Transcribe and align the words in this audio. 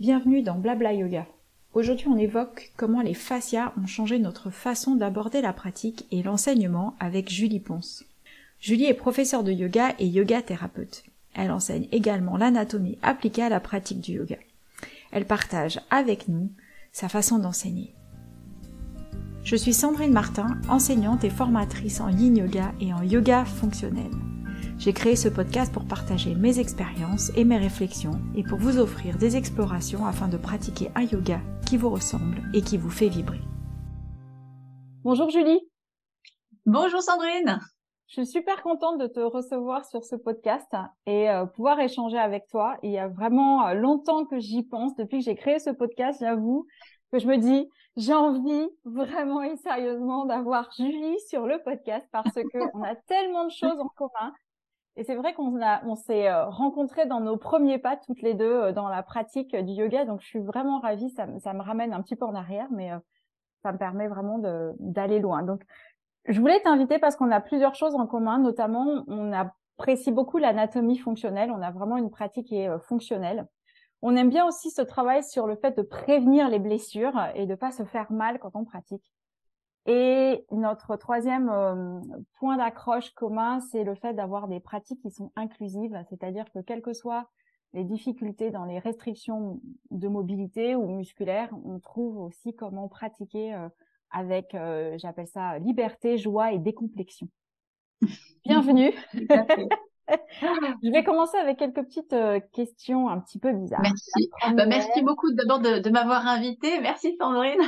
Bienvenue 0.00 0.40
dans 0.40 0.54
Blabla 0.54 0.94
Yoga. 0.94 1.26
Aujourd'hui, 1.74 2.08
on 2.08 2.16
évoque 2.16 2.72
comment 2.78 3.02
les 3.02 3.12
fascias 3.12 3.74
ont 3.76 3.86
changé 3.86 4.18
notre 4.18 4.48
façon 4.48 4.94
d'aborder 4.94 5.42
la 5.42 5.52
pratique 5.52 6.06
et 6.10 6.22
l'enseignement 6.22 6.94
avec 7.00 7.28
Julie 7.28 7.60
Ponce. 7.60 8.06
Julie 8.60 8.86
est 8.86 8.94
professeure 8.94 9.44
de 9.44 9.52
yoga 9.52 9.94
et 9.98 10.06
yoga 10.06 10.40
thérapeute. 10.40 11.04
Elle 11.34 11.50
enseigne 11.50 11.86
également 11.92 12.38
l'anatomie 12.38 12.96
appliquée 13.02 13.42
à 13.42 13.50
la 13.50 13.60
pratique 13.60 14.00
du 14.00 14.12
yoga. 14.12 14.38
Elle 15.12 15.26
partage 15.26 15.78
avec 15.90 16.28
nous 16.28 16.50
sa 16.92 17.10
façon 17.10 17.38
d'enseigner. 17.38 17.92
Je 19.44 19.54
suis 19.54 19.74
Sandrine 19.74 20.14
Martin, 20.14 20.58
enseignante 20.70 21.24
et 21.24 21.30
formatrice 21.30 22.00
en 22.00 22.08
yin 22.08 22.38
yoga 22.38 22.72
et 22.80 22.94
en 22.94 23.02
yoga 23.02 23.44
fonctionnel. 23.44 24.10
J'ai 24.80 24.94
créé 24.94 25.14
ce 25.14 25.28
podcast 25.28 25.70
pour 25.74 25.84
partager 25.84 26.34
mes 26.34 26.58
expériences 26.58 27.30
et 27.36 27.44
mes 27.44 27.58
réflexions 27.58 28.18
et 28.34 28.42
pour 28.42 28.58
vous 28.58 28.78
offrir 28.78 29.18
des 29.18 29.36
explorations 29.36 30.06
afin 30.06 30.26
de 30.26 30.38
pratiquer 30.38 30.90
un 30.94 31.02
yoga 31.02 31.38
qui 31.68 31.76
vous 31.76 31.90
ressemble 31.90 32.40
et 32.54 32.62
qui 32.62 32.78
vous 32.78 32.88
fait 32.88 33.08
vibrer. 33.08 33.42
Bonjour 35.04 35.28
Julie. 35.28 35.60
Bonjour 36.64 37.02
Sandrine. 37.02 37.60
Je 38.06 38.22
suis 38.22 38.26
super 38.26 38.62
contente 38.62 38.98
de 38.98 39.06
te 39.06 39.20
recevoir 39.20 39.84
sur 39.84 40.02
ce 40.02 40.16
podcast 40.16 40.74
et 41.04 41.28
euh, 41.28 41.44
pouvoir 41.44 41.78
échanger 41.78 42.16
avec 42.16 42.46
toi. 42.46 42.78
Il 42.82 42.90
y 42.90 42.98
a 42.98 43.08
vraiment 43.08 43.66
euh, 43.66 43.74
longtemps 43.74 44.24
que 44.24 44.38
j'y 44.38 44.62
pense, 44.62 44.96
depuis 44.96 45.18
que 45.18 45.24
j'ai 45.26 45.36
créé 45.36 45.58
ce 45.58 45.68
podcast, 45.68 46.20
j'avoue, 46.20 46.66
que 47.12 47.18
je 47.18 47.26
me 47.26 47.36
dis, 47.36 47.68
j'ai 47.98 48.14
envie 48.14 48.70
vraiment 48.86 49.42
et 49.42 49.56
sérieusement 49.56 50.24
d'avoir 50.24 50.70
Julie 50.74 51.20
sur 51.28 51.46
le 51.46 51.62
podcast 51.62 52.08
parce 52.12 52.32
que 52.32 52.58
on 52.74 52.82
a 52.82 52.94
tellement 52.96 53.44
de 53.44 53.52
choses 53.52 53.78
en 53.78 53.88
commun. 53.88 54.32
Et 54.96 55.04
c'est 55.04 55.14
vrai 55.14 55.34
qu'on 55.34 55.94
s'est 55.94 56.28
euh, 56.28 56.46
rencontrés 56.46 57.06
dans 57.06 57.20
nos 57.20 57.36
premiers 57.36 57.78
pas 57.78 57.96
toutes 57.96 58.22
les 58.22 58.34
deux 58.34 58.72
dans 58.72 58.88
la 58.88 59.02
pratique 59.02 59.56
du 59.56 59.72
yoga. 59.72 60.04
Donc, 60.04 60.20
je 60.20 60.26
suis 60.26 60.40
vraiment 60.40 60.80
ravie. 60.80 61.10
Ça, 61.10 61.26
me 61.26 61.62
ramène 61.62 61.92
un 61.92 62.02
petit 62.02 62.16
peu 62.16 62.24
en 62.24 62.34
arrière, 62.34 62.68
mais 62.70 62.90
ça 63.62 63.72
me 63.72 63.78
permet 63.78 64.08
vraiment 64.08 64.38
d'aller 64.78 65.20
loin. 65.20 65.42
Donc, 65.42 65.62
je 66.26 66.40
voulais 66.40 66.60
t'inviter 66.60 66.98
parce 66.98 67.16
qu'on 67.16 67.30
a 67.30 67.40
plusieurs 67.40 67.74
choses 67.74 67.94
en 67.94 68.06
commun, 68.06 68.38
notamment 68.38 69.04
on 69.06 69.32
apprécie 69.32 70.12
beaucoup 70.12 70.38
l'anatomie 70.38 70.98
fonctionnelle, 70.98 71.50
on 71.50 71.62
a 71.62 71.70
vraiment 71.70 71.96
une 71.96 72.10
pratique 72.10 72.48
qui 72.48 72.56
est 72.56 72.68
euh, 72.68 72.78
fonctionnelle. 72.78 73.46
On 74.02 74.16
aime 74.16 74.30
bien 74.30 74.46
aussi 74.46 74.70
ce 74.70 74.82
travail 74.82 75.22
sur 75.22 75.46
le 75.46 75.56
fait 75.56 75.76
de 75.76 75.82
prévenir 75.82 76.48
les 76.48 76.58
blessures 76.58 77.18
et 77.34 77.46
de 77.46 77.54
pas 77.54 77.70
se 77.70 77.84
faire 77.84 78.10
mal 78.12 78.38
quand 78.38 78.52
on 78.54 78.64
pratique. 78.64 79.12
Et 79.86 80.44
notre 80.50 80.96
troisième 80.96 81.48
euh, 81.48 82.00
point 82.38 82.58
d'accroche 82.58 83.10
commun, 83.14 83.60
c'est 83.60 83.82
le 83.82 83.94
fait 83.94 84.12
d'avoir 84.12 84.46
des 84.46 84.60
pratiques 84.60 85.00
qui 85.00 85.10
sont 85.10 85.32
inclusives, 85.36 85.98
c'est-à-dire 86.10 86.44
que 86.52 86.58
quelles 86.58 86.82
que 86.82 86.92
soient 86.92 87.28
les 87.72 87.84
difficultés 87.84 88.50
dans 88.50 88.64
les 88.64 88.78
restrictions 88.78 89.60
de 89.90 90.08
mobilité 90.08 90.74
ou 90.74 90.86
musculaire, 90.96 91.48
on 91.64 91.78
trouve 91.78 92.18
aussi 92.18 92.54
comment 92.54 92.88
pratiquer 92.88 93.54
euh, 93.54 93.68
avec, 94.10 94.54
euh, 94.54 94.98
j'appelle 94.98 95.28
ça, 95.28 95.58
liberté, 95.58 96.18
joie 96.18 96.52
et 96.52 96.58
décomplexion. 96.58 97.28
Bienvenue. 98.44 98.92
Je 100.82 100.90
vais 100.90 101.04
commencer 101.04 101.36
avec 101.36 101.58
quelques 101.58 101.84
petites 101.84 102.16
questions 102.52 103.08
un 103.08 103.20
petit 103.20 103.38
peu 103.38 103.52
bizarres. 103.52 103.82
Merci. 103.82 104.28
Bah, 104.56 104.66
merci 104.66 105.02
beaucoup 105.02 105.32
d'abord 105.32 105.60
de, 105.60 105.78
de 105.78 105.90
m'avoir 105.90 106.26
invité. 106.26 106.80
Merci 106.80 107.16
Sandrine. 107.16 107.60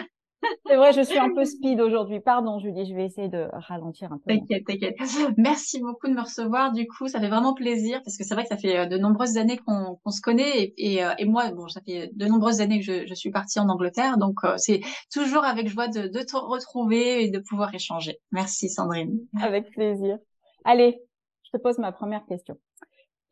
C'est 0.67 0.77
vrai, 0.77 0.93
je 0.93 1.03
suis 1.03 1.19
un 1.19 1.33
peu 1.35 1.45
speed 1.45 1.81
aujourd'hui. 1.81 2.21
Pardon, 2.21 2.59
Julie, 2.59 2.87
je 2.87 2.95
vais 2.95 3.05
essayer 3.05 3.29
de 3.29 3.49
ralentir 3.53 4.13
un 4.13 4.19
peu. 4.19 4.35
T'inquiète, 4.35 4.65
t'inquiète. 4.67 4.97
Merci 5.37 5.81
beaucoup 5.81 6.09
de 6.09 6.15
me 6.15 6.21
recevoir. 6.21 6.73
Du 6.73 6.87
coup, 6.87 7.09
ça 7.09 7.21
fait 7.21 7.29
vraiment 7.29 7.55
plaisir 7.55 8.01
parce 8.05 8.17
que 8.17 8.25
c'est 8.25 8.35
vrai 8.35 8.45
que 8.45 8.49
ça 8.49 8.57
fait 8.57 8.79
euh, 8.79 8.87
de 8.87 8.99
nombreuses 8.99 9.37
années 9.37 9.59
qu'on 9.59 10.11
se 10.11 10.21
connaît 10.21 10.73
et, 10.77 11.05
euh, 11.05 11.13
et, 11.19 11.25
moi, 11.25 11.51
bon, 11.53 11.69
ça 11.69 11.81
fait 11.81 12.11
de 12.15 12.27
nombreuses 12.27 12.61
années 12.61 12.81
que 12.81 12.85
je, 12.85 13.07
je 13.07 13.15
suis 13.15 13.31
partie 13.31 13.61
en 13.61 13.69
Angleterre, 13.69 14.19
donc 14.19 14.45
euh, 14.45 14.55
c'est 14.57 14.81
toujours 15.13 15.45
avec 15.45 15.69
joie 15.69 15.89
de, 15.89 16.09
de 16.09 16.21
te 16.21 16.37
retrouver 16.37 17.25
et 17.25 17.31
de 17.31 17.39
pouvoir 17.39 17.75
échanger. 17.75 18.19
Merci, 18.31 18.69
Sandrine. 18.69 19.19
Avec 19.41 19.71
plaisir. 19.71 20.19
Allez, 20.65 21.01
je 21.45 21.51
te 21.51 21.63
pose 21.63 21.79
ma 21.79 21.93
première 21.93 22.25
question. 22.27 22.57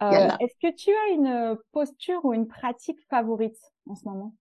Euh, 0.02 0.28
Est-ce 0.40 0.54
que 0.60 0.74
tu 0.74 0.90
as 0.90 1.14
une 1.14 1.58
posture 1.72 2.24
ou 2.24 2.32
une 2.32 2.46
pratique 2.46 2.98
favorite 3.10 3.58
en 3.86 3.94
ce 3.94 4.08
moment? 4.08 4.34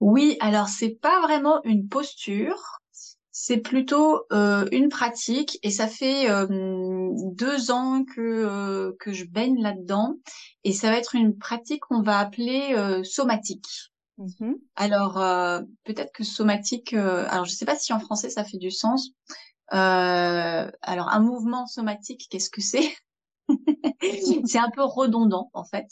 Oui, 0.00 0.36
alors 0.40 0.68
c'est 0.68 0.98
pas 1.00 1.20
vraiment 1.20 1.62
une 1.64 1.88
posture, 1.88 2.80
c'est 3.38 3.58
plutôt 3.58 4.22
euh, 4.32 4.66
une 4.72 4.88
pratique 4.88 5.58
et 5.62 5.70
ça 5.70 5.88
fait 5.88 6.30
euh, 6.30 6.46
deux 7.32 7.70
ans 7.70 8.04
que 8.04 8.20
euh, 8.20 8.92
que 8.98 9.12
je 9.12 9.24
baigne 9.24 9.60
là-dedans 9.60 10.14
et 10.64 10.72
ça 10.72 10.90
va 10.90 10.96
être 10.96 11.14
une 11.14 11.36
pratique 11.36 11.82
qu'on 11.82 12.02
va 12.02 12.18
appeler 12.18 12.74
somatique. 13.04 13.92
Mmh 14.18 14.54
alors 14.76 15.14
peut-être 15.84 16.12
que 16.12 16.24
somatique, 16.24 16.94
alors 16.94 17.44
je 17.44 17.52
sais 17.52 17.66
pas 17.66 17.76
si 17.76 17.92
en 17.92 18.00
français 18.00 18.30
ça 18.30 18.44
fait 18.44 18.58
du 18.58 18.70
sens. 18.70 19.10
alors 19.68 21.08
un 21.08 21.20
mouvement 21.20 21.66
somatique, 21.66 22.26
qu'est-ce 22.30 22.50
que 22.50 22.62
c'est? 22.62 22.90
c'est 24.46 24.58
un 24.58 24.70
peu 24.70 24.82
redondant 24.82 25.50
en 25.52 25.64
fait, 25.64 25.86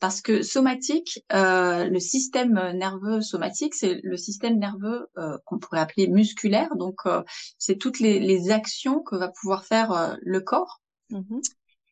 parce 0.00 0.20
que 0.20 0.42
somatique, 0.42 1.24
euh, 1.32 1.88
le 1.88 2.00
système 2.00 2.54
nerveux 2.74 3.20
somatique, 3.20 3.74
c'est 3.74 4.00
le 4.02 4.16
système 4.16 4.58
nerveux 4.58 5.08
euh, 5.18 5.38
qu'on 5.44 5.58
pourrait 5.58 5.80
appeler 5.80 6.08
musculaire. 6.08 6.76
Donc, 6.76 7.00
euh, 7.06 7.22
c'est 7.58 7.76
toutes 7.76 8.00
les, 8.00 8.20
les, 8.20 8.50
actions 8.50 9.00
que 9.00 9.16
va 9.16 9.28
pouvoir 9.28 9.64
faire 9.64 9.92
euh, 9.92 10.14
le 10.22 10.40
corps. 10.40 10.80
Mm-hmm. 11.10 11.42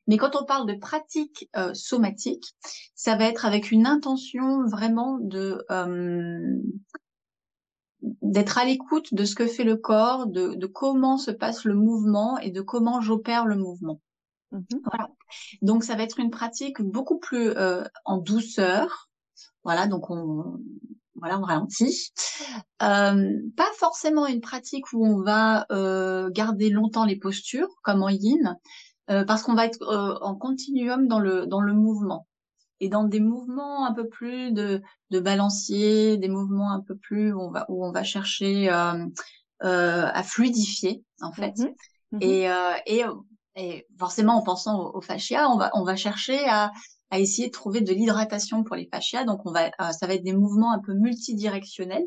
Mais 0.08 0.16
quand 0.18 0.36
on 0.36 0.44
parle 0.44 0.66
de 0.66 0.78
pratique 0.78 1.48
euh, 1.56 1.74
somatique, 1.74 2.54
ça 2.94 3.16
va 3.16 3.24
être 3.24 3.44
avec 3.44 3.70
une 3.70 3.86
intention 3.86 4.64
vraiment 4.66 5.18
de 5.20 5.64
d'être 8.22 8.58
à 8.58 8.64
l'écoute 8.64 9.14
de 9.14 9.24
ce 9.24 9.34
que 9.34 9.46
fait 9.46 9.64
le 9.64 9.76
corps, 9.76 10.26
de, 10.26 10.54
de 10.54 10.66
comment 10.66 11.18
se 11.18 11.30
passe 11.30 11.64
le 11.64 11.74
mouvement 11.74 12.38
et 12.38 12.50
de 12.50 12.60
comment 12.60 13.00
j'opère 13.00 13.46
le 13.46 13.56
mouvement. 13.56 14.00
Mmh 14.52 14.60
voilà. 14.84 15.08
Donc 15.62 15.84
ça 15.84 15.96
va 15.96 16.02
être 16.04 16.20
une 16.20 16.30
pratique 16.30 16.80
beaucoup 16.80 17.18
plus 17.18 17.50
euh, 17.50 17.84
en 18.04 18.18
douceur. 18.18 19.08
Voilà, 19.64 19.86
donc 19.86 20.10
on 20.10 20.60
voilà, 21.16 21.38
on 21.38 21.42
ralentit. 21.42 22.12
Euh, 22.82 23.32
pas 23.56 23.68
forcément 23.78 24.26
une 24.26 24.40
pratique 24.40 24.92
où 24.92 25.04
on 25.04 25.22
va 25.22 25.66
euh, 25.70 26.30
garder 26.30 26.70
longtemps 26.70 27.04
les 27.04 27.16
postures, 27.16 27.68
comme 27.82 28.02
en 28.02 28.08
yin, 28.08 28.56
euh, 29.10 29.24
parce 29.24 29.42
qu'on 29.42 29.54
va 29.54 29.64
être 29.66 29.82
euh, 29.82 30.18
en 30.20 30.34
continuum 30.36 31.08
dans 31.08 31.18
le 31.18 31.46
dans 31.46 31.60
le 31.60 31.72
mouvement 31.72 32.26
et 32.80 32.88
dans 32.88 33.04
des 33.04 33.20
mouvements 33.20 33.86
un 33.86 33.94
peu 33.94 34.06
plus 34.08 34.52
de 34.52 34.82
de 35.10 35.20
balancier, 35.20 36.18
des 36.18 36.28
mouvements 36.28 36.70
un 36.70 36.80
peu 36.80 36.96
plus 36.96 37.32
où 37.32 37.40
on 37.40 37.50
va 37.50 37.64
où 37.68 37.84
on 37.84 37.92
va 37.92 38.02
chercher 38.04 38.68
euh, 38.70 39.06
à 39.62 40.22
fluidifier 40.22 41.02
en 41.22 41.32
fait. 41.32 41.54
Mmh 41.58 41.64
mmh 42.12 42.18
et, 42.20 42.48
et 42.86 43.04
et 43.56 43.86
forcément, 43.98 44.36
en 44.36 44.42
pensant 44.42 44.92
au, 44.94 45.00
fascia, 45.00 45.48
on 45.50 45.56
va, 45.56 45.70
on 45.74 45.84
va 45.84 45.96
chercher 45.96 46.46
à, 46.48 46.70
à 47.10 47.18
essayer 47.18 47.48
de 47.48 47.52
trouver 47.52 47.80
de 47.80 47.92
l'hydratation 47.92 48.64
pour 48.64 48.76
les 48.76 48.88
fascias. 48.92 49.24
Donc, 49.24 49.40
on 49.44 49.52
va, 49.52 49.66
euh, 49.66 49.92
ça 49.92 50.06
va 50.06 50.14
être 50.14 50.24
des 50.24 50.32
mouvements 50.32 50.72
un 50.72 50.80
peu 50.80 50.94
multidirectionnels. 50.94 52.04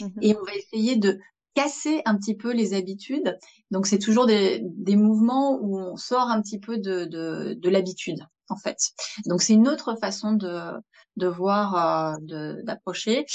Mmh 0.00 0.06
et 0.22 0.36
on 0.36 0.44
va 0.44 0.54
essayer 0.54 0.96
de 0.96 1.18
casser 1.54 2.02
un 2.04 2.16
petit 2.16 2.36
peu 2.36 2.52
les 2.52 2.74
habitudes. 2.74 3.38
Donc, 3.70 3.86
c'est 3.86 3.98
toujours 3.98 4.26
des, 4.26 4.60
des 4.62 4.96
mouvements 4.96 5.58
où 5.60 5.78
on 5.78 5.96
sort 5.96 6.28
un 6.28 6.40
petit 6.40 6.58
peu 6.58 6.78
de, 6.78 7.04
de, 7.04 7.54
de 7.58 7.70
l'habitude, 7.70 8.20
en 8.48 8.56
fait. 8.56 8.78
Donc, 9.26 9.42
c'est 9.42 9.54
une 9.54 9.68
autre 9.68 9.96
façon 9.96 10.32
de, 10.32 10.72
de 11.16 11.26
voir, 11.26 12.14
euh, 12.20 12.54
d'approcher. 12.62 13.26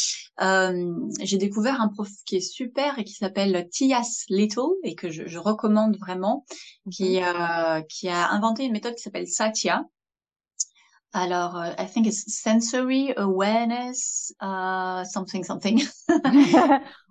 Euh, 0.42 0.94
j'ai 1.22 1.38
découvert 1.38 1.82
un 1.82 1.88
prof 1.88 2.10
qui 2.26 2.38
est 2.38 2.42
super 2.42 3.00
et 3.00 3.04
qui 3.04 3.14
s'appelle 3.14 3.68
Tias 3.72 4.26
Little 4.30 4.76
et 4.84 4.96
que 4.96 5.10
je, 5.10 5.28
je 5.28 5.40
recommande 5.40 5.98
vraiment, 5.98 6.46
qui, 6.92 7.22
euh, 7.24 7.82
qui 7.90 8.10
a 8.10 8.30
inventé 8.30 8.64
une 8.64 8.74
méthode 8.74 8.96
qui 8.96 9.02
s'appelle 9.02 9.28
Satya. 9.28 9.84
Alors, 11.14 11.58
uh, 11.58 11.76
I 11.78 11.86
think 11.88 12.08
it's 12.08 12.24
sensory 12.42 13.14
awareness, 13.18 14.32
uh, 14.42 15.04
something, 15.04 15.44
something. 15.44 15.82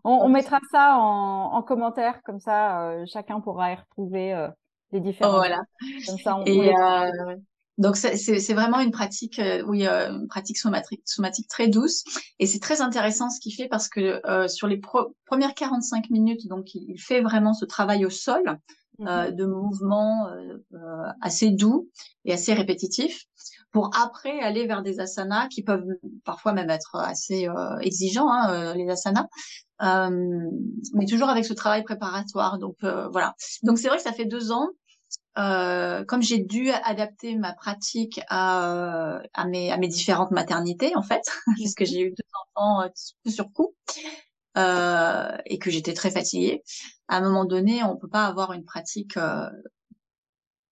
on, 0.05 0.25
on, 0.25 0.29
mettra 0.31 0.58
ça 0.70 0.96
en, 0.99 1.53
en 1.53 1.62
commentaire, 1.62 2.23
comme 2.23 2.41
ça, 2.41 2.88
euh, 2.88 3.05
chacun 3.06 3.41
pourra 3.41 3.73
y 3.73 3.75
retrouver 3.75 4.32
euh, 4.32 4.49
les 4.93 5.00
différents. 5.00 5.32
Voilà. 5.32 5.61
Comme 6.06 6.19
ça, 6.19 6.37
on, 6.37 6.44
Et, 6.46 6.73
donc 7.81 7.97
c'est 7.97 8.53
vraiment 8.53 8.79
une 8.81 8.91
pratique, 8.91 9.38
euh, 9.38 9.62
oui, 9.67 9.87
euh, 9.87 10.11
une 10.11 10.29
pratique 10.29 10.59
somatique, 10.59 11.00
somatique 11.06 11.49
très 11.49 11.67
douce 11.67 12.05
et 12.38 12.47
c'est 12.47 12.59
très 12.59 12.82
intéressant 12.82 13.31
ce 13.31 13.41
qu'il 13.41 13.55
fait 13.55 13.69
parce 13.69 13.88
que 13.88 14.21
euh, 14.27 14.49
sur 14.49 14.67
les 14.67 14.79
premières 15.25 15.55
45 15.55 16.11
minutes, 16.11 16.47
donc 16.47 16.75
il, 16.75 17.00
fait 17.00 17.23
vraiment 17.23 17.55
ce 17.55 17.65
travail 17.65 18.05
au 18.05 18.11
sol 18.11 18.59
euh, 19.00 19.31
mhm. 19.31 19.35
de 19.35 19.47
mouvements 19.47 20.29
assez 21.23 21.53
doux 21.53 21.88
et 22.27 22.35
assez 22.35 22.53
répétitifs 22.53 23.25
pour 23.73 23.91
après 23.99 24.38
aller 24.41 24.67
vers 24.67 24.82
des 24.82 25.00
asanas 25.00 25.49
qui 25.49 25.62
peuvent 25.62 25.87
parfois 26.27 26.53
même 26.53 26.69
être 26.69 26.97
assez 26.97 27.49
exigeants, 27.81 28.31
hein, 28.31 28.75
les 28.75 28.91
asanas, 28.91 29.27
mais 29.81 31.06
toujours 31.06 31.31
avec 31.31 31.47
ce 31.47 31.55
travail 31.55 31.82
préparatoire. 31.82 32.59
Donc 32.59 32.77
voilà. 32.82 33.35
Donc 33.62 33.79
c'est 33.79 33.88
vrai 33.88 33.97
que 33.97 34.03
ça 34.03 34.12
fait 34.12 34.27
deux 34.27 34.53
ans 34.53 34.69
euh, 35.38 36.04
comme 36.04 36.22
j'ai 36.22 36.38
dû 36.38 36.70
adapter 36.70 37.36
ma 37.36 37.52
pratique 37.52 38.20
à, 38.28 39.20
à, 39.34 39.44
mes, 39.46 39.70
à 39.72 39.76
mes 39.76 39.88
différentes 39.88 40.30
maternités, 40.30 40.96
en 40.96 41.02
fait, 41.02 41.22
puisque 41.56 41.84
j'ai 41.84 42.02
eu 42.02 42.10
deux 42.10 42.24
enfants 42.56 42.88
sur 43.26 43.52
coup, 43.52 43.74
euh, 44.58 45.36
et 45.46 45.58
que 45.58 45.70
j'étais 45.70 45.94
très 45.94 46.10
fatiguée, 46.10 46.62
à 47.08 47.18
un 47.18 47.20
moment 47.20 47.44
donné, 47.44 47.82
on 47.84 47.96
peut 47.96 48.08
pas 48.08 48.26
avoir 48.26 48.52
une 48.52 48.64
pratique 48.64 49.16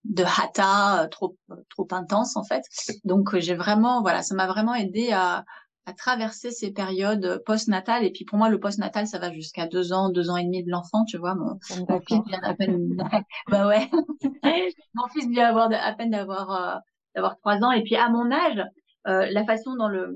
de 0.04 0.24
hatha 0.24 1.08
trop 1.10 1.36
trop 1.70 1.86
intense 1.90 2.36
en 2.36 2.44
fait. 2.44 2.62
Donc 3.04 3.36
j'ai 3.38 3.54
vraiment 3.54 4.00
voilà, 4.02 4.22
ça 4.22 4.34
m'a 4.34 4.46
vraiment 4.46 4.74
aidé 4.74 5.12
à 5.12 5.44
à 5.88 5.94
traverser 5.94 6.50
ces 6.50 6.70
périodes 6.70 7.42
post-natales. 7.46 8.04
Et 8.04 8.10
puis 8.10 8.24
pour 8.26 8.36
moi, 8.36 8.50
le 8.50 8.60
post-natal, 8.60 9.06
ça 9.06 9.18
va 9.18 9.32
jusqu'à 9.32 9.66
deux 9.66 9.92
ans, 9.94 10.10
deux 10.10 10.28
ans 10.28 10.36
et 10.36 10.44
demi 10.44 10.62
de 10.62 10.70
l'enfant, 10.70 11.04
tu 11.06 11.16
vois. 11.16 11.34
Mon, 11.34 11.58
mon 11.88 12.00
fils 12.00 12.20
vient 12.26 12.40
à 12.42 12.54
peine, 12.54 12.94
bah 13.48 13.66
ouais, 13.66 13.88
mon 14.94 15.08
fils 15.12 15.26
vient 15.28 15.48
avoir 15.48 15.70
à 15.72 15.92
peine 15.94 16.10
d'avoir 16.10 16.50
euh, 16.50 16.78
d'avoir 17.14 17.38
trois 17.38 17.56
ans. 17.64 17.72
Et 17.72 17.82
puis 17.82 17.96
à 17.96 18.10
mon 18.10 18.30
âge, 18.30 18.62
euh, 19.06 19.26
la 19.30 19.44
façon 19.46 19.76
dont 19.76 19.88
le, 19.88 20.14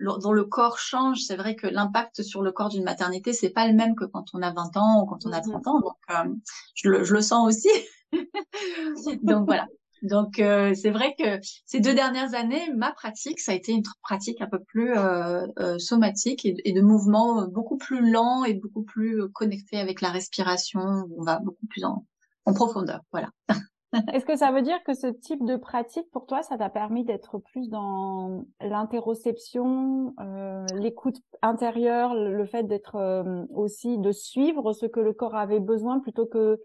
dont 0.00 0.32
le 0.32 0.44
corps 0.44 0.78
change, 0.78 1.20
c'est 1.20 1.36
vrai 1.36 1.54
que 1.54 1.68
l'impact 1.68 2.22
sur 2.22 2.42
le 2.42 2.50
corps 2.50 2.70
d'une 2.70 2.82
maternité, 2.82 3.32
c'est 3.32 3.50
pas 3.50 3.68
le 3.68 3.74
même 3.74 3.94
que 3.94 4.04
quand 4.04 4.24
on 4.34 4.42
a 4.42 4.52
20 4.52 4.76
ans 4.76 5.02
ou 5.02 5.06
quand 5.06 5.24
on 5.24 5.32
a 5.32 5.40
30 5.40 5.54
mm-hmm. 5.54 5.68
ans. 5.68 5.80
Donc, 5.80 5.96
euh, 6.10 6.34
je, 6.74 6.88
le, 6.88 7.04
je 7.04 7.14
le 7.14 7.20
sens 7.20 7.46
aussi. 7.46 7.68
donc 9.22 9.46
voilà. 9.46 9.68
Donc 10.02 10.40
euh, 10.40 10.74
c'est 10.74 10.90
vrai 10.90 11.14
que 11.16 11.38
ces 11.64 11.80
deux 11.80 11.94
dernières 11.94 12.34
années, 12.34 12.72
ma 12.76 12.92
pratique, 12.92 13.38
ça 13.38 13.52
a 13.52 13.54
été 13.54 13.72
une 13.72 13.84
pratique 14.02 14.40
un 14.40 14.48
peu 14.48 14.58
plus 14.58 14.92
euh, 14.96 15.46
euh, 15.60 15.78
somatique 15.78 16.44
et, 16.44 16.72
de 16.72 16.80
mouvements 16.80 17.46
beaucoup 17.46 17.76
plus 17.76 18.10
lents 18.10 18.44
et 18.44 18.54
beaucoup 18.54 18.82
plus 18.82 19.28
connectés 19.32 19.78
avec 19.78 20.00
la 20.00 20.10
respiration. 20.10 20.80
On 21.16 21.22
va 21.22 21.38
beaucoup 21.38 21.66
plus 21.68 21.84
en, 21.84 22.04
en 22.46 22.52
profondeur. 22.52 23.00
Voilà. 23.12 23.30
Est-ce 24.12 24.24
que 24.24 24.36
ça 24.36 24.50
veut 24.50 24.62
dire 24.62 24.82
que 24.84 24.94
ce 24.94 25.06
type 25.06 25.44
de 25.44 25.56
pratique, 25.56 26.10
pour 26.10 26.26
toi, 26.26 26.42
ça 26.42 26.56
t'a 26.56 26.70
permis 26.70 27.04
d'être 27.04 27.38
plus 27.38 27.68
dans 27.68 28.46
l'interoception, 28.62 30.14
euh, 30.18 30.64
l'écoute 30.80 31.18
intérieure, 31.42 32.14
le 32.14 32.46
fait 32.46 32.62
d'être 32.62 33.22
aussi 33.54 33.98
de 33.98 34.10
suivre 34.10 34.72
ce 34.72 34.86
que 34.86 34.98
le 34.98 35.12
corps 35.12 35.36
avait 35.36 35.60
besoin 35.60 36.00
plutôt 36.00 36.24
que 36.24 36.58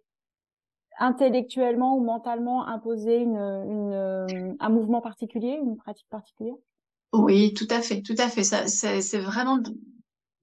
intellectuellement 0.99 1.95
ou 1.95 2.03
mentalement 2.03 2.67
imposer 2.67 3.17
une, 3.17 3.37
une, 3.37 3.93
euh, 3.93 4.53
un 4.59 4.69
mouvement 4.69 5.01
particulier, 5.01 5.59
une 5.61 5.77
pratique 5.77 6.09
particulière? 6.09 6.55
Oui, 7.13 7.53
tout 7.53 7.67
à 7.69 7.81
fait, 7.81 8.01
tout 8.01 8.15
à 8.17 8.29
fait. 8.29 8.43
Ça, 8.43 8.67
c'est 8.67 9.19
vraiment 9.19 9.57
de, 9.57 9.71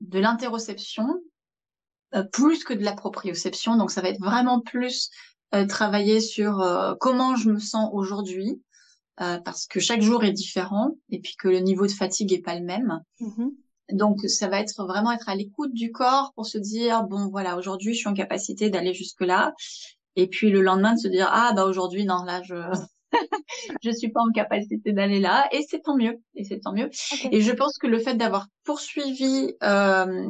de 0.01 0.19
l'interoception 0.19 1.07
euh, 2.15 2.23
plus 2.23 2.65
que 2.65 2.73
de 2.73 2.85
la 2.85 2.93
proprioception. 2.93 3.77
Donc, 3.77 3.91
ça 3.91 4.01
va 4.01 4.09
être 4.09 4.21
vraiment 4.21 4.61
plus 4.61 5.11
euh, 5.55 5.67
travailler 5.67 6.21
sur 6.21 6.61
euh, 6.61 6.95
comment 7.01 7.37
je 7.37 7.51
me 7.51 7.59
sens 7.59 7.91
aujourd'hui, 7.93 8.61
parce 9.17 9.67
que 9.67 9.79
chaque 9.79 10.03
jour 10.03 10.25
est 10.25 10.33
différent 10.33 10.97
et 11.09 11.21
puis 11.21 11.37
que 11.37 11.47
le 11.47 11.61
niveau 11.61 11.87
de 11.87 11.93
fatigue 11.93 12.33
est 12.33 12.43
pas 12.43 12.59
le 12.59 12.65
même. 12.65 13.01
Mm-hmm. 13.21 13.97
Donc, 13.97 14.21
ça 14.23 14.49
va 14.49 14.59
être 14.59 14.85
vraiment 14.85 15.13
être 15.13 15.29
à 15.29 15.37
l'écoute 15.37 15.73
du 15.73 15.93
corps 15.93 16.33
pour 16.35 16.47
se 16.47 16.59
dire 16.59 17.05
bon 17.05 17.29
voilà 17.29 17.57
aujourd'hui 17.57 17.95
je 17.95 18.01
suis 18.01 18.09
en 18.09 18.15
capacité 18.15 18.71
d'aller 18.71 18.93
jusque 18.93 19.21
là 19.21 19.55
et 20.17 20.29
puis 20.29 20.51
le 20.51 20.61
lendemain 20.61 20.95
de 20.95 20.99
se 20.99 21.09
dire 21.09 21.29
ah 21.33 21.53
bah 21.55 21.65
aujourd'hui 21.65 22.05
non 22.05 22.25
là 22.25 22.43
je 22.43 22.55
je 23.83 23.91
suis 23.91 24.11
pas 24.11 24.21
en 24.21 24.33
capacité 24.33 24.93
d'aller 24.93 25.21
là. 25.21 25.47
Et 25.53 25.63
c'est 25.69 25.81
tant 25.81 25.97
mieux. 25.97 26.19
Et 26.35 26.43
c'est 26.43 26.59
tant 26.59 26.73
mieux. 26.73 26.91
Et 27.31 27.41
je 27.41 27.53
pense 27.53 27.79
que 27.79 27.87
le 27.87 28.01
fait 28.01 28.15
d'avoir 28.15 28.49
poursuivi 28.65 29.55
euh, 29.63 30.27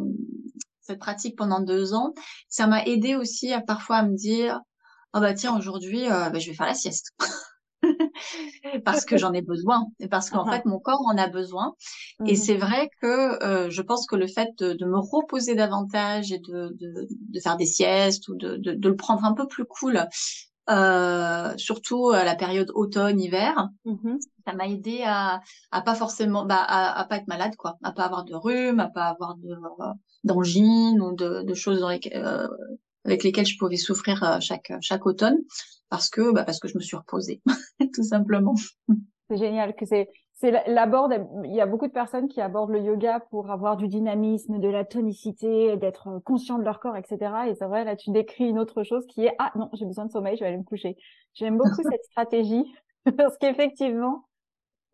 cette 0.85 0.99
pratique 0.99 1.37
pendant 1.37 1.61
deux 1.61 1.95
ans 1.95 2.13
ça 2.49 2.67
m'a 2.67 2.85
aidé 2.85 3.17
aussi 3.17 3.53
à 3.53 3.61
parfois 3.61 3.97
à 3.97 4.03
me 4.05 4.15
dire 4.15 4.61
oh 5.15 5.21
bah 5.21 5.35
tiens 5.35 5.57
aujourd'hui 5.57 6.05
euh, 6.11 6.31
bah, 6.31 6.39
je 6.39 6.51
vais 6.51 6.57
faire 6.57 6.67
la 6.67 6.75
sieste 6.75 7.13
parce 8.85 9.05
que 9.05 9.17
j'en 9.17 9.33
ai 9.33 9.43
besoin 9.43 9.87
et 10.01 10.09
parce 10.09 10.31
qu'en 10.31 10.47
uh-huh. 10.47 10.53
fait 10.53 10.65
mon 10.65 10.79
corps 10.79 11.03
en 11.07 11.17
a 11.17 11.29
besoin 11.29 11.75
et 12.27 12.35
mm-hmm. 12.35 12.37
c'est 12.37 12.57
vrai 12.57 12.91
que 13.01 13.43
euh, 13.45 13.71
je 13.71 13.83
pense 13.83 14.07
que 14.07 14.17
le 14.17 14.27
fait 14.27 14.51
de, 14.59 14.85
me 14.85 14.99
reposer 14.99 15.55
davantage 15.55 16.33
et 16.33 16.39
de, 16.39 16.77
de, 16.79 17.07
de 17.11 17.41
faire 17.41 17.57
des 17.57 17.67
siestes 17.67 18.29
ou 18.29 18.37
de, 18.37 18.57
de, 18.57 18.89
le 18.89 18.97
prendre 18.97 19.25
un 19.25 19.33
peu 19.35 19.47
plus 19.47 19.65
cool 19.65 20.07
euh, 20.71 21.53
surtout 21.59 22.11
à 22.11 22.25
la 22.25 22.37
période 22.37 22.71
automne-hiver, 22.75 23.69
mm-hmm. 23.85 24.19
ça 24.47 24.55
m'a 24.55 24.67
aidé 24.67 25.03
à, 25.05 25.43
à 25.71 25.83
pas 25.83 25.95
forcément, 25.95 26.47
bah, 26.47 26.57
à, 26.57 26.99
à, 26.99 27.05
pas 27.05 27.17
être 27.17 27.29
malade, 27.29 27.55
quoi, 27.57 27.77
à 27.83 27.93
pas 27.93 28.05
avoir 28.05 28.25
de 28.25 28.35
rhume, 28.35 28.81
à 28.81 28.89
pas 28.89 29.09
avoir 29.09 29.37
de 29.37 29.55
d'angine 30.25 31.03
ou 31.03 31.15
de, 31.15 31.53
choses 31.53 31.81
dans 31.81 31.91
euh, 31.91 32.49
avec 33.05 33.25
lesquelles 33.25 33.45
je 33.45 33.59
pouvais 33.59 33.77
souffrir 33.77 34.39
chaque 34.41 34.73
chaque 34.81 35.05
automne 35.05 35.37
parce 35.91 36.09
que 36.09 36.33
bah, 36.33 36.45
parce 36.45 36.61
que 36.61 36.69
je 36.69 36.77
me 36.77 36.83
suis 36.83 36.97
reposée 36.97 37.43
tout 37.95 38.03
simplement. 38.03 38.55
C'est 39.29 39.37
génial 39.37 39.75
que 39.75 39.87
c'est 39.87 40.09
c'est 40.35 40.51
l'aborde 40.69 41.15
il 41.45 41.55
y 41.55 41.61
a 41.61 41.67
beaucoup 41.67 41.87
de 41.87 41.93
personnes 41.93 42.29
qui 42.29 42.41
abordent 42.41 42.71
le 42.71 42.81
yoga 42.81 43.21
pour 43.31 43.51
avoir 43.51 43.77
du 43.77 43.87
dynamisme, 43.87 44.59
de 44.59 44.69
la 44.69 44.85
tonicité, 44.85 45.77
d'être 45.77 46.21
conscient 46.25 46.59
de 46.59 46.65
leur 46.65 46.81
corps, 46.81 46.97
etc. 46.97 47.19
Et 47.49 47.55
c'est 47.55 47.67
vrai 47.67 47.85
là 47.85 47.97
tu 47.97 48.11
décris 48.11 48.49
une 48.49 48.59
autre 48.59 48.83
chose 48.83 49.07
qui 49.07 49.27
est 49.27 49.35
ah 49.39 49.53
non 49.57 49.71
j'ai 49.75 49.87
besoin 49.87 50.07
de 50.07 50.11
sommeil, 50.11 50.37
je 50.37 50.41
vais 50.41 50.49
aller 50.49 50.59
me 50.59 50.65
coucher. 50.65 50.97
J'aime 51.35 51.57
beaucoup 51.57 51.83
cette 51.91 52.05
stratégie 52.05 52.65
parce 53.17 53.39
qu'effectivement 53.39 54.25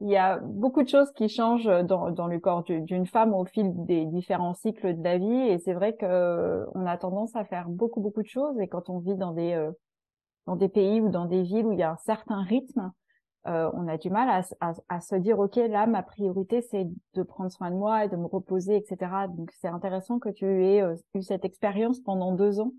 il 0.01 0.09
y 0.09 0.17
a 0.17 0.39
beaucoup 0.39 0.83
de 0.83 0.89
choses 0.89 1.11
qui 1.13 1.29
changent 1.29 1.71
dans, 1.85 2.11
dans 2.11 2.27
le 2.27 2.39
corps 2.39 2.63
d'une 2.65 3.07
femme 3.07 3.35
au 3.35 3.45
fil 3.45 3.71
des 3.85 4.07
différents 4.07 4.55
cycles 4.55 4.97
de 4.97 5.05
la 5.05 5.19
vie 5.19 5.49
et 5.49 5.59
c'est 5.59 5.75
vrai 5.75 5.95
que 5.95 6.67
on 6.75 6.87
a 6.87 6.97
tendance 6.97 7.37
à 7.37 7.45
faire 7.45 7.69
beaucoup 7.69 8.01
beaucoup 8.01 8.23
de 8.23 8.29
choses 8.29 8.59
et 8.61 8.69
quand 8.69 8.89
on 8.89 8.99
vit 8.99 9.17
dans 9.17 9.33
des 9.33 9.53
euh, 9.53 9.71
dans 10.47 10.57
des 10.57 10.69
pays 10.69 11.01
ou 11.01 11.11
dans 11.11 11.27
des 11.27 11.43
villes 11.43 11.67
où 11.67 11.73
il 11.73 11.79
y 11.79 11.83
a 11.83 11.93
un 11.93 11.97
certain 11.97 12.43
rythme, 12.43 12.93
euh, 13.47 13.71
on 13.75 13.89
a 13.89 13.97
du 13.97 14.11
mal 14.11 14.29
à, 14.29 14.43
à, 14.61 14.75
à, 14.89 15.01
se 15.01 15.15
dire 15.15 15.39
ok 15.39 15.57
là 15.57 15.87
ma 15.87 16.03
priorité 16.03 16.61
c'est 16.61 16.87
de 17.15 17.23
prendre 17.23 17.51
soin 17.51 17.71
de 17.71 17.77
moi 17.77 18.05
et 18.05 18.09
de 18.09 18.17
me 18.17 18.27
reposer 18.27 18.77
etc. 18.77 19.29
Donc 19.35 19.51
c'est 19.61 19.69
intéressant 19.69 20.19
que 20.19 20.29
tu 20.29 20.45
aies 20.45 20.83
euh, 20.83 20.95
eu 21.15 21.23
cette 21.23 21.47
expérience 21.47 22.01
pendant 22.01 22.33
deux 22.35 22.61
ans 22.61 22.73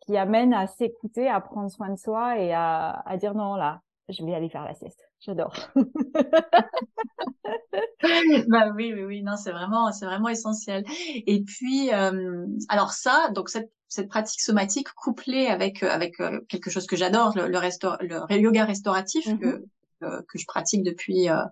qui 0.00 0.16
amène 0.16 0.54
à 0.54 0.68
s'écouter, 0.68 1.28
à 1.28 1.40
prendre 1.40 1.68
soin 1.68 1.90
de 1.90 1.98
soi 1.98 2.38
et 2.38 2.52
à, 2.52 3.02
à 3.06 3.16
dire 3.16 3.34
non 3.34 3.56
là 3.56 3.80
je 4.08 4.24
vais 4.24 4.34
aller 4.34 4.48
faire 4.48 4.64
la 4.64 4.74
sieste. 4.74 5.08
J'adore. 5.20 5.54
bah 8.48 8.70
oui, 8.74 8.92
oui, 8.92 9.04
oui, 9.04 9.22
non, 9.22 9.36
c'est 9.36 9.52
vraiment, 9.52 9.92
c'est 9.92 10.06
vraiment 10.06 10.28
essentiel. 10.28 10.84
Et 11.26 11.42
puis, 11.42 11.92
euh, 11.92 12.46
alors 12.68 12.92
ça, 12.92 13.30
donc 13.34 13.48
cette, 13.48 13.72
cette 13.92 14.08
pratique 14.08 14.40
somatique 14.40 14.88
couplée 14.94 15.46
avec 15.46 15.82
avec 15.82 16.18
euh, 16.20 16.40
quelque 16.48 16.70
chose 16.70 16.86
que 16.86 16.96
j'adore, 16.96 17.36
le, 17.36 17.46
le, 17.46 18.26
le 18.30 18.40
yoga 18.40 18.64
restauratif 18.64 19.26
mm-hmm. 19.26 19.38
que 20.00 20.22
que 20.28 20.38
je 20.38 20.46
pratique 20.46 20.82
depuis 20.82 21.28
euh, 21.28 21.42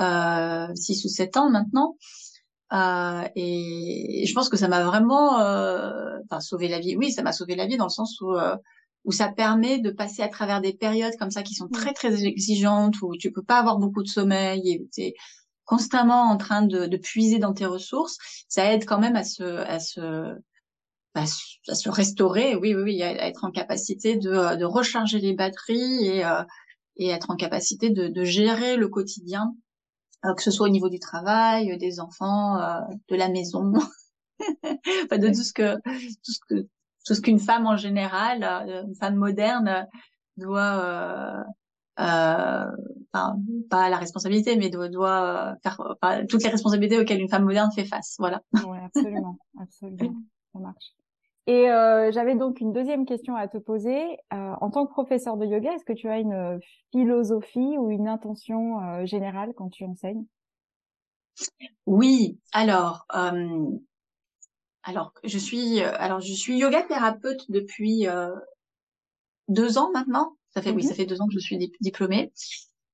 euh, 0.00 0.74
six 0.74 1.04
ou 1.04 1.08
sept 1.08 1.36
ans 1.36 1.48
maintenant. 1.50 1.96
Euh, 2.72 3.24
et, 3.36 4.24
je 4.26 4.34
pense 4.34 4.48
que 4.48 4.56
ça 4.56 4.68
m'a 4.68 4.84
vraiment, 4.84 5.40
euh, 5.40 6.18
enfin, 6.24 6.40
sauvé 6.40 6.68
la 6.68 6.78
vie. 6.78 6.96
Oui, 6.96 7.12
ça 7.12 7.22
m'a 7.22 7.32
sauvé 7.32 7.54
la 7.56 7.66
vie 7.66 7.76
dans 7.76 7.86
le 7.86 7.90
sens 7.90 8.20
où 8.20 8.34
où 9.04 9.12
ça 9.12 9.28
permet 9.28 9.78
de 9.78 9.90
passer 9.90 10.20
à 10.22 10.28
travers 10.28 10.60
des 10.60 10.74
périodes 10.74 11.16
comme 11.18 11.30
ça 11.30 11.42
qui 11.42 11.54
sont 11.54 11.68
très 11.68 11.94
très 11.94 12.22
exigeantes 12.24 13.00
où 13.00 13.16
tu 13.16 13.32
peux 13.32 13.42
pas 13.42 13.58
avoir 13.58 13.78
beaucoup 13.78 14.02
de 14.02 14.08
sommeil 14.08 14.70
et 14.70 14.88
tu 14.92 15.14
constamment 15.64 16.24
en 16.24 16.36
train 16.36 16.62
de, 16.62 16.86
de, 16.86 16.96
puiser 16.96 17.38
dans 17.38 17.54
tes 17.54 17.64
ressources, 17.64 18.18
ça 18.48 18.72
aide 18.72 18.84
quand 18.84 18.98
même 18.98 19.14
à 19.14 19.22
se 19.22 19.44
à 19.44 19.78
se 19.78 20.34
à, 21.14 21.26
se 21.26 21.88
restaurer, 21.88 22.56
oui 22.56 22.74
oui 22.74 22.82
oui, 22.82 23.02
à, 23.02 23.26
être 23.26 23.44
en 23.44 23.50
capacité 23.50 24.16
de, 24.16 24.56
de 24.56 24.64
recharger 24.64 25.18
les 25.18 25.34
batteries 25.34 26.06
et 26.06 26.24
euh, 26.24 26.42
et 26.96 27.08
être 27.08 27.30
en 27.30 27.36
capacité 27.36 27.90
de, 27.90 28.08
de 28.08 28.24
gérer 28.24 28.76
le 28.76 28.88
quotidien, 28.88 29.54
euh, 30.24 30.34
que 30.34 30.42
ce 30.42 30.50
soit 30.50 30.66
au 30.66 30.70
niveau 30.70 30.90
du 30.90 30.98
travail, 30.98 31.76
des 31.78 31.98
enfants, 31.98 32.60
euh, 32.60 32.80
de 33.08 33.16
la 33.16 33.28
maison, 33.28 33.72
enfin 35.04 35.18
de 35.18 35.28
tout 35.28 35.42
ce 35.42 35.52
que 35.52 35.76
tout 35.76 36.32
ce 36.32 36.40
que 36.48 36.68
tout 37.06 37.14
ce 37.14 37.20
qu'une 37.20 37.38
femme 37.38 37.66
en 37.66 37.76
général, 37.76 38.44
euh, 38.44 38.84
une 38.84 38.94
femme 38.94 39.16
moderne 39.16 39.86
doit, 40.36 40.82
euh, 40.84 41.42
euh, 42.00 42.66
enfin, 43.12 43.36
pas 43.68 43.88
la 43.88 43.96
responsabilité, 43.96 44.56
mais 44.56 44.70
doit, 44.70 44.88
doit 44.88 45.54
faire 45.62 45.80
enfin, 46.02 46.24
toutes 46.26 46.42
les 46.42 46.50
responsabilités 46.50 46.98
auxquelles 46.98 47.20
une 47.20 47.28
femme 47.28 47.44
moderne 47.44 47.70
fait 47.74 47.84
face. 47.84 48.16
Voilà. 48.18 48.42
Oui, 48.66 48.78
absolument, 48.84 49.38
absolument, 49.58 50.14
ça 50.52 50.58
marche. 50.60 50.92
Et 51.46 51.70
euh, 51.70 52.12
j'avais 52.12 52.34
donc 52.34 52.60
une 52.60 52.72
deuxième 52.72 53.06
question 53.06 53.34
à 53.34 53.48
te 53.48 53.58
poser. 53.58 54.18
Euh, 54.32 54.52
en 54.60 54.70
tant 54.70 54.86
que 54.86 54.92
professeur 54.92 55.36
de 55.36 55.46
yoga, 55.46 55.72
est-ce 55.74 55.84
que 55.84 55.92
tu 55.92 56.08
as 56.08 56.18
une 56.18 56.60
philosophie 56.92 57.76
ou 57.78 57.90
une 57.90 58.08
intention 58.08 58.80
euh, 58.80 59.06
générale 59.06 59.52
quand 59.56 59.70
tu 59.70 59.84
enseignes? 59.84 60.24
Oui. 61.86 62.38
Alors, 62.52 63.06
alors, 64.82 65.12
je 65.24 65.38
suis, 65.38 65.82
euh, 65.82 65.92
alors 65.98 66.20
je 66.20 66.32
suis 66.32 66.56
yoga 66.58 66.82
thérapeute 66.82 67.50
depuis 67.50 68.08
euh, 68.08 68.34
deux 69.48 69.78
ans 69.78 69.90
maintenant. 69.92 70.36
Ça 70.54 70.62
fait, 70.62 70.70
oui, 70.70 70.82
ça 70.82 70.90
mhm. 70.90 70.96
fait 70.96 71.06
deux 71.06 71.20
ans 71.20 71.26
que 71.26 71.34
je 71.34 71.38
suis 71.38 71.58
diplômée. 71.80 72.32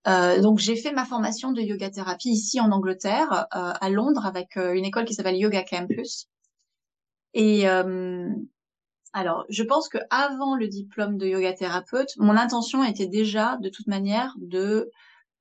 Euh, 0.08 0.40
donc 0.40 0.58
j'ai 0.58 0.76
fait 0.76 0.92
ma 0.92 1.04
formation 1.04 1.52
de 1.52 1.60
yoga 1.60 1.90
thérapie 1.90 2.30
ici 2.30 2.60
en 2.60 2.70
Angleterre, 2.70 3.46
euh, 3.54 3.72
à 3.80 3.88
Londres, 3.88 4.26
avec 4.26 4.56
une 4.56 4.84
école 4.84 5.04
qui 5.04 5.14
s'appelle 5.14 5.36
Yoga 5.36 5.62
Campus. 5.64 6.28
Et 7.38 7.66
alors, 9.16 9.46
je 9.48 9.62
pense 9.62 9.88
que 9.88 9.96
avant 10.10 10.56
le 10.56 10.68
diplôme 10.68 11.16
de 11.16 11.26
yoga 11.26 11.54
thérapeute, 11.54 12.10
mon 12.18 12.36
intention 12.36 12.84
était 12.84 13.06
déjà, 13.06 13.56
de 13.62 13.70
toute 13.70 13.86
manière, 13.86 14.34
de 14.36 14.90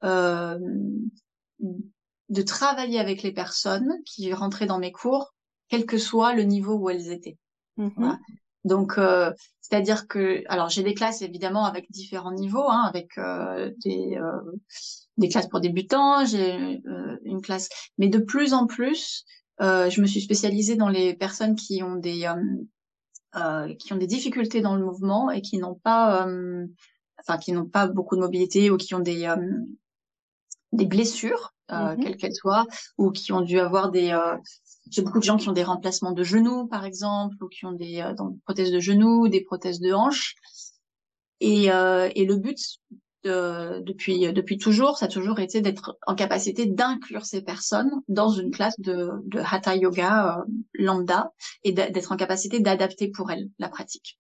euh, 0.05 0.57
de 2.29 2.41
travailler 2.41 2.99
avec 2.99 3.21
les 3.21 3.33
personnes 3.33 3.91
qui 4.05 4.31
rentraient 4.31 4.65
dans 4.65 4.79
mes 4.79 4.93
cours, 4.93 5.33
quel 5.67 5.85
que 5.85 5.97
soit 5.97 6.33
le 6.33 6.43
niveau 6.43 6.75
où 6.75 6.89
elles 6.89 7.11
étaient. 7.11 7.37
Mm-hmm. 7.77 8.17
Donc, 8.63 8.97
euh, 8.97 9.33
c'est-à-dire 9.59 10.07
que, 10.07 10.43
alors 10.47 10.69
j'ai 10.69 10.81
des 10.81 10.93
classes 10.93 11.21
évidemment 11.21 11.65
avec 11.65 11.91
différents 11.91 12.31
niveaux, 12.31 12.69
hein, 12.69 12.83
avec 12.87 13.17
euh, 13.17 13.73
des 13.83 14.17
des 15.17 15.27
classes 15.27 15.49
pour 15.49 15.59
débutants, 15.59 16.23
j'ai 16.23 16.81
une 17.25 17.41
classe, 17.41 17.67
mais 17.97 18.07
de 18.07 18.19
plus 18.19 18.53
en 18.53 18.67
plus, 18.67 19.25
je 19.59 20.01
me 20.01 20.05
suis 20.05 20.21
spécialisée 20.21 20.75
dans 20.75 20.89
les 20.89 21.13
personnes 21.13 21.55
qui 21.55 21.81
ont 21.83 21.95
des 21.95 22.27
euh, 23.35 23.73
qui 23.75 23.91
ont 23.91 23.97
des 23.97 24.07
difficultés 24.07 24.61
dans 24.61 24.77
le 24.77 24.85
mouvement 24.85 25.29
et 25.29 25.41
qui 25.41 25.57
n'ont 25.57 25.75
pas, 25.75 26.25
euh, 26.25 26.65
enfin 27.19 27.37
qui 27.37 27.51
n'ont 27.51 27.65
pas 27.65 27.85
beaucoup 27.85 28.15
de 28.15 28.21
mobilité 28.21 28.71
ou 28.71 28.77
qui 28.77 28.95
ont 28.95 28.99
des 28.99 29.25
euh, 29.25 29.35
des 30.71 30.85
blessures, 30.85 31.53
mm-hmm. 31.69 32.01
quelles 32.01 32.15
qu'elles 32.15 32.33
soient, 32.33 32.65
ou 32.97 33.11
qui 33.11 33.33
ont 33.33 33.41
dû 33.41 33.59
avoir 33.59 33.91
des 33.91 34.17
j'ai 34.89 35.01
beaucoup 35.01 35.19
de 35.19 35.23
gens 35.25 35.35
qui 35.35 35.49
ont 35.49 35.53
des 35.53 35.63
remplacements 35.63 36.13
de 36.13 36.23
genoux, 36.23 36.65
par 36.67 36.85
exemple, 36.85 37.35
ou 37.43 37.49
qui 37.49 37.65
ont 37.65 37.73
des, 37.73 38.05
prothèses 38.45 38.71
de 38.71 38.79
genoux, 38.79 39.27
des 39.27 39.41
prothèses 39.41 39.79
de 39.79 39.91
hanches. 39.91 40.35
Et, 41.41 41.65
et 41.65 42.25
le 42.25 42.35
but 42.35 42.59
depuis 43.25 44.31
depuis 44.33 44.57
toujours, 44.57 44.97
ça 44.97 45.05
a 45.05 45.09
toujours 45.09 45.39
été 45.39 45.61
d'être 45.61 45.97
en 46.05 46.15
capacité 46.15 46.65
d'inclure 46.65 47.25
ces 47.25 47.41
personnes 47.41 47.91
dans 48.07 48.29
une 48.29 48.51
classe 48.51 48.79
de, 48.79 49.09
de 49.25 49.39
hatha 49.39 49.75
yoga 49.75 50.39
euh, 50.39 50.43
lambda 50.73 51.31
et 51.63 51.71
d'être 51.71 52.11
en 52.11 52.17
capacité 52.17 52.59
d'adapter 52.59 53.09
pour 53.09 53.31
elles 53.31 53.49
la 53.59 53.69
pratique. 53.69 54.19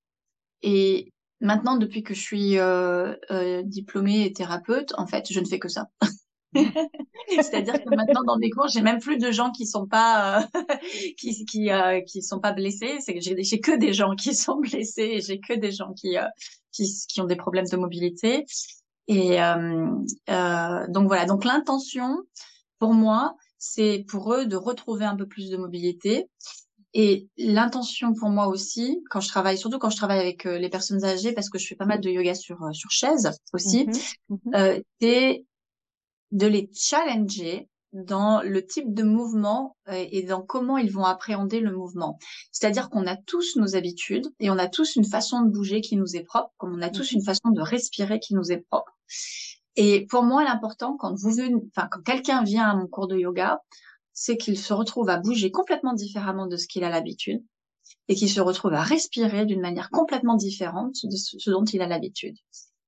Et 0.61 1.13
maintenant, 1.39 1.77
depuis 1.77 2.03
que 2.03 2.13
je 2.13 2.21
suis 2.21 2.57
euh, 2.57 3.15
euh, 3.31 3.61
diplômée 3.63 4.25
et 4.25 4.33
thérapeute, 4.33 4.93
en 4.97 5.07
fait, 5.07 5.31
je 5.31 5.39
ne 5.39 5.45
fais 5.45 5.59
que 5.59 5.69
ça. 5.69 5.87
C'est-à-dire 7.29 7.83
que 7.83 7.95
maintenant 7.95 8.23
dans 8.25 8.37
mes 8.37 8.49
cours, 8.49 8.67
j'ai 8.67 8.81
même 8.81 8.99
plus 8.99 9.17
de 9.17 9.31
gens 9.31 9.51
qui 9.51 9.65
sont 9.65 9.87
pas 9.87 10.39
euh, 10.39 10.45
qui 11.17 11.45
qui 11.45 11.71
euh, 11.71 12.01
qui 12.01 12.21
sont 12.21 12.39
pas 12.39 12.53
blessés. 12.53 12.97
C'est 12.99 13.13
que 13.13 13.19
j'ai 13.21 13.59
que 13.59 13.77
des 13.77 13.93
gens 13.93 14.15
qui 14.15 14.33
sont 14.33 14.55
blessés. 14.61 15.19
J'ai 15.21 15.39
que 15.39 15.53
des 15.53 15.71
gens 15.71 15.93
qui, 15.93 16.15
qui 16.71 16.85
qui 17.07 17.21
ont 17.21 17.25
des 17.25 17.35
problèmes 17.35 17.67
de 17.71 17.77
mobilité. 17.77 18.45
Et 19.07 19.41
euh, 19.41 19.87
euh, 20.29 20.87
donc 20.89 21.07
voilà, 21.07 21.25
donc 21.25 21.45
l'intention 21.45 22.23
pour 22.79 22.93
moi, 22.93 23.35
c'est 23.57 24.05
pour 24.07 24.33
eux 24.33 24.45
de 24.45 24.55
retrouver 24.55 25.05
un 25.05 25.15
peu 25.15 25.27
plus 25.27 25.49
de 25.49 25.57
mobilité. 25.57 26.29
Et 26.93 27.27
l'intention 27.37 28.13
pour 28.13 28.29
moi 28.29 28.47
aussi, 28.47 29.03
quand 29.09 29.19
je 29.19 29.27
travaille, 29.27 29.57
surtout 29.57 29.79
quand 29.79 29.89
je 29.89 29.97
travaille 29.97 30.19
avec 30.19 30.45
euh, 30.45 30.57
les 30.57 30.69
personnes 30.69 31.03
âgées, 31.03 31.33
parce 31.33 31.49
que 31.49 31.59
je 31.59 31.67
fais 31.67 31.75
pas 31.75 31.85
mal 31.85 31.99
de 31.99 32.09
yoga 32.09 32.35
sur 32.35 32.57
sur 32.73 32.89
chaise 32.89 33.31
aussi, 33.53 33.85
mmh 33.85 34.35
mmh 34.35 34.55
euh, 34.55 34.79
c'est 35.01 35.45
de 36.31 36.47
les 36.47 36.69
challenger 36.73 37.69
dans 37.91 38.41
le 38.41 38.65
type 38.65 38.93
de 38.93 39.03
mouvement 39.03 39.77
et 39.89 40.23
dans 40.23 40.41
comment 40.41 40.77
ils 40.77 40.91
vont 40.91 41.05
appréhender 41.05 41.61
le 41.61 41.71
mouvement. 41.73 42.17
C'est-à-dire 42.51 42.89
qu'on 42.89 43.07
a 43.07 43.15
tous 43.15 43.55
nos 43.55 43.77
habitudes 43.77 44.27
et 44.39 44.49
on 44.49 44.57
a 44.57 44.67
tous 44.67 44.97
une 44.97 45.05
façon 45.05 45.41
de 45.43 45.49
bouger 45.49 45.79
qui 45.79 45.95
nous 45.95 46.15
est 46.17 46.23
propre, 46.23 46.51
comme 46.57 46.75
on 46.75 46.81
a 46.81 46.89
tous 46.89 47.13
mhm. 47.13 47.19
une 47.19 47.25
façon 47.25 47.49
de 47.51 47.61
respirer 47.61 48.19
qui 48.19 48.33
nous 48.35 48.51
est 48.51 48.65
propre. 48.69 48.94
Et 49.75 50.05
pour 50.07 50.23
moi, 50.23 50.43
l'important 50.43 50.95
quand 50.97 51.15
vous 51.15 51.39
enfin 51.41 51.87
quand 51.91 52.01
quelqu'un 52.01 52.43
vient 52.43 52.69
à 52.69 52.75
mon 52.75 52.87
cours 52.87 53.07
de 53.07 53.17
yoga, 53.17 53.61
c'est 54.13 54.37
qu'il 54.37 54.57
se 54.57 54.73
retrouve 54.73 55.09
à 55.09 55.17
bouger 55.17 55.51
complètement 55.51 55.93
différemment 55.93 56.47
de 56.47 56.57
ce 56.57 56.67
qu'il 56.67 56.83
a 56.83 56.89
l'habitude 56.89 57.43
et 58.07 58.15
qu'il 58.15 58.29
se 58.29 58.39
retrouve 58.39 58.73
à 58.73 58.81
respirer 58.81 59.45
d'une 59.45 59.61
manière 59.61 59.89
complètement 59.89 60.35
différente 60.35 60.95
de 61.03 61.15
ce 61.15 61.49
dont 61.49 61.65
il 61.65 61.81
a 61.81 61.87
l'habitude. 61.87 62.37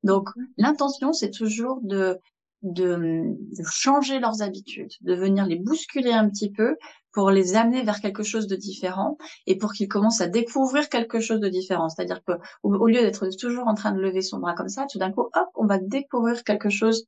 Donc 0.04 0.30
mhm. 0.36 0.48
l'intention, 0.58 1.14
c'est 1.14 1.32
toujours 1.32 1.80
de 1.82 2.20
de, 2.64 3.36
changer 3.70 4.20
leurs 4.20 4.42
habitudes, 4.42 4.92
de 5.02 5.14
venir 5.14 5.46
les 5.46 5.58
bousculer 5.58 6.12
un 6.12 6.30
petit 6.30 6.52
peu 6.52 6.76
pour 7.12 7.32
les 7.32 7.56
amener 7.56 7.84
vers 7.84 8.00
quelque 8.00 8.24
chose 8.24 8.48
de 8.48 8.56
différent 8.56 9.18
et 9.46 9.58
pour 9.58 9.74
qu'ils 9.74 9.88
commencent 9.88 10.22
à 10.22 10.28
découvrir 10.28 10.90
quelque 10.90 11.20
chose 11.20 11.40
de 11.40 11.50
différent. 11.50 11.90
C'est-à-dire 11.90 12.24
que 12.24 12.34
au, 12.64 12.88
lieu 12.88 13.02
d'être 13.02 13.30
toujours 13.40 13.68
en 13.68 13.74
train 13.74 13.92
de 13.92 14.00
lever 14.00 14.22
son 14.22 14.40
bras 14.40 14.54
comme 14.54 14.70
ça, 14.70 14.86
tout 14.92 15.00
d'un 15.00 15.12
coup, 15.12 15.22
hop, 15.22 15.50
on 15.56 15.66
va 15.66 15.80
découvrir 15.80 16.44
quelque 16.44 16.70
chose 16.70 17.06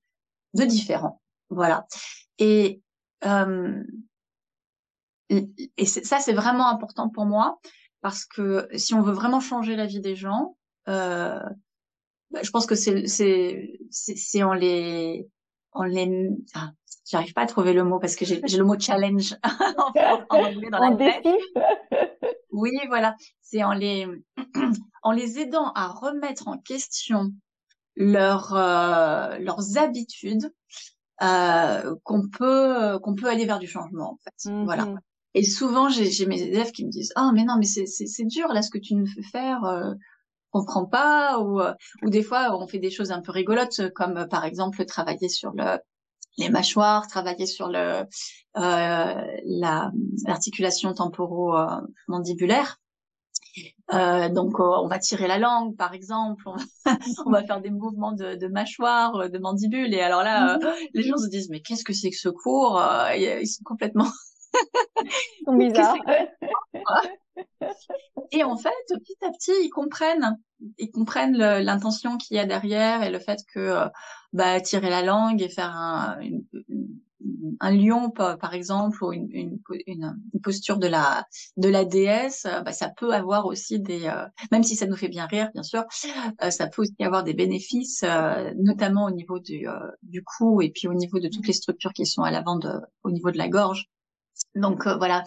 de 0.54 0.64
différent. 0.66 1.22
Voilà. 1.50 1.86
Et 2.38 2.82
euh, 3.26 3.84
et 5.30 5.86
ça, 5.86 6.20
c'est 6.20 6.34
vraiment 6.34 6.70
important 6.70 7.10
pour 7.10 7.26
moi 7.26 7.60
parce 8.02 8.26
que 8.26 8.68
si 8.76 8.96
on 8.96 9.02
veut 9.02 9.14
vraiment 9.14 9.40
changer 9.40 9.76
la 9.76 9.86
vie 9.86 10.00
des 10.00 10.16
gens, 10.16 10.58
euh, 10.88 11.40
bah, 12.32 12.40
je 12.42 12.50
pense 12.50 12.66
que 12.66 12.76
c'est 12.76 13.08
c'est 13.08 13.80
c'est 13.92 14.44
en 14.44 14.54
les 14.54 15.28
on 15.74 15.84
les, 15.84 16.30
ah, 16.56 16.72
j'arrive 17.06 17.34
pas 17.34 17.42
à 17.42 17.46
trouver 17.46 17.74
le 17.74 17.84
mot 17.84 18.00
parce 18.00 18.16
que 18.16 18.26
j'ai 18.26 18.40
le 18.40 18.64
mot 18.64 18.80
challenge 18.80 19.36
en, 20.30 20.38
anglais 20.38 20.70
dans 20.72 20.80
la 20.80 20.96
tête. 20.96 21.28
Oui, 22.52 22.72
voilà. 22.88 23.16
C'est 23.42 23.64
en 23.64 23.74
les, 23.74 24.08
en 25.04 25.12
les 25.12 25.40
aidant 25.40 25.72
à 25.74 25.88
remettre 25.88 26.48
en 26.48 26.58
question 26.58 27.32
leur, 27.96 28.54
euh, 28.56 29.38
leurs 29.40 29.78
habitudes, 29.78 30.52
euh, 31.22 31.96
qu'on 32.04 32.30
peut, 32.30 32.98
qu'on 33.04 33.16
peut 33.16 33.28
aller 33.28 33.46
vers 33.46 33.60
du 33.60 33.68
changement, 33.68 34.14
en 34.14 34.18
fait. 34.24 34.52
Voilà. 34.64 34.86
Mm-hmm. 34.86 35.00
Et 35.36 35.44
souvent, 35.44 35.90
j'ai 35.90 36.26
mes 36.26 36.42
élèves 36.42 36.72
qui 36.72 36.86
me 36.86 36.90
disent, 36.90 37.14
oh, 37.18 37.30
mais 37.34 37.44
non, 37.44 37.56
mais 37.58 37.66
c'est 37.66 38.26
dur, 38.26 38.48
là, 38.50 38.62
ce 38.62 38.72
que 38.72 38.80
tu 38.80 38.96
nous 38.96 39.06
fais 39.06 39.22
faire, 39.22 39.64
euh, 39.64 39.94
comprend 40.52 40.86
pas 40.86 41.40
ou 41.40 41.60
euh, 41.62 41.74
ou 42.04 42.10
des 42.10 42.24
fois 42.24 42.58
on 42.58 42.68
fait 42.68 42.80
des 42.80 42.92
choses 42.92 43.12
un 43.12 43.22
peu 43.22 43.32
rigolotes 43.32 43.92
comme 43.94 44.18
euh, 44.18 44.26
par 44.26 44.46
exemple 44.46 44.84
travailler 44.86 45.30
sur 45.30 45.52
le 45.54 45.78
les 46.38 46.50
mâchoires, 46.50 47.08
travailler 47.08 47.46
sur 47.46 47.68
le 47.68 48.04
euh, 48.58 49.38
la 49.46 49.92
l'articulation 50.26 50.94
temporo-mandibulaire. 50.94 52.78
Euh, 53.94 54.30
donc 54.30 54.60
on 54.60 54.88
va 54.88 55.00
tirer 55.00 55.28
la 55.28 55.38
langue 55.38 55.76
par 55.76 55.94
exemple, 55.94 56.48
on 57.26 57.32
va, 57.32 57.44
faire 57.48 57.60
des 57.60 57.72
mouvements 57.72 58.14
de, 58.14 58.36
de 58.36 58.48
mâchoire, 58.48 59.30
de 59.30 59.38
mandibule 59.40 59.94
et 59.94 60.02
alors 60.02 60.24
là 60.24 60.58
mhm. 60.58 60.70
les 60.94 61.04
gens 61.04 61.18
se 61.18 61.28
disent 61.28 61.50
mais 61.50 61.60
qu'est-ce 61.60 61.84
que 61.84 61.94
c'est 61.94 62.12
que 62.12 62.16
ce 62.16 62.30
cours 62.30 62.82
Ils 63.16 63.48
sont 63.48 63.64
complètement 63.66 64.08
sont 65.46 65.58
bizarres. 65.58 65.98
Et 68.32 68.44
en 68.44 68.58
fait, 68.58 68.70
petit 68.88 69.18
à 69.22 69.32
petit, 69.32 69.52
ils 69.64 69.70
comprennent, 69.70 70.38
ils 70.78 70.92
comprennent 70.92 71.38
l'intention 71.38 72.18
qu'il 72.18 72.38
y 72.38 72.40
a 72.40 72.46
derrière 72.46 73.04
et 73.04 73.10
le 73.10 73.20
fait 73.20 73.40
que 73.54 73.60
euh, 73.60 73.88
bah, 74.34 74.62
tirer 74.62 74.90
la 74.90 75.02
langue 75.02 75.42
et 75.42 75.50
faire 75.50 75.76
un, 75.76 76.20
un 77.60 77.72
lion, 77.72 78.12
par 78.12 78.54
exemple, 78.54 79.04
ou 79.04 79.14
une, 79.14 79.30
une, 79.32 79.60
une, 79.88 80.16
posture 80.44 80.78
de 80.78 80.88
la 80.88 81.26
de 81.58 81.70
la 81.70 81.86
déesse, 81.86 82.46
euh, 82.46 82.62
bah, 82.62 82.72
ça 82.72 82.90
peut 82.90 83.14
avoir 83.14 83.46
aussi 83.48 83.80
des, 83.80 84.06
euh, 84.06 84.26
même 84.52 84.64
si 84.64 84.76
ça 84.76 84.86
nous 84.86 84.96
fait 84.96 85.10
bien 85.10 85.26
rire, 85.26 85.50
bien 85.54 85.64
sûr, 85.64 85.84
ça 86.50 86.68
peut 86.68 86.84
aussi 86.84 86.96
avoir 87.04 87.24
des 87.24 87.34
bénéfices, 87.34 88.04
notamment 88.58 89.06
au 89.06 89.12
niveau 89.12 89.40
du 89.40 89.66
du 90.04 90.24
cou 90.24 90.62
et 90.62 90.70
puis 90.70 90.88
au 90.88 90.94
niveau 90.94 91.20
de 91.20 91.30
toutes 91.30 91.48
les 91.48 91.54
structures 91.54 91.94
qui 91.94 92.06
sont 92.06 92.22
à 92.22 92.32
l'avant 92.32 92.60
au 93.04 93.12
niveau 93.12 93.32
de 93.32 93.38
la 93.38 93.50
gorge. 93.50 93.90
Donc 94.56 94.88
voilà, 94.88 95.24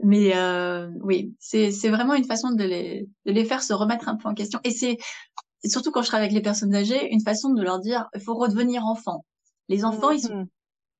mais 0.00 0.36
euh, 0.36 0.90
oui, 1.02 1.34
c'est 1.40 1.70
vraiment 1.88 2.14
une 2.14 2.24
façon 2.24 2.50
de 2.52 2.64
les 2.64 3.08
de 3.26 3.32
les 3.32 3.44
faire 3.44 3.62
se 3.62 3.72
remettre 3.72 4.08
un 4.08 4.16
peu 4.16 4.28
en 4.28 4.34
question. 4.34 4.60
Et 4.64 4.70
c'est 4.70 4.96
surtout 5.64 5.90
quand 5.90 6.02
je 6.02 6.08
travaille 6.08 6.26
avec 6.26 6.34
les 6.34 6.42
personnes 6.42 6.74
âgées, 6.74 7.12
une 7.12 7.22
façon 7.22 7.50
de 7.50 7.62
leur 7.62 7.80
dire 7.80 8.08
il 8.14 8.20
faut 8.20 8.34
redevenir 8.34 8.84
enfant. 8.84 9.24
Les 9.68 9.84
enfants, 9.84 10.10
ils 10.10 10.20
sont 10.20 10.34
mmh. 10.34 10.48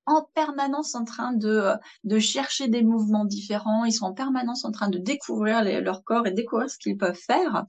en 0.05 0.27
permanence 0.35 0.95
en 0.95 1.05
train 1.05 1.33
de 1.33 1.73
de 2.03 2.19
chercher 2.19 2.67
des 2.67 2.83
mouvements 2.83 3.25
différents. 3.25 3.85
Ils 3.85 3.93
sont 3.93 4.05
en 4.05 4.13
permanence 4.13 4.65
en 4.65 4.71
train 4.71 4.89
de 4.89 4.97
découvrir 4.97 5.63
leur 5.63 6.03
corps 6.03 6.27
et 6.27 6.31
découvrir 6.31 6.69
ce 6.69 6.77
qu'ils 6.77 6.97
peuvent 6.97 7.15
faire. 7.15 7.65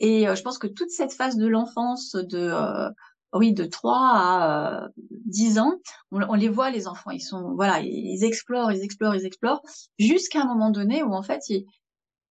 Et 0.00 0.28
euh, 0.28 0.34
je 0.34 0.42
pense 0.42 0.58
que 0.58 0.66
toute 0.66 0.90
cette 0.90 1.12
phase 1.12 1.36
de 1.36 1.46
l'enfance, 1.46 2.14
de 2.14 2.38
euh, 2.38 2.90
oui, 3.34 3.52
de 3.52 3.64
3 3.64 3.96
à 3.96 4.88
10 5.26 5.58
euh, 5.58 5.60
ans, 5.60 5.74
on, 6.10 6.34
les 6.34 6.48
voit, 6.48 6.70
les 6.70 6.86
enfants, 6.88 7.10
ils 7.10 7.20
sont, 7.20 7.54
voilà, 7.54 7.80
ils 7.80 8.24
explorent, 8.24 8.72
ils 8.72 8.82
explorent, 8.82 9.14
ils 9.14 9.26
explorent, 9.26 9.62
jusqu'à 9.98 10.42
un 10.42 10.46
moment 10.46 10.70
donné 10.70 11.02
où 11.02 11.12
en 11.12 11.22
fait, 11.22 11.48
ils, 11.48 11.66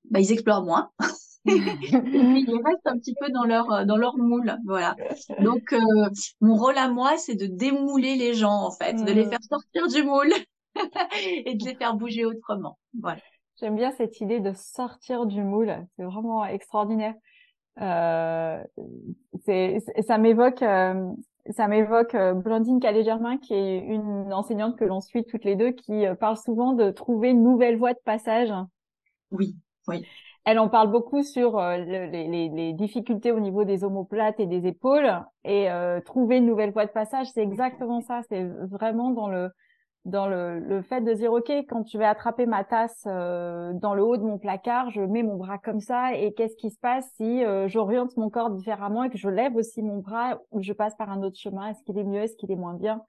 bah, 0.09 0.19
ils 0.19 0.31
explorent 0.31 0.63
moins. 0.63 0.91
ils 1.45 2.61
restent 2.65 2.87
un 2.87 2.97
petit 2.97 3.15
peu 3.19 3.29
dans 3.31 3.45
leur 3.45 3.71
euh, 3.71 3.85
dans 3.85 3.95
leur 3.95 4.17
moule, 4.17 4.57
voilà. 4.65 4.95
Donc 5.39 5.71
euh, 5.71 5.79
mon 6.41 6.55
rôle 6.55 6.77
à 6.77 6.89
moi, 6.89 7.17
c'est 7.17 7.35
de 7.35 7.45
démouler 7.45 8.15
les 8.15 8.33
gens 8.33 8.63
en 8.63 8.71
fait, 8.71 8.93
de 8.93 9.11
les 9.11 9.25
mmh. 9.25 9.29
faire 9.29 9.43
sortir 9.43 9.87
du 9.87 10.03
moule 10.03 10.33
et 11.45 11.55
de 11.55 11.63
les 11.63 11.75
faire 11.75 11.95
bouger 11.95 12.25
autrement. 12.25 12.77
Voilà. 12.99 13.21
J'aime 13.59 13.75
bien 13.75 13.91
cette 13.91 14.19
idée 14.19 14.39
de 14.39 14.51
sortir 14.53 15.25
du 15.25 15.41
moule, 15.41 15.87
c'est 15.95 16.03
vraiment 16.03 16.45
extraordinaire. 16.45 17.15
Euh, 17.81 18.63
c'est, 19.45 19.79
ça 20.01 20.17
m'évoque, 20.17 20.61
euh, 20.61 21.11
ça 21.51 21.67
m'évoque 21.67 22.15
euh, 22.15 22.33
Blandine 22.33 22.79
Calais-Germain, 22.79 23.37
qui 23.37 23.53
est 23.53 23.79
une 23.79 24.33
enseignante 24.33 24.77
que 24.77 24.85
l'on 24.85 25.01
suit 25.01 25.25
toutes 25.25 25.43
les 25.43 25.55
deux, 25.55 25.71
qui 25.71 26.05
parle 26.19 26.37
souvent 26.37 26.73
de 26.73 26.91
trouver 26.91 27.29
une 27.29 27.43
nouvelle 27.43 27.77
voie 27.77 27.93
de 27.93 27.99
passage. 28.03 28.51
Oui, 29.31 29.55
oui. 29.87 30.05
elle 30.45 30.59
en 30.59 30.69
parle 30.69 30.89
beaucoup 30.91 31.23
sur 31.23 31.59
euh, 31.59 31.77
les, 31.77 32.73
difficultés 32.73 33.31
au 33.31 33.39
niveau 33.39 33.65
des 33.65 33.83
omoplates 33.83 34.39
et 34.39 34.45
des 34.45 34.65
épaules 34.65 35.11
et 35.43 35.69
euh, 35.69 35.99
trouver 36.01 36.37
une 36.37 36.45
nouvelle 36.45 36.71
voie 36.71 36.85
de 36.85 36.91
passage, 36.91 37.27
c'est 37.33 37.43
exactement 37.43 38.01
ça. 38.01 38.21
C'est 38.29 38.43
vraiment 38.43 39.11
dans 39.11 39.27
le 39.27 39.49
dans 40.07 40.27
le, 40.27 40.59
le, 40.59 40.81
fait 40.81 41.01
de 41.01 41.13
dire 41.13 41.31
ok 41.31 41.51
quand 41.69 41.83
tu 41.83 41.97
vas 41.97 42.09
attraper 42.09 42.45
ma 42.45 42.63
tasse 42.63 43.03
euh, 43.05 43.73
dans 43.73 43.93
le 43.93 44.03
haut 44.03 44.17
de 44.17 44.23
mon 44.23 44.39
placard, 44.39 44.89
je 44.89 45.01
mets 45.01 45.21
mon 45.21 45.35
bras 45.35 45.59
comme 45.59 45.79
ça 45.79 46.15
et 46.15 46.33
qu'est-ce 46.33 46.55
qui 46.55 46.71
se 46.71 46.79
passe 46.79 47.07
si 47.15 47.43
j'oriente 47.67 48.17
mon 48.17 48.29
corps 48.29 48.49
différemment 48.49 49.03
et 49.03 49.09
que 49.09 49.17
je 49.17 49.29
lève 49.29 49.55
aussi 49.55 49.83
mon 49.83 49.97
bras 49.97 50.39
ou 50.51 50.61
je 50.61 50.73
passe 50.73 50.95
par 50.95 51.11
un 51.11 51.21
autre 51.21 51.37
chemin? 51.37 51.67
Est-ce 51.69 51.83
qu'il 51.83 51.97
est 51.97 52.03
mieux? 52.03 52.21
Est-ce 52.21 52.35
qu'il 52.37 52.51
est 52.51 52.55
moins 52.55 52.73
bien? 52.73 53.03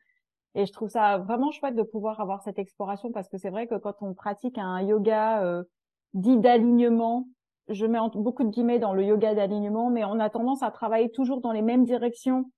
Et 0.55 0.67
je 0.67 0.73
trouve 0.73 0.88
ça 0.88 1.19
vraiment 1.19 1.50
chouette 1.50 1.76
de 1.76 1.83
pouvoir 1.83 2.21
avoir 2.21 2.43
cette 2.43 2.59
exploration 2.59 3.12
parce 3.12 3.28
que 3.28 3.38
c'est 3.38 3.50
vrai 3.50 3.67
que 3.67 3.76
quand 3.76 3.95
on 4.02 4.12
pratique 4.12 4.59
un 4.59 4.81
yoga 4.83 5.64
dit 6.14 6.38
d'alignement. 6.38 7.28
Je 7.69 7.87
mets 7.87 7.99
beaucoup 8.14 8.45
de 8.45 8.50
guillemets 8.50 8.78
dans 8.78 8.95
le 8.95 9.05
yoga 9.05 9.35
d'alignement, 9.35 9.90
mais 9.90 10.05
on 10.05 10.19
a 10.21 10.31
tendance 10.31 10.62
à 10.62 10.71
travailler 10.71 11.11
toujours 11.11 11.40
dans 11.40 11.52
les 11.52 11.62
mêmes 11.62 11.85
directions. 11.85 12.50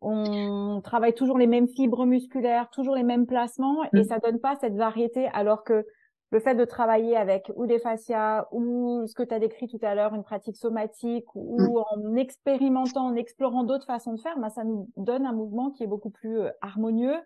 On 0.00 0.80
travaille 0.82 1.14
toujours 1.14 1.38
les 1.38 1.46
mêmes 1.46 1.68
fibres 1.68 2.04
musculaires, 2.04 2.68
toujours 2.70 2.94
les 2.94 3.02
mêmes 3.02 3.26
placements, 3.26 3.82
et 3.92 4.00
mm. 4.00 4.04
ça 4.04 4.18
donne 4.18 4.40
pas 4.40 4.56
cette 4.56 4.74
variété. 4.74 5.28
Alors 5.32 5.64
que 5.64 5.84
le 6.30 6.40
fait 6.40 6.54
de 6.54 6.64
travailler 6.64 7.16
avec 7.16 7.50
ou 7.54 7.66
des 7.66 7.78
fascias 7.78 8.46
ou 8.52 9.06
ce 9.06 9.14
que 9.14 9.22
tu 9.22 9.32
as 9.32 9.38
décrit 9.38 9.68
tout 9.68 9.78
à 9.82 9.94
l'heure, 9.94 10.14
une 10.14 10.24
pratique 10.24 10.56
somatique 10.56 11.26
ou 11.34 11.60
mm. 11.60 11.84
en 11.90 12.16
expérimentant, 12.16 13.06
en 13.06 13.14
explorant 13.14 13.64
d'autres 13.64 13.86
façons 13.86 14.14
de 14.14 14.20
faire, 14.20 14.38
ben 14.38 14.50
ça 14.50 14.64
nous 14.64 14.90
donne 14.96 15.24
un 15.24 15.32
mouvement 15.32 15.70
qui 15.70 15.84
est 15.84 15.88
beaucoup 15.88 16.10
plus 16.10 16.40
euh, 16.40 16.50
harmonieux, 16.60 17.16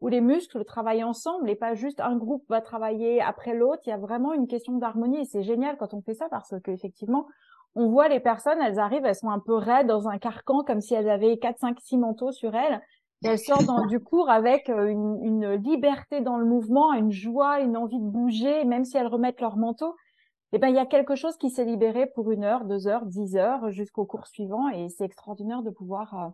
où 0.00 0.08
les 0.08 0.20
muscles 0.20 0.64
travaillent 0.64 1.04
ensemble 1.04 1.48
et 1.50 1.56
pas 1.56 1.74
juste 1.74 2.00
un 2.00 2.16
groupe 2.16 2.44
va 2.48 2.60
travailler 2.60 3.20
après 3.20 3.54
l'autre. 3.54 3.82
Il 3.86 3.90
y 3.90 3.92
a 3.92 3.98
vraiment 3.98 4.32
une 4.32 4.46
question 4.46 4.78
d'harmonie 4.78 5.20
et 5.20 5.24
c'est 5.24 5.42
génial 5.42 5.76
quand 5.78 5.94
on 5.94 6.02
fait 6.02 6.14
ça 6.14 6.28
parce 6.30 6.54
que 6.62 6.70
effectivement, 6.70 7.26
on 7.74 7.88
voit 7.88 8.08
les 8.08 8.20
personnes, 8.20 8.60
elles 8.60 8.78
arrivent, 8.78 9.04
elles 9.04 9.14
sont 9.14 9.30
un 9.30 9.40
peu 9.40 9.54
raides 9.54 9.86
dans 9.86 10.08
un 10.08 10.18
carcan 10.18 10.62
comme 10.64 10.80
si 10.80 10.94
elles 10.94 11.08
avaient 11.08 11.38
4, 11.38 11.58
5, 11.58 11.80
6 11.80 11.98
manteaux 11.98 12.32
sur 12.32 12.54
elles. 12.54 12.80
Et 13.24 13.28
elles 13.28 13.38
sortent 13.38 13.66
dans, 13.66 13.86
du 13.86 14.00
cours 14.00 14.30
avec 14.30 14.68
euh, 14.68 14.86
une, 14.86 15.18
une, 15.22 15.52
liberté 15.54 16.20
dans 16.20 16.36
le 16.36 16.44
mouvement, 16.44 16.92
une 16.92 17.10
joie, 17.10 17.60
une 17.60 17.76
envie 17.76 17.98
de 17.98 18.04
bouger, 18.04 18.64
même 18.64 18.84
si 18.84 18.96
elles 18.96 19.06
remettent 19.06 19.40
leur 19.40 19.56
manteau. 19.56 19.94
Eh 20.54 20.58
ben, 20.58 20.68
il 20.68 20.76
y 20.76 20.78
a 20.78 20.86
quelque 20.86 21.16
chose 21.16 21.36
qui 21.36 21.50
s'est 21.50 21.64
libéré 21.64 22.06
pour 22.06 22.30
une 22.30 22.44
heure, 22.44 22.64
deux 22.64 22.86
heures, 22.86 23.06
dix 23.06 23.34
heures 23.34 23.72
jusqu'au 23.72 24.04
cours 24.04 24.28
suivant 24.28 24.68
et 24.68 24.88
c'est 24.88 25.04
extraordinaire 25.04 25.62
de 25.62 25.70
pouvoir 25.70 26.14
euh, 26.14 26.28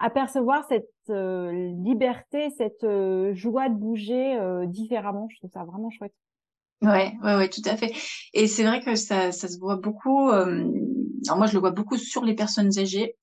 apercevoir 0.00 0.66
cette 0.66 0.92
euh, 1.08 1.50
liberté, 1.82 2.50
cette 2.50 2.84
euh, 2.84 3.32
joie 3.32 3.70
de 3.70 3.74
bouger 3.74 4.38
différemment. 4.66 5.28
Je 5.30 5.38
trouve 5.38 5.50
ça 5.50 5.64
vraiment 5.64 5.88
chouette. 5.88 6.12
Ouais, 6.80 7.12
ouais, 7.24 7.34
ouais, 7.36 7.48
tout 7.48 7.62
à 7.64 7.76
fait. 7.76 7.92
Et 8.34 8.46
c'est 8.46 8.62
vrai 8.64 8.80
que 8.80 8.94
ça, 8.94 9.32
ça 9.32 9.48
se 9.48 9.58
voit 9.58 9.76
beaucoup. 9.76 10.30
alors 10.30 11.36
moi, 11.36 11.46
je 11.46 11.54
le 11.54 11.60
vois 11.60 11.72
beaucoup 11.72 11.96
sur 11.98 12.24
les 12.24 12.34
personnes 12.34 12.78
âgées. 12.78 13.16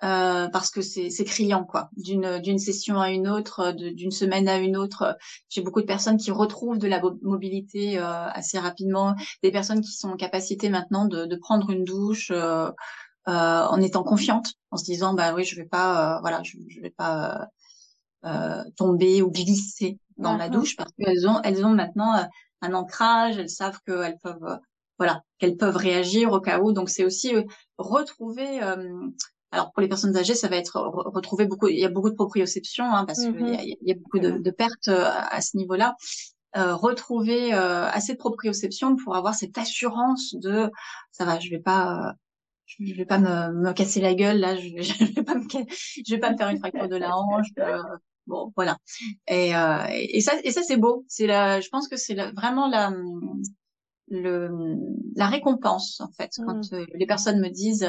parce 0.00 0.70
que 0.70 0.82
c'est 0.82 1.24
criant 1.24 1.64
quoi 1.64 1.90
d'une 1.96 2.40
d'une 2.40 2.58
session 2.58 3.00
à 3.00 3.10
une 3.10 3.28
autre 3.28 3.72
d'une 3.72 4.10
semaine 4.12 4.48
à 4.48 4.58
une 4.58 4.76
autre 4.76 5.16
j'ai 5.50 5.62
beaucoup 5.62 5.80
de 5.82 5.86
personnes 5.86 6.18
qui 6.18 6.30
retrouvent 6.32 6.78
de 6.78 6.88
la 6.88 7.00
mobilité 7.22 7.98
assez 7.98 8.58
rapidement 8.60 9.14
des 9.44 9.52
personnes 9.52 9.82
qui 9.82 9.92
sont 9.92 10.10
en 10.10 10.16
capacité 10.16 10.68
maintenant 10.70 11.06
de, 11.06 11.26
de 11.26 11.36
prendre 11.36 11.70
une 11.70 11.84
douche 11.84 12.30
euh, 12.32 12.70
en 13.66 13.80
étant 13.80 14.04
confiante, 14.04 14.54
en 14.70 14.76
se 14.76 14.84
disant 14.84 15.14
bah 15.14 15.34
oui, 15.34 15.44
je 15.44 15.56
vais 15.56 15.64
pas, 15.66 16.16
euh, 16.16 16.20
voilà, 16.20 16.42
je, 16.44 16.58
je 16.68 16.80
vais 16.80 16.90
pas 16.90 17.48
euh, 18.24 18.64
tomber 18.76 19.22
ou 19.22 19.30
glisser 19.30 19.98
dans 20.18 20.36
la 20.36 20.48
douche 20.48 20.76
parce 20.76 20.92
qu'elles 20.98 21.28
ont, 21.28 21.40
elles 21.42 21.64
ont 21.64 21.74
maintenant 21.74 22.14
un 22.62 22.74
ancrage, 22.74 23.38
elles 23.38 23.50
savent 23.50 23.80
qu'elles 23.86 24.18
peuvent, 24.22 24.58
voilà, 24.98 25.22
qu'elles 25.38 25.56
peuvent 25.56 25.76
réagir 25.76 26.32
au 26.32 26.40
cas 26.40 26.60
où. 26.60 26.72
Donc 26.72 26.90
c'est 26.90 27.04
aussi 27.04 27.32
retrouver 27.78 28.60
alors 29.52 29.72
pour 29.72 29.80
les 29.80 29.88
personnes 29.88 30.16
âgées, 30.16 30.34
ça 30.34 30.48
va 30.48 30.56
être 30.56 30.76
retrouver 30.76 31.46
beaucoup. 31.46 31.68
Il 31.68 31.78
y 31.78 31.84
a 31.84 31.88
beaucoup 31.88 32.10
de 32.10 32.14
proprioception 32.14 32.84
hein, 32.84 33.04
parce 33.06 33.20
qu'il 33.20 33.48
y, 33.48 33.78
y, 33.80 33.92
a 33.92 33.94
beaucoup 33.94 34.18
de, 34.18 34.38
de 34.38 34.50
pertes 34.50 34.88
à 34.88 35.40
ce 35.40 35.56
niveau-là. 35.56 35.94
Euh, 36.56 36.74
retrouver 36.74 37.52
euh, 37.52 37.86
assez 37.86 38.14
de 38.14 38.18
proprioception 38.18 38.96
pour 38.96 39.14
avoir 39.14 39.34
cette 39.34 39.58
assurance 39.58 40.34
de 40.36 40.70
ça 41.10 41.26
va, 41.26 41.38
je 41.38 41.50
vais 41.50 41.58
pas 41.58 42.14
je 42.64 42.94
vais 42.94 43.04
pas 43.04 43.18
me, 43.18 43.52
me 43.52 43.72
casser 43.74 44.00
la 44.00 44.14
gueule 44.14 44.38
là, 44.38 44.56
je, 44.56 44.68
je 44.80 45.04
vais 45.04 45.22
pas 45.22 45.34
me 45.34 45.44
je 45.50 46.14
vais 46.14 46.18
pas 46.18 46.32
me 46.32 46.36
faire 46.38 46.48
une 46.48 46.58
fracture 46.58 46.88
de 46.88 46.96
la 46.96 47.14
hanche. 47.14 47.48
Euh, 48.26 48.30
bon, 48.30 48.52
voilà. 48.56 48.78
Et, 49.28 49.56
euh, 49.56 49.86
et 49.90 50.20
ça, 50.20 50.32
et 50.42 50.50
ça 50.50 50.62
c'est 50.62 50.76
beau. 50.76 51.04
C'est 51.08 51.26
la, 51.26 51.60
je 51.60 51.68
pense 51.68 51.88
que 51.88 51.96
c'est 51.96 52.14
vraiment 52.32 52.68
la 52.68 52.92
le 54.08 54.50
la 55.16 55.26
récompense 55.26 56.00
en 56.00 56.12
fait 56.12 56.30
quand 56.36 56.70
mmh. 56.70 56.74
euh, 56.74 56.86
les 56.94 57.06
personnes 57.06 57.40
me 57.40 57.48
disent 57.48 57.88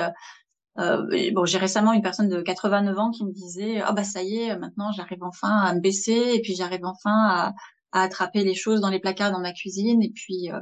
euh, 0.79 1.31
bon, 1.33 1.45
j'ai 1.45 1.57
récemment 1.57 1.93
une 1.93 2.01
personne 2.01 2.29
de 2.29 2.41
89 2.41 2.97
ans 2.97 3.11
qui 3.11 3.23
me 3.23 3.31
disait 3.31 3.81
ah 3.81 3.93
bah 3.93 4.03
ça 4.03 4.23
y 4.23 4.37
est, 4.37 4.57
maintenant 4.57 4.91
j'arrive 4.91 5.23
enfin 5.23 5.59
à 5.59 5.75
me 5.75 5.79
baisser 5.79 6.31
et 6.33 6.41
puis 6.41 6.55
j'arrive 6.55 6.85
enfin 6.85 7.11
à, 7.11 7.53
à 7.91 8.01
attraper 8.01 8.43
les 8.43 8.55
choses 8.55 8.81
dans 8.81 8.89
les 8.89 8.99
placards 8.99 9.31
dans 9.31 9.39
ma 9.39 9.53
cuisine 9.53 10.01
et 10.01 10.11
puis 10.13 10.51
euh, 10.51 10.59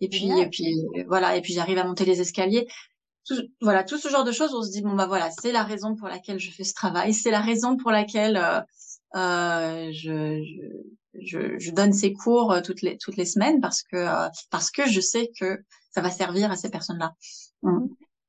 et 0.00 0.08
puis 0.08 0.30
et 0.38 0.48
puis 0.48 0.74
voilà 1.06 1.36
et 1.36 1.42
puis 1.42 1.52
j'arrive 1.52 1.78
à 1.78 1.84
monter 1.84 2.06
les 2.06 2.22
escaliers 2.22 2.66
voilà, 3.60 3.84
tout 3.84 3.98
ce 3.98 4.08
genre 4.08 4.24
de 4.24 4.32
choses, 4.32 4.54
on 4.54 4.62
se 4.62 4.70
dit 4.70 4.82
bon 4.82 4.94
bah 4.94 5.06
voilà, 5.06 5.30
c'est 5.30 5.52
la 5.52 5.62
raison 5.62 5.94
pour 5.94 6.08
laquelle 6.08 6.38
je 6.38 6.50
fais 6.50 6.64
ce 6.64 6.74
travail, 6.74 7.14
c'est 7.14 7.30
la 7.30 7.40
raison 7.40 7.76
pour 7.76 7.90
laquelle 7.90 8.36
euh, 8.36 8.60
euh 9.14 9.90
je, 9.92 10.42
je, 11.14 11.58
je, 11.58 11.70
donne 11.72 11.92
ces 11.92 12.12
cours 12.12 12.52
euh, 12.52 12.60
toutes 12.60 12.82
les 12.82 12.98
toutes 12.98 13.16
les 13.16 13.24
semaines 13.24 13.60
parce 13.60 13.82
que 13.82 13.96
euh, 13.96 14.28
parce 14.50 14.70
que 14.70 14.86
je 14.86 15.00
sais 15.00 15.30
que 15.38 15.58
ça 15.90 16.00
va 16.00 16.10
servir 16.10 16.50
à 16.50 16.56
ces 16.56 16.70
personnes-là. 16.70 17.14
Mmh. 17.62 17.86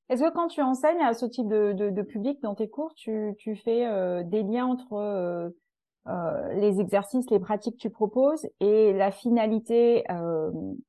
Est-ce 0.10 0.22
que 0.22 0.34
quand 0.34 0.48
tu 0.48 0.62
enseignes 0.62 1.02
à 1.02 1.14
ce 1.14 1.26
type 1.26 1.48
de, 1.48 1.74
de, 1.74 1.90
de 1.90 2.02
public 2.04 2.40
dans 2.44 2.54
tes 2.54 2.70
cours, 2.70 2.94
tu, 2.96 3.34
tu 3.40 3.56
fais 3.56 3.88
des 4.26 4.44
liens 4.44 4.68
entre 4.68 5.52
les 6.56 6.80
exercices, 6.80 7.28
les 7.32 7.40
pratiques 7.40 7.78
que 7.78 7.82
tu 7.82 7.90
proposes 7.90 8.48
et 8.60 8.94
la 8.94 9.10
finalité 9.10 10.04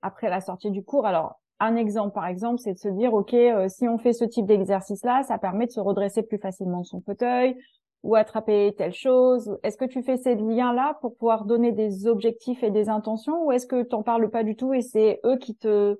après 0.02 0.28
la 0.28 0.42
sortie 0.42 0.70
du 0.70 0.84
cours? 0.84 1.06
Alors, 1.06 1.40
un 1.58 1.76
exemple, 1.76 2.12
par 2.12 2.26
exemple, 2.26 2.58
c'est 2.58 2.74
de 2.74 2.78
se 2.78 2.88
dire, 2.88 3.14
OK, 3.14 3.32
euh, 3.32 3.68
si 3.68 3.88
on 3.88 3.98
fait 3.98 4.12
ce 4.12 4.24
type 4.24 4.46
d'exercice-là, 4.46 5.22
ça 5.22 5.38
permet 5.38 5.66
de 5.66 5.70
se 5.70 5.80
redresser 5.80 6.22
plus 6.22 6.38
facilement 6.38 6.80
de 6.80 6.86
son 6.86 7.00
fauteuil 7.00 7.56
ou 8.02 8.14
attraper 8.14 8.74
telle 8.76 8.94
chose. 8.94 9.58
Est-ce 9.62 9.76
que 9.76 9.84
tu 9.84 10.02
fais 10.02 10.16
ces 10.16 10.34
liens-là 10.34 10.98
pour 11.00 11.16
pouvoir 11.16 11.44
donner 11.44 11.72
des 11.72 12.06
objectifs 12.06 12.62
et 12.62 12.70
des 12.70 12.88
intentions 12.88 13.44
ou 13.44 13.52
est-ce 13.52 13.66
que 13.66 13.82
tu 13.82 13.94
n'en 13.94 14.02
parles 14.02 14.30
pas 14.30 14.44
du 14.44 14.56
tout 14.56 14.74
et 14.74 14.82
c'est 14.82 15.20
eux 15.24 15.36
qui 15.38 15.56
te 15.56 15.98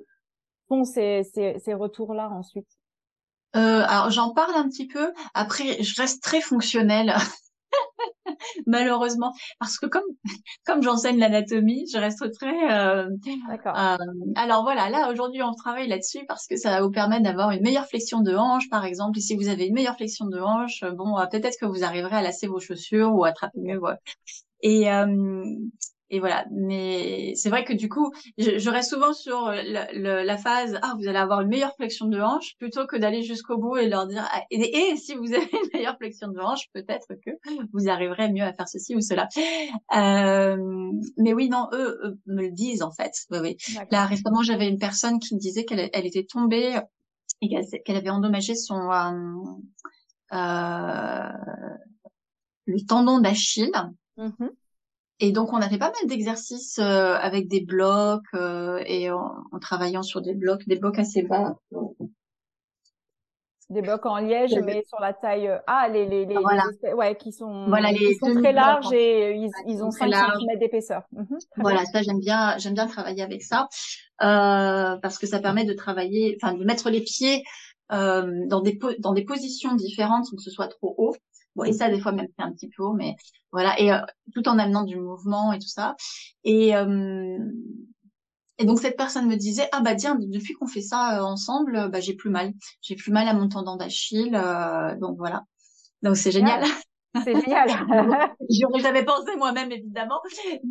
font 0.69 0.85
ces, 0.85 1.23
ces, 1.25 1.59
ces 1.59 1.75
retours-là 1.75 2.31
ensuite? 2.31 2.69
Euh, 3.57 3.85
alors 3.87 4.11
j'en 4.11 4.33
parle 4.35 4.55
un 4.57 4.69
petit 4.69 4.87
peu. 4.87 5.13
Après, 5.35 5.83
je 5.83 6.01
reste 6.01 6.23
très 6.23 6.41
fonctionnelle. 6.41 7.15
malheureusement, 8.67 9.33
parce 9.59 9.79
que 9.79 9.87
comme 9.87 10.03
comme 10.67 10.83
j'enseigne 10.83 11.19
l'anatomie, 11.19 11.87
je 11.93 11.99
reste 11.99 12.33
très. 12.33 12.73
Euh, 12.73 13.09
euh, 13.67 13.97
alors 14.35 14.63
voilà, 14.63 14.89
là 14.91 15.11
aujourd'hui 15.11 15.43
on 15.43 15.53
travaille 15.55 15.89
là-dessus 15.89 16.25
parce 16.29 16.47
que 16.47 16.57
ça 16.57 16.71
va 16.71 16.83
vous 16.83 16.91
permettre 16.91 17.23
d'avoir 17.23 17.51
une 17.51 17.63
meilleure 17.63 17.87
flexion 17.87 18.21
de 18.21 18.35
hanche, 18.35 18.69
par 18.71 18.85
exemple. 18.85 19.19
Et 19.19 19.23
si 19.23 19.37
vous 19.37 19.49
avez 19.49 19.67
une 19.67 19.75
meilleure 19.75 19.97
flexion 19.97 20.27
de 20.27 20.39
hanche, 20.39 20.85
bon, 20.95 21.19
euh, 21.19 21.27
peut-être 21.27 21.59
que 21.61 21.67
vous 21.67 21.85
arriverez 21.85 22.17
à 22.17 22.23
lasser 22.23 22.47
vos 22.47 22.61
chaussures 22.61 23.15
ou 23.15 23.25
à 23.25 23.29
attraper 23.29 23.61
mieux. 23.61 23.79
Voilà. 23.79 23.99
Et 24.63 24.91
euh, 24.91 25.07
et 26.11 26.21
voilà. 26.21 26.47
Mais 26.51 27.33
c'est 27.35 27.51
vrai 27.51 27.65
que 27.65 27.73
du 27.73 27.89
coup, 27.89 28.13
je, 28.39 28.59
je 28.59 28.71
reste 28.71 28.91
souvent 28.91 29.13
sur 29.13 29.51
la, 29.51 29.93
la, 29.93 30.37
phase 30.37 30.79
ah 30.83 30.95
vous 30.99 31.09
allez 31.09 31.19
avoir 31.19 31.41
une 31.41 31.49
meilleure 31.49 31.75
flexion 31.75 32.07
de 32.07 32.21
hanche 32.21 32.55
plutôt 32.59 32.87
que 32.87 32.97
d'aller 32.97 33.23
jusqu'au 33.23 33.59
bout 33.59 33.77
et 33.77 33.89
leur 33.89 34.07
dire 34.07 34.27
ah, 34.31 34.43
et, 34.51 34.97
si 34.97 35.15
vous 35.15 35.25
avez 35.35 35.49
une 35.53 35.71
meilleure 35.75 35.97
flexion 35.97 36.29
de 36.29 36.39
hanche, 36.39 36.67
peut-être 36.73 37.09
que 37.25 37.31
vous 37.73 37.89
arriverez 37.89 38.31
mieux 38.31 38.45
à 38.45 38.53
faire 38.53 38.69
ceci 38.69 38.95
ou 38.95 39.01
cela. 39.01 39.29
Euh, 39.97 40.57
mais 41.17 41.33
oui, 41.33 41.49
non, 41.49 41.69
eux, 41.73 42.19
me 42.27 42.43
le 42.43 42.51
disent 42.51 42.83
en 42.83 42.93
fait. 42.93 43.13
Oui, 43.31 43.39
oui. 43.41 43.57
Là 43.91 44.07
récemment, 44.07 44.43
j'avais 44.43 44.69
une 44.69 44.79
personne 44.79 45.19
qui 45.19 45.35
me 45.35 45.41
disait 45.41 45.65
qu'elle 45.65 45.91
elle 45.93 46.07
était 46.07 46.25
tombée 46.25 46.79
et 47.43 47.49
qu'elle 47.85 47.97
avait 47.97 48.11
endommagé 48.11 48.55
son 48.55 48.91
euh, 48.91 49.13
euh, 50.33 51.33
le 52.67 52.87
tendon 52.87 53.21
d'Achille. 53.21 53.73
Mm-hmm. 54.19 54.51
Et 55.19 55.33
donc, 55.33 55.53
on 55.53 55.57
a 55.57 55.69
fait 55.69 55.79
pas 55.79 55.91
mal 55.91 56.09
d'exercices 56.09 56.79
euh, 56.79 57.15
avec 57.15 57.49
des 57.49 57.61
blocs 57.63 58.23
euh, 58.35 58.83
et 58.87 59.11
en, 59.11 59.45
travaillant 59.61 60.03
sur 60.03 60.21
des 60.21 60.35
blocs, 60.35 60.67
des 60.67 60.77
blocs 60.77 60.99
assez 60.99 61.23
bas. 61.23 61.57
Des 63.71 63.83
blocs 63.83 64.05
en 64.05 64.19
liège, 64.19 64.55
mais 64.65 64.85
sur 64.87 65.01
la 65.01 65.13
taille 65.13 65.49
euh, 65.49 65.59
ah 65.67 65.89
les 65.89 66.07
les 66.07 66.25
les, 66.25 66.37
voilà. 66.37 66.63
ouais 66.95 67.17
qui 67.17 67.33
sont 67.33 67.67
voilà, 67.67 67.91
les 67.91 68.15
sont 68.15 68.33
très 68.35 68.53
larges 68.53 68.93
et 68.93 69.35
ils, 69.35 69.51
ils 69.67 69.83
ont 69.83 69.91
5 69.91 70.09
cm 70.09 70.59
d'épaisseur. 70.61 71.03
Mhm, 71.11 71.39
voilà, 71.57 71.85
ça 71.87 72.01
j'aime 72.01 72.21
bien 72.21 72.57
j'aime 72.59 72.75
bien 72.75 72.87
travailler 72.87 73.23
avec 73.23 73.43
ça 73.43 73.67
parce 74.21 75.19
que 75.19 75.27
ça 75.27 75.41
permet 75.41 75.65
de 75.65 75.73
travailler, 75.73 76.39
enfin 76.41 76.55
de 76.55 76.63
mettre 76.63 76.91
les 76.91 77.01
pieds 77.01 77.43
dans 77.91 78.61
des 78.63 78.79
dans 79.01 79.13
des 79.13 79.25
positions 79.25 79.75
différentes 79.75 80.27
sans 80.27 80.37
que 80.37 80.43
ce 80.43 80.51
soit 80.51 80.69
trop 80.69 80.95
haut. 80.97 81.17
Bon, 81.57 81.65
et 81.65 81.73
ça, 81.73 81.91
des 81.91 82.01
fois, 82.01 82.13
même 82.13 82.29
c'est 82.39 82.45
un 82.45 82.53
petit 82.53 82.69
peu 82.71 82.85
haut, 82.85 82.95
mais 82.95 83.17
voilà. 83.53 83.79
Et 83.81 83.93
euh, 83.93 83.99
tout 84.35 84.49
en 84.49 84.59
amenant 84.59 84.85
du 84.85 84.97
mouvement 84.97 85.53
et 85.53 85.59
tout 85.59 85.69
ça. 85.69 85.97
Et, 86.45 86.77
euh, 86.77 87.39
Et 88.59 88.65
donc 88.65 88.79
cette 88.81 88.97
personne 88.97 89.27
me 89.29 89.37
disait 89.37 89.69
ah 89.73 89.81
bah 89.83 89.95
tiens 89.95 90.17
depuis 90.19 90.55
qu'on 90.55 90.67
fait 90.67 90.81
ça 90.81 91.23
ensemble 91.25 91.91
bah 91.91 92.01
j'ai 92.01 92.15
plus 92.15 92.31
mal 92.31 92.53
j'ai 92.81 92.97
plus 92.97 93.13
mal 93.13 93.29
à 93.29 93.35
mon 93.35 93.49
tendon 93.49 93.77
d'Achille 93.77 94.33
donc 95.01 95.19
voilà 95.19 95.45
donc 96.03 96.17
c'est 96.17 96.33
génial 96.33 96.65
c'est 97.25 97.41
génial. 97.41 97.69
J'aurais 98.51 98.81
jamais 98.81 99.05
pensé 99.05 99.37
moi-même 99.37 99.71
évidemment, 99.73 100.21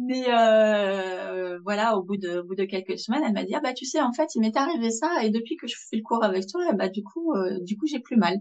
mais 0.08 0.26
euh, 0.30 1.60
voilà, 1.64 1.98
au 1.98 2.04
bout 2.04 2.18
de, 2.18 2.40
au 2.40 2.44
bout 2.44 2.56
de 2.56 2.66
quelques 2.66 2.98
semaines, 3.00 3.24
elle 3.26 3.34
m'a 3.34 3.44
dit 3.44 3.56
ah 3.56 3.62
bah 3.62 3.74
tu 3.74 3.86
sais 3.86 4.02
en 4.02 4.14
fait 4.14 4.36
il 4.36 4.42
m'est 4.42 4.56
arrivé 4.56 4.92
ça 4.92 5.24
et 5.24 5.30
depuis 5.30 5.56
que 5.58 5.68
je 5.68 5.76
fais 5.90 5.98
le 5.98 6.04
cours 6.04 6.24
avec 6.24 6.48
toi, 6.48 6.62
bah 6.74 6.90
du 6.90 7.04
coup 7.04 7.34
euh, 7.34 7.60
du 7.62 7.78
coup 7.78 7.88
j'ai 7.88 8.00
plus 8.00 8.18
mal. 8.18 8.38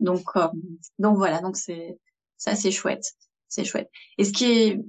Donc 0.00 0.24
euh, 0.36 0.48
donc 0.98 1.16
voilà, 1.16 1.40
donc 1.40 1.56
c'est 1.56 1.98
ça 2.36 2.54
c'est 2.54 2.70
chouette, 2.70 3.04
c'est 3.48 3.64
chouette. 3.64 3.90
Et 4.18 4.24
ce 4.24 4.32
qui 4.32 4.44
est 4.46 4.80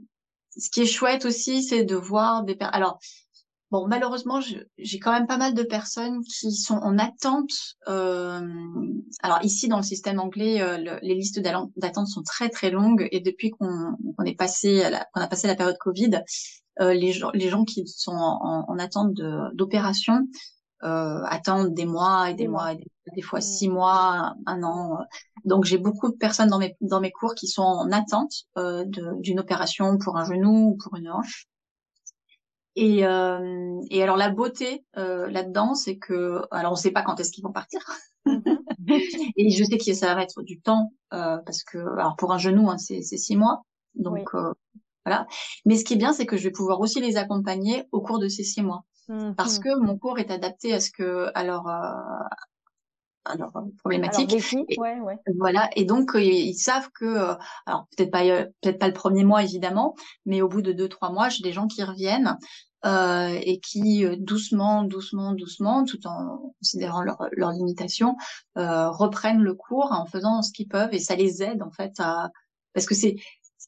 ce 0.58 0.70
qui 0.70 0.82
est 0.82 0.86
chouette 0.86 1.26
aussi, 1.26 1.64
c'est 1.64 1.84
de 1.84 1.96
voir 1.96 2.44
des 2.44 2.58
alors 2.60 3.00
Bon, 3.72 3.88
malheureusement, 3.88 4.40
j'ai 4.42 5.00
quand 5.00 5.12
même 5.12 5.28
pas 5.28 5.38
mal 5.38 5.54
de 5.54 5.64
personnes 5.64 6.22
qui 6.24 6.52
sont 6.52 6.78
en 6.78 6.98
attente. 7.00 7.52
Euh, 7.88 8.42
alors 9.22 9.40
ici, 9.44 9.68
dans 9.68 9.78
le 9.78 9.84
système 9.84 10.20
anglais, 10.20 10.62
euh, 10.62 10.78
les 11.02 11.16
listes 11.16 11.40
d'attente 11.40 12.08
sont 12.08 12.24
très 12.24 12.50
très 12.50 12.70
longues 12.70 13.08
et 13.12 13.22
depuis 13.22 13.50
qu'on 13.50 13.96
est 14.24 14.36
passé, 14.38 14.84
qu'on 15.14 15.22
a 15.22 15.28
passé 15.28 15.48
la 15.48 15.56
période 15.56 15.78
Covid, 15.80 16.22
euh, 16.80 16.94
les, 16.94 17.12
gens, 17.12 17.32
les 17.34 17.50
gens 17.50 17.64
qui 17.64 17.88
sont 17.88 18.12
en, 18.12 18.66
en 18.68 18.80
attente 18.80 19.14
d'opération 19.54 20.28
euh, 20.84 21.24
attendent 21.24 21.74
des 21.74 21.86
mois 21.86 22.30
et 22.30 22.34
des 22.34 22.48
mois, 22.48 22.74
et 22.74 22.78
des, 23.16 23.22
fois 23.22 23.40
mmh. 23.40 23.42
six 23.42 23.70
mois, 23.70 24.36
un 24.46 24.62
an. 24.62 25.00
Donc 25.46 25.64
j'ai 25.64 25.78
beaucoup 25.78 26.12
de 26.12 26.18
personnes 26.18 26.50
dans 26.50 26.60
mes 26.60 26.76
dans 26.82 27.00
mes 27.00 27.12
cours 27.12 27.34
qui 27.34 27.48
sont 27.48 27.64
en 27.64 27.92
attente 27.92 28.44
euh, 28.58 28.84
d'une 28.86 29.40
opération 29.40 29.98
pour 29.98 30.18
un 30.18 30.26
genou 30.26 30.72
ou 30.72 30.78
pour 30.78 30.96
une 30.96 31.10
hanche. 31.10 31.48
Et, 32.76 33.06
euh, 33.06 33.80
et 33.90 34.04
alors 34.04 34.18
la 34.18 34.30
beauté 34.30 34.84
euh, 34.98 35.30
là-dedans, 35.30 35.76
c'est 35.76 35.98
que 35.98 36.42
alors 36.52 36.74
on 36.74 36.76
ne 36.76 36.80
sait 36.80 36.92
pas 36.92 37.04
quand 37.04 37.20
est-ce 37.20 37.32
qu'ils 37.32 37.44
vont 37.44 37.54
partir. 37.54 37.80
Mm-hmm. 38.26 39.34
et 39.38 39.50
je 39.50 39.64
sais 39.64 39.78
que 39.78 39.94
ça 39.94 40.08
va 40.08 40.16
mettre 40.16 40.42
du 40.44 40.60
temps 40.60 40.92
euh, 41.14 41.38
parce 41.46 41.64
que 41.64 41.78
alors 41.78 42.16
pour 42.18 42.34
un 42.34 42.38
genou, 42.38 42.70
hein, 42.70 42.78
c'est 42.78 43.02
six 43.02 43.38
mois, 43.38 43.64
donc 43.96 44.34
euh, 44.34 44.54
voilà. 45.06 45.26
Mais 45.66 45.78
ce 45.78 45.86
qui 45.86 45.94
est 45.94 45.98
bien, 45.98 46.12
c'est 46.12 46.26
que 46.26 46.36
je 46.36 46.44
vais 46.44 46.52
pouvoir 46.52 46.82
aussi 46.82 47.00
les 47.00 47.16
accompagner 47.16 47.86
au 47.92 48.02
cours 48.02 48.20
de 48.20 48.28
ces 48.28 48.44
six 48.44 48.62
mois. 48.62 48.84
Parce 49.38 49.60
mm-hmm. 49.60 49.64
que 49.64 49.80
mon 49.80 49.98
cours 49.98 50.20
est 50.20 50.32
adapté 50.32 50.74
à 50.74 50.80
ce 50.80 50.90
que 50.90 51.30
alors 51.36 51.70
alors 53.26 53.52
problématique. 53.80 54.32
ouais, 54.78 55.00
ouais. 55.00 55.18
Voilà, 55.38 55.70
et 55.76 55.86
donc 55.86 56.16
euh, 56.16 56.22
ils 56.22 56.56
savent 56.56 56.90
que, 56.94 57.06
euh, 57.06 57.36
alors 57.66 57.88
peut-être 57.96 58.12
pas 58.12 58.24
euh, 58.24 58.46
peut-être 58.62 58.80
pas 58.80 58.88
le 58.88 58.94
premier 58.94 59.24
mois 59.24 59.44
évidemment, 59.44 59.96
mais 60.26 60.42
au 60.42 60.48
bout 60.48 60.62
de 60.62 60.72
deux 60.72 60.88
trois 60.88 61.12
mois, 61.12 61.30
j'ai 61.30 61.44
des 61.44 61.52
gens 61.52 61.68
qui 61.68 61.84
reviennent 61.84 62.38
euh, 62.86 63.38
et 63.42 63.60
qui 63.60 64.06
doucement, 64.20 64.84
doucement, 64.84 65.34
doucement, 65.34 65.86
tout 65.86 66.06
en 66.06 66.54
considérant 66.60 67.02
leurs 67.02 67.28
leur 67.32 67.52
limitations, 67.52 68.16
euh, 68.58 68.90
reprennent 68.90 69.42
le 69.42 69.56
cours 69.56 69.92
en 69.92 70.06
faisant 70.06 70.42
ce 70.42 70.52
qu'ils 70.52 70.68
peuvent 70.68 70.94
et 70.94 71.00
ça 71.00 71.16
les 71.16 71.42
aide 71.42 71.64
en 71.64 71.72
fait 71.72 71.94
à 72.00 72.30
parce 72.74 72.86
que 72.86 72.96
c'est 72.96 73.16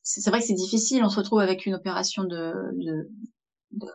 c'est 0.03 0.29
vrai 0.29 0.39
que 0.39 0.45
c'est 0.45 0.53
difficile, 0.53 1.03
on 1.03 1.09
se 1.09 1.17
retrouve 1.19 1.39
avec 1.39 1.65
une 1.65 1.75
opération 1.75 2.23
de, 2.23 2.53
de, 2.75 3.09
de 3.71 3.87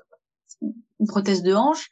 une 1.01 1.07
prothèse 1.07 1.43
de 1.43 1.55
hanche 1.55 1.89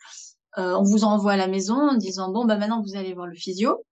euh, 0.59 0.75
on 0.75 0.83
vous 0.83 1.05
envoie 1.05 1.33
à 1.33 1.37
la 1.37 1.47
maison 1.47 1.77
en 1.77 1.95
disant 1.95 2.31
bon 2.31 2.45
bah 2.45 2.57
maintenant 2.57 2.83
vous 2.83 2.97
allez 2.97 3.15
voir 3.15 3.27
le 3.27 3.35
physio. 3.35 3.85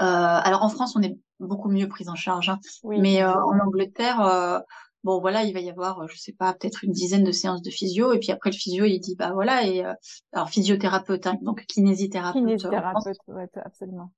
Euh, 0.00 0.04
alors 0.04 0.62
en 0.62 0.68
France 0.68 0.96
on 0.96 1.02
est 1.02 1.16
beaucoup 1.40 1.68
mieux 1.68 1.88
pris 1.88 2.08
en 2.08 2.14
charge, 2.14 2.48
hein. 2.48 2.60
mais 2.84 3.22
euh, 3.22 3.32
en 3.32 3.58
Angleterre 3.58 4.62
bon 5.04 5.20
voilà 5.20 5.42
il 5.42 5.52
va 5.52 5.58
y 5.58 5.68
avoir 5.68 6.06
je 6.06 6.16
sais 6.16 6.32
pas 6.32 6.52
peut-être 6.54 6.84
une 6.84 6.92
dizaine 6.92 7.24
de 7.24 7.32
séances 7.32 7.62
de 7.62 7.70
physio 7.70 8.12
et 8.12 8.20
puis 8.20 8.30
après 8.30 8.50
le 8.50 8.56
physio 8.56 8.84
il 8.84 9.00
dit 9.00 9.16
bah 9.16 9.32
voilà 9.32 9.66
et 9.66 9.84
alors 10.32 10.48
physiothérapeute 10.48 11.26
hein, 11.26 11.38
donc 11.42 11.66
kinésithérapeute 11.66 12.40
kinésithérapeute 12.40 13.16
ouais, 13.26 13.48
absolument 13.64 14.12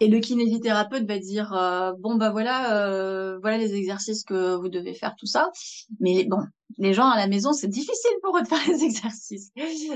et 0.00 0.08
le 0.08 0.20
kinésithérapeute 0.20 1.06
va 1.06 1.18
dire 1.18 1.52
euh, 1.54 1.92
bon 1.98 2.16
bah 2.16 2.30
voilà 2.30 2.82
euh, 2.82 3.38
voilà 3.40 3.58
les 3.58 3.74
exercices 3.74 4.24
que 4.24 4.54
vous 4.56 4.68
devez 4.68 4.94
faire 4.94 5.14
tout 5.16 5.26
ça. 5.26 5.50
Mais 6.00 6.24
bon 6.24 6.40
les 6.78 6.92
gens 6.92 7.08
à 7.08 7.16
la 7.16 7.28
maison 7.28 7.52
c'est 7.52 7.68
difficile 7.68 8.16
pour 8.22 8.36
eux 8.36 8.42
de 8.42 8.48
faire 8.48 8.66
les 8.66 8.82
exercices. 8.84 9.50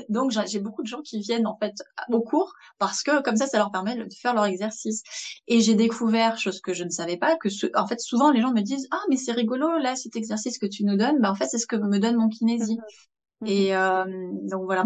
Donc 0.09 0.33
j'ai 0.46 0.61
beaucoup 0.61 0.83
de 0.83 0.87
gens 0.87 1.03
qui 1.03 1.20
viennent 1.20 1.46
en 1.46 1.57
fait 1.59 1.74
au 2.11 2.20
cours 2.20 2.53
parce 2.79 3.03
que 3.03 3.22
comme 3.22 3.37
ça 3.37 3.46
ça 3.46 3.59
leur 3.59 3.70
permet 3.70 3.96
de 3.96 4.07
faire 4.20 4.35
leur 4.35 4.46
exercice. 4.46 5.03
Et 5.48 5.61
j'ai 5.61 5.74
découvert 5.74 6.38
chose 6.38 6.61
que 6.61 6.74
je 6.74 6.85
ne 6.85 6.90
savais 6.90 7.16
pas 7.16 7.37
que 7.37 7.48
en 7.76 7.87
fait 7.87 8.00
souvent 8.00 8.31
les 8.31 8.40
gens 8.40 8.53
me 8.53 8.62
disent 8.62 8.88
ah 8.90 9.03
mais 9.09 9.16
c'est 9.16 9.33
rigolo 9.33 9.79
là 9.79 9.96
cet 9.96 10.16
exercice 10.16 10.59
que 10.59 10.66
tu 10.66 10.85
nous 10.85 10.96
donnes 10.96 11.20
bah 11.20 11.31
en 11.31 11.35
fait 11.35 11.46
c'est 11.46 11.59
ce 11.59 11.66
que 11.66 11.76
me 11.76 11.98
donne 11.98 12.16
mon 12.16 12.29
kinésie. 12.29 12.76
Mmh 12.76 13.11
et 13.46 13.74
euh, 13.74 14.05
donc 14.50 14.64
voilà. 14.64 14.85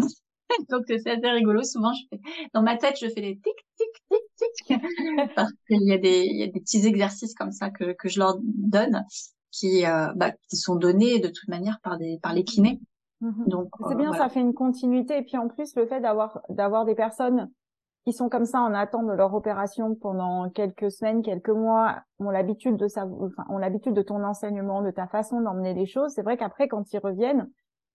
Donc 0.69 0.83
c'est 0.87 1.07
assez 1.07 1.29
rigolo. 1.29 1.63
Souvent, 1.63 1.93
je 1.93 2.03
fais, 2.09 2.21
dans 2.53 2.61
ma 2.61 2.77
tête, 2.77 2.97
je 3.01 3.07
fais 3.07 3.21
des 3.21 3.35
tic, 3.35 3.53
tic, 3.77 3.89
tic, 4.09 4.21
tic, 4.35 4.79
parce 5.35 5.51
qu'il 5.67 5.83
y 5.83 5.93
a 5.93 5.97
des, 5.97 6.23
il 6.25 6.37
y 6.37 6.43
a 6.43 6.47
des 6.47 6.59
petits 6.59 6.85
exercices 6.85 7.33
comme 7.33 7.51
ça 7.51 7.69
que, 7.69 7.93
que 7.93 8.09
je 8.09 8.19
leur 8.19 8.37
donne, 8.41 9.05
qui, 9.51 9.85
euh, 9.85 10.11
bah, 10.15 10.31
qui 10.49 10.57
sont 10.57 10.75
donnés 10.75 11.19
de 11.19 11.27
toute 11.27 11.47
manière 11.47 11.79
par 11.81 11.97
des, 11.97 12.19
par 12.21 12.33
les 12.33 12.43
kinés. 12.43 12.79
Mm-hmm. 13.21 13.47
Donc, 13.47 13.69
c'est 13.87 13.93
euh, 13.93 13.97
bien, 13.97 14.13
ça 14.13 14.29
fait 14.29 14.41
une 14.41 14.53
continuité. 14.53 15.17
Et 15.17 15.23
puis 15.23 15.37
en 15.37 15.47
plus, 15.47 15.75
le 15.75 15.85
fait 15.85 16.01
d'avoir, 16.01 16.41
d'avoir 16.49 16.85
des 16.85 16.95
personnes 16.95 17.49
qui 18.05 18.13
sont 18.13 18.29
comme 18.29 18.45
ça 18.45 18.61
en 18.61 18.73
attente 18.73 19.07
de 19.07 19.13
leur 19.13 19.33
opération 19.33 19.95
pendant 19.95 20.49
quelques 20.51 20.91
semaines, 20.91 21.23
quelques 21.23 21.49
mois, 21.49 22.01
ont 22.19 22.29
l'habitude 22.29 22.77
de 22.77 22.87
ça, 22.87 23.07
enfin, 23.19 23.45
ont 23.49 23.57
l'habitude 23.57 23.93
de 23.93 24.03
ton 24.03 24.23
enseignement, 24.23 24.83
de 24.83 24.91
ta 24.91 25.07
façon 25.07 25.41
d'emmener 25.41 25.73
les 25.73 25.87
choses. 25.87 26.11
C'est 26.13 26.21
vrai 26.21 26.37
qu'après, 26.37 26.67
quand 26.67 26.93
ils 26.93 26.99
reviennent, 26.99 27.49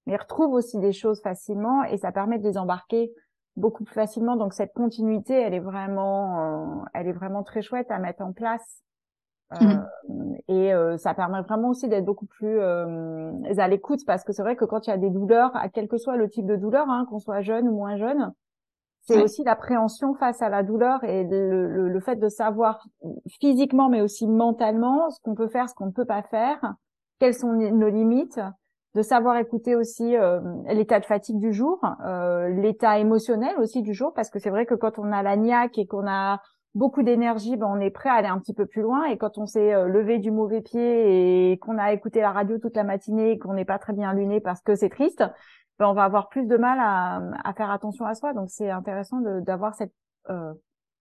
ils 0.07 0.17
retrouvent 0.17 0.53
aussi 0.53 0.79
des 0.79 0.93
choses 0.93 1.21
facilement 1.21 1.85
et 1.85 1.97
ça 1.97 2.11
permet 2.11 2.39
de 2.39 2.45
les 2.45 2.59
embarquer 2.59 3.13
beaucoup 3.57 3.85
plus 3.85 3.95
facilement. 3.95 4.37
Donc 4.37 4.53
cette 4.53 4.73
continuité, 4.73 5.35
elle 5.35 5.55
est 5.55 5.61
vraiment, 5.61 6.81
euh, 6.81 6.85
elle 6.95 7.09
est 7.09 7.13
vraiment 7.13 7.43
très 7.43 7.63
chouette 7.63 7.91
à 7.91 7.99
mettre 7.99 8.23
en 8.23 8.33
place. 8.33 8.83
Euh, 9.53 9.67
mmh. 10.09 10.35
Et 10.47 10.73
euh, 10.73 10.97
ça 10.97 11.13
permet 11.13 11.43
vraiment 11.43 11.71
aussi 11.71 11.89
d'être 11.89 12.05
beaucoup 12.05 12.27
plus 12.27 12.61
à 12.61 13.69
l'écoute 13.69 14.01
parce 14.07 14.23
que 14.23 14.33
c'est 14.33 14.43
vrai 14.43 14.57
que 14.57 14.65
quand 14.65 14.87
il 14.87 14.91
y 14.91 14.93
a 14.93 14.99
des 14.99 15.11
douleurs, 15.11 15.55
à 15.57 15.69
quel 15.69 15.89
que 15.89 15.97
soit 15.97 16.17
le 16.17 16.29
type 16.29 16.47
de 16.47 16.57
douleur, 16.57 16.89
hein, 16.89 17.07
qu'on 17.11 17.19
soit 17.19 17.41
jeune 17.41 17.69
ou 17.69 17.73
moins 17.73 17.97
jeune, 17.97 18.33
c'est 19.03 19.23
aussi 19.23 19.43
l'appréhension 19.43 20.15
face 20.15 20.41
à 20.43 20.49
la 20.49 20.63
douleur 20.63 21.03
et 21.05 21.25
le, 21.25 21.67
le, 21.67 21.89
le, 21.89 22.01
fait 22.01 22.17
de 22.17 22.29
savoir 22.29 22.87
physiquement 23.41 23.89
mais 23.89 24.03
aussi 24.03 24.29
mentalement 24.29 25.11
ce 25.11 25.21
qu'on 25.23 25.35
peut 25.35 25.49
faire, 25.49 25.69
ce 25.69 25.75
qu'on 25.75 25.87
ne 25.87 25.91
peut 25.91 26.05
pas 26.05 26.23
faire, 26.23 26.75
quelles 27.19 27.35
sont 27.35 27.53
nos 27.53 27.89
limites 27.89 28.41
de 28.95 29.03
savoir 29.03 29.37
écouter 29.37 29.77
aussi 29.77 30.17
euh, 30.17 30.41
l'état 30.69 30.99
de 30.99 31.05
fatigue 31.05 31.39
du 31.39 31.53
jour, 31.53 31.81
euh, 32.05 32.49
l'état 32.49 32.99
émotionnel 32.99 33.57
aussi 33.59 33.83
du 33.83 33.95
jour, 33.95 34.13
parce 34.15 34.31
que 34.31 34.39
c'est 34.39 34.51
vrai 34.51 34.67
que 34.67 34.75
quand 34.75 34.99
on 34.99 35.13
a 35.13 35.23
la 35.23 35.37
niaque 35.37 35.79
et 35.79 35.87
qu'on 35.87 36.09
a 36.09 36.41
beaucoup 36.75 37.03
d'énergie, 37.03 37.57
ben 37.57 37.69
on 37.69 37.81
est 37.81 37.91
prêt 37.91 38.09
à 38.09 38.15
aller 38.15 38.29
un 38.29 38.39
petit 38.39 38.55
peu 38.55 38.67
plus 38.67 38.83
loin. 38.83 39.05
Et 39.05 39.17
quand 39.17 39.39
on 39.39 39.47
s'est 39.47 39.75
euh, 39.75 39.87
levé 39.87 40.19
du 40.19 40.31
mauvais 40.31 40.61
pied 40.61 41.53
et 41.53 41.59
qu'on 41.59 41.79
a 41.79 41.93
écouté 41.93 42.21
la 42.21 42.33
radio 42.33 42.59
toute 42.59 42.77
la 42.77 42.85
matinée 42.85 43.33
et 43.33 43.39
qu'on 43.39 43.55
n'est 43.55 43.65
pas 43.65 43.79
très 43.79 43.93
bien 43.93 44.13
luné 44.13 44.41
parce 44.41 44.61
que 44.61 44.75
c'est 44.75 44.91
triste, 44.91 45.23
ben 45.79 45.89
on 45.89 45.95
va 45.95 46.05
avoir 46.05 46.29
plus 46.29 46.47
de 46.47 46.57
mal 46.57 46.79
à, 46.81 47.23
à 47.45 47.55
faire 47.55 47.71
attention 47.71 48.07
à 48.07 48.15
soi. 48.15 48.35
Donc 48.35 48.51
c'est 48.51 48.71
intéressant 48.71 49.21
d'avoir 49.21 49.75
cette 49.75 49.93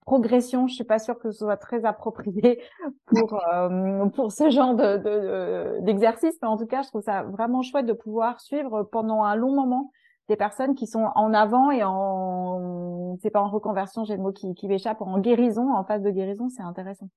progression. 0.10 0.67
Je 0.67 0.74
suis 0.74 0.84
pas 0.84 0.98
sûre 0.98 1.19
que 1.19 1.32
ce 1.32 1.39
soit 1.39 1.58
très 1.58 1.86
approprié 1.86 2.62
pour 3.06 3.39
euh, 3.54 4.06
pour 4.08 4.32
ce 4.32 4.50
genre 4.50 4.74
de 4.76 5.80
d'exercice, 5.82 6.36
mais 6.41 6.48
en 6.48 6.58
tout 6.58 6.65
cas, 6.65 6.82
je 6.82 6.88
trouve 6.88 7.04
ça 7.04 7.24
vraiment 7.24 7.62
chouette 7.62 7.86
de 7.86 7.93
pouvoir 7.93 8.39
suivre 8.41 8.84
pendant 8.91 9.24
un 9.24 9.36
long 9.36 9.54
moment 9.54 9.91
des 10.28 10.36
personnes 10.36 10.76
qui 10.76 10.88
sont 10.88 11.08
en 11.15 11.34
avant 11.34 11.72
et 11.72 11.84
en 11.84 13.17
c'est 13.22 13.32
pas 13.32 13.41
en 13.41 13.50
reconversion, 13.50 14.04
j'ai 14.04 14.15
le 14.15 14.22
mot 14.22 14.32
qui, 14.32 14.54
qui 14.56 14.67
m'échappe, 14.67 15.02
en 15.02 15.19
guérison, 15.19 15.74
en 15.74 15.84
phase 15.84 16.02
de 16.02 16.12
guérison, 16.12 16.50
c'est 16.50 16.63
intéressant. 16.63 17.10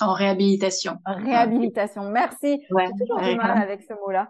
En 0.00 0.12
réhabilitation. 0.12 0.96
Réhabilitation. 1.06 2.10
Merci. 2.10 2.60
Ouais, 2.70 2.86
J'ai 2.86 3.04
toujours 3.04 3.20
du 3.20 3.36
mal 3.36 3.60
avec 3.60 3.82
ce 3.82 3.94
mot-là. 3.94 4.28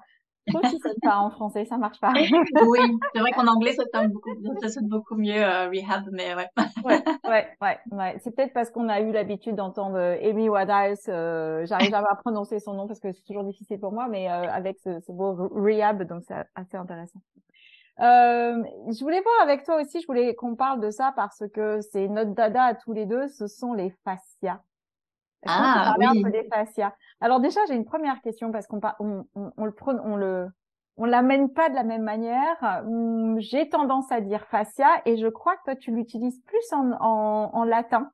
Toi 0.51 0.61
aussi, 0.65 0.79
ça 0.79 0.91
pas 1.03 1.17
en 1.19 1.31
français, 1.31 1.65
ça 1.65 1.79
marche 1.79 2.01
pas. 2.01 2.13
oui, 2.67 2.79
c'est 3.15 3.21
vrai 3.21 3.33
qu'en 3.33 3.47
anglais, 3.49 3.73
ça 3.73 3.85
sonne 3.93 4.13
beaucoup, 4.13 4.31
ça 4.61 4.69
sonne 4.69 4.89
beaucoup 4.89 5.17
mieux 5.17 5.43
euh, 5.43 5.69
rehab, 5.69 6.09
mais 6.13 6.35
ouais. 6.35 6.49
ouais, 6.85 7.03
ouais, 7.29 7.49
ouais, 7.61 7.79
ouais. 7.93 8.17
C'est 8.23 8.35
peut-être 8.35 8.53
parce 8.53 8.71
qu'on 8.71 8.89
a 8.89 9.01
eu 9.01 9.13
l'habitude 9.13 9.57
d'entendre 9.57 9.97
euh, 9.97 10.17
Amy 10.23 10.49
Winehouse. 10.49 11.05
Euh, 11.09 11.67
J'arrive 11.67 11.91
jamais 11.91 12.07
à 12.11 12.17
prononcer 12.23 12.61
son 12.61 12.75
nom 12.75 12.87
parce 12.87 13.01
que 13.01 13.13
c'est 13.13 13.25
toujours 13.25 13.45
difficile 13.45 13.79
pour 13.81 13.93
moi, 13.93 14.09
mais 14.09 14.31
euh, 14.31 14.51
avec 14.51 14.79
ce, 14.79 15.01
ce 15.01 15.13
mot 15.13 15.35
rehab, 15.55 16.03
donc 16.05 16.23
c'est 16.27 16.35
assez 16.55 16.77
intéressant. 16.77 17.21
Euh, 18.01 18.63
je 18.93 19.01
voulais 19.01 19.21
voir 19.21 19.43
avec 19.43 19.65
toi 19.65 19.81
aussi, 19.81 20.01
je 20.01 20.07
voulais 20.07 20.35
qu'on 20.37 20.55
parle 20.55 20.81
de 20.81 20.91
ça 20.91 21.13
parce 21.17 21.43
que 21.53 21.81
c'est 21.81 22.07
notre 22.07 22.33
dada 22.33 22.63
à 22.63 22.75
tous 22.75 22.93
les 22.93 23.07
deux, 23.07 23.27
ce 23.27 23.49
sont 23.49 23.73
les 23.73 23.93
fascias. 24.05 24.61
Ah, 25.47 25.95
oui. 25.99 26.07
un 26.07 26.23
peu 26.23 26.31
des 26.31 26.49
fascias. 26.49 26.95
Alors 27.21 27.41
déjà, 27.41 27.61
j'ai 27.69 27.75
une 27.75 27.85
première 27.85 28.21
question 28.21 28.51
parce 28.51 28.67
qu'on 28.67 28.81
on, 28.99 29.25
on, 29.35 29.53
on, 29.57 29.65
le 29.65 29.75
on 30.05 30.17
le 30.17 30.49
on 30.97 31.05
l'amène 31.05 31.53
pas 31.53 31.71
de 31.71 31.75
la 31.75 31.85
même 31.85 32.03
manière. 32.03 32.57
Hum, 32.87 33.39
j'ai 33.41 33.69
tendance 33.69 34.11
à 34.11 34.21
dire 34.21 34.45
fascia 34.51 35.01
et 35.07 35.17
je 35.17 35.29
crois 35.29 35.57
que 35.57 35.63
toi 35.65 35.77
tu 35.77 35.93
l'utilises 35.93 36.41
plus 36.45 36.73
en, 36.73 36.91
en, 37.01 37.51
en, 37.55 37.65
latin. 37.65 38.11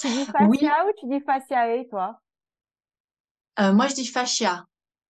Tu 0.00 0.08
dis 0.08 0.24
fascia 0.24 0.86
ou 0.86 0.92
tu 0.98 1.06
dis 1.06 1.20
fasciae 1.20 1.86
toi? 1.90 2.20
Euh, 3.58 3.72
Moi 3.72 3.88
je 3.88 3.94
dis 3.94 4.06
fascia. 4.06 4.64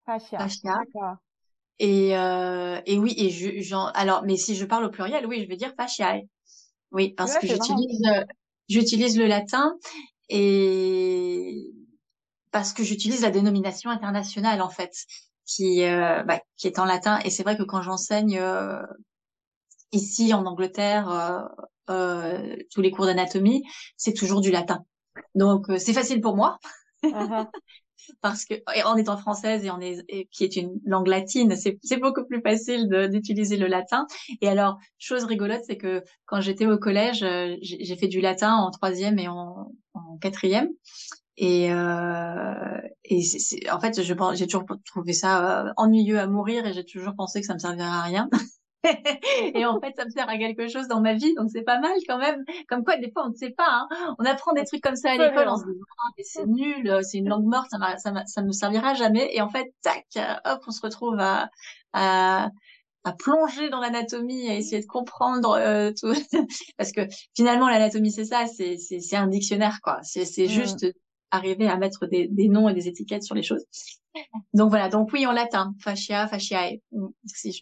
Fascia. 0.07 0.39
Fascia. 0.39 1.19
Et, 1.79 2.17
euh, 2.17 2.81
et 2.87 2.99
oui, 2.99 3.15
et 3.19 3.31
je, 3.31 3.61
j'en, 3.61 3.87
alors, 3.89 4.25
mais 4.25 4.37
si 4.37 4.57
je 4.57 4.65
parle 4.65 4.85
au 4.85 4.91
pluriel, 4.91 5.27
oui, 5.27 5.45
je 5.45 5.49
veux 5.49 5.57
dire 5.57 5.75
fasciae. 5.77 6.23
Oui, 6.91 7.11
parce 7.11 7.37
que 7.37 7.47
j'utilise, 7.47 8.03
euh, 8.07 8.25
j'utilise 8.69 9.19
le 9.19 9.27
latin 9.27 9.77
et 10.29 11.73
parce 12.51 12.73
que 12.73 12.83
j'utilise 12.83 13.23
la 13.23 13.31
dénomination 13.31 13.91
internationale 13.91 14.63
en 14.63 14.71
fait, 14.71 14.93
qui, 15.45 15.85
euh, 15.85 16.23
bah, 16.25 16.41
qui 16.57 16.67
est 16.67 16.79
en 16.79 16.85
latin. 16.85 17.19
Et 17.25 17.31
c'est 17.31 17.43
vrai 17.43 17.57
que 17.57 17.63
quand 17.63 17.83
j'enseigne 17.83 18.39
euh, 18.39 18.83
ici 19.93 20.33
en 20.35 20.47
Angleterre 20.47 21.11
euh, 21.11 21.43
euh 21.91 22.57
tous 22.73 22.83
les 22.83 22.91
cours 22.91 23.07
d'anatomie, 23.07 23.65
c'est 23.97 24.13
toujours 24.13 24.41
du 24.41 24.51
latin. 24.51 24.85
Donc 25.35 25.67
c'est 25.79 25.93
facile 25.93 26.21
pour 26.21 26.37
moi. 26.37 26.59
Uh-huh. 27.03 27.47
parce 28.21 28.45
que 28.45 28.55
en 28.85 28.97
étant 28.97 29.17
française 29.17 29.65
et 29.65 29.71
en 29.71 29.81
est, 29.81 30.29
qui 30.31 30.45
est 30.45 30.57
une 30.57 30.81
langue 30.85 31.09
latine, 31.09 31.55
c'est 31.57 31.97
beaucoup 32.01 32.25
plus 32.25 32.41
facile 32.41 32.89
d'utiliser 33.11 33.57
le 33.57 33.67
latin. 33.67 34.07
Et 34.41 34.49
alors, 34.49 34.79
chose 34.99 35.25
rigolote, 35.25 35.63
c'est 35.67 35.77
que 35.77 36.03
quand 36.27 36.41
j'étais 36.41 36.67
au 36.67 36.79
collège, 36.79 37.23
euh, 37.23 37.57
j'ai 37.61 37.97
fait 37.97 38.09
du 38.09 38.21
latin 38.21 38.55
en 38.55 38.71
troisième 38.71 39.19
et 39.19 39.29
en, 39.29 39.73
en 40.09 40.19
quatrième. 40.19 40.69
Et, 41.41 41.73
euh, 41.73 42.81
et 43.05 43.23
en 43.71 43.79
fait, 43.81 44.03
j'ai 44.03 44.47
toujours 44.47 44.67
trouvé 44.85 45.13
ça 45.13 45.67
euh, 45.67 45.73
ennuyeux 45.77 46.19
à 46.19 46.27
mourir 46.27 46.67
et 46.67 46.73
j'ai 46.73 46.85
toujours 46.85 47.15
pensé 47.15 47.41
que 47.41 47.47
ça 47.47 47.55
me 47.55 47.61
servirait 47.61 47.87
à 47.87 48.03
rien. 48.03 48.29
et 49.55 49.65
en 49.65 49.81
fait, 49.81 49.95
ça 49.97 50.05
me 50.05 50.11
sert 50.11 50.29
à 50.29 50.37
quelque 50.37 50.67
chose 50.67 50.89
dans 50.89 51.01
ma 51.01 51.15
vie, 51.15 51.35
donc 51.35 51.49
c'est 51.53 51.63
pas 51.63 51.79
mal 51.79 51.93
quand 52.09 52.19
même. 52.19 52.45
Comme 52.69 52.85
quoi, 52.85 52.97
des 52.97 53.13
fois, 53.13 53.25
on 53.27 53.31
ne 53.31 53.35
sait 53.35 53.51
pas. 53.51 53.69
Hein. 53.71 54.17
On 54.19 54.25
apprend 54.25 54.53
des 54.53 54.65
trucs 54.65 54.83
comme 54.83 54.97
ça 54.97 55.13
à 55.13 55.17
l'école, 55.17 55.49
on 55.49 55.57
se 55.57 55.65
dit 55.65 55.79
ah, 55.81 56.11
mais 56.17 56.25
c'est 56.25 56.47
nul, 56.47 56.91
euh, 56.91 57.03
c'est 57.03 57.19
une 57.19 57.29
langue 57.29 57.47
morte, 57.47 57.69
ça, 57.71 57.97
ça, 57.99 58.13
ça 58.27 58.43
me 58.43 58.51
servira 58.51 58.95
jamais. 58.95 59.31
Et 59.33 59.41
en 59.41 59.49
fait, 59.49 59.73
tac, 59.83 60.07
hop, 60.45 60.63
on 60.67 60.71
se 60.73 60.81
retrouve 60.81 61.21
à, 61.21 61.51
à, 61.93 62.51
à 63.05 63.13
plonger 63.13 63.71
dans 63.71 63.81
l'anatomie, 63.81 64.49
à 64.49 64.55
essayer 64.55 64.81
de 64.81 64.87
comprendre 64.87 65.53
euh, 65.53 65.93
tout. 65.99 66.13
Parce 66.77 66.93
que 66.93 67.03
finalement, 67.35 67.69
l'anatomie, 67.69 68.11
c'est 68.11 68.25
ça, 68.25 68.47
c'est 68.47 68.77
c'est 68.77 69.17
un 69.17 69.29
dictionnaire, 69.29 69.79
quoi. 69.83 69.99
C'est 70.03 70.25
c'est 70.25 70.47
mmh. 70.47 70.49
juste 70.49 70.87
arriver 71.31 71.69
à 71.69 71.77
mettre 71.77 72.07
des, 72.07 72.29
des 72.29 72.49
noms 72.49 72.69
et 72.69 72.75
des 72.75 72.89
étiquettes 72.89 73.23
sur 73.23 73.35
les 73.35 73.43
choses. 73.43 73.65
Donc 74.55 74.71
voilà, 74.71 74.89
donc 74.89 75.11
oui, 75.13 75.27
en 75.27 75.33
latin, 75.33 75.75
fascia, 75.81 76.27
fasciae, 76.27 76.81
si 77.27 77.53
je 77.53 77.59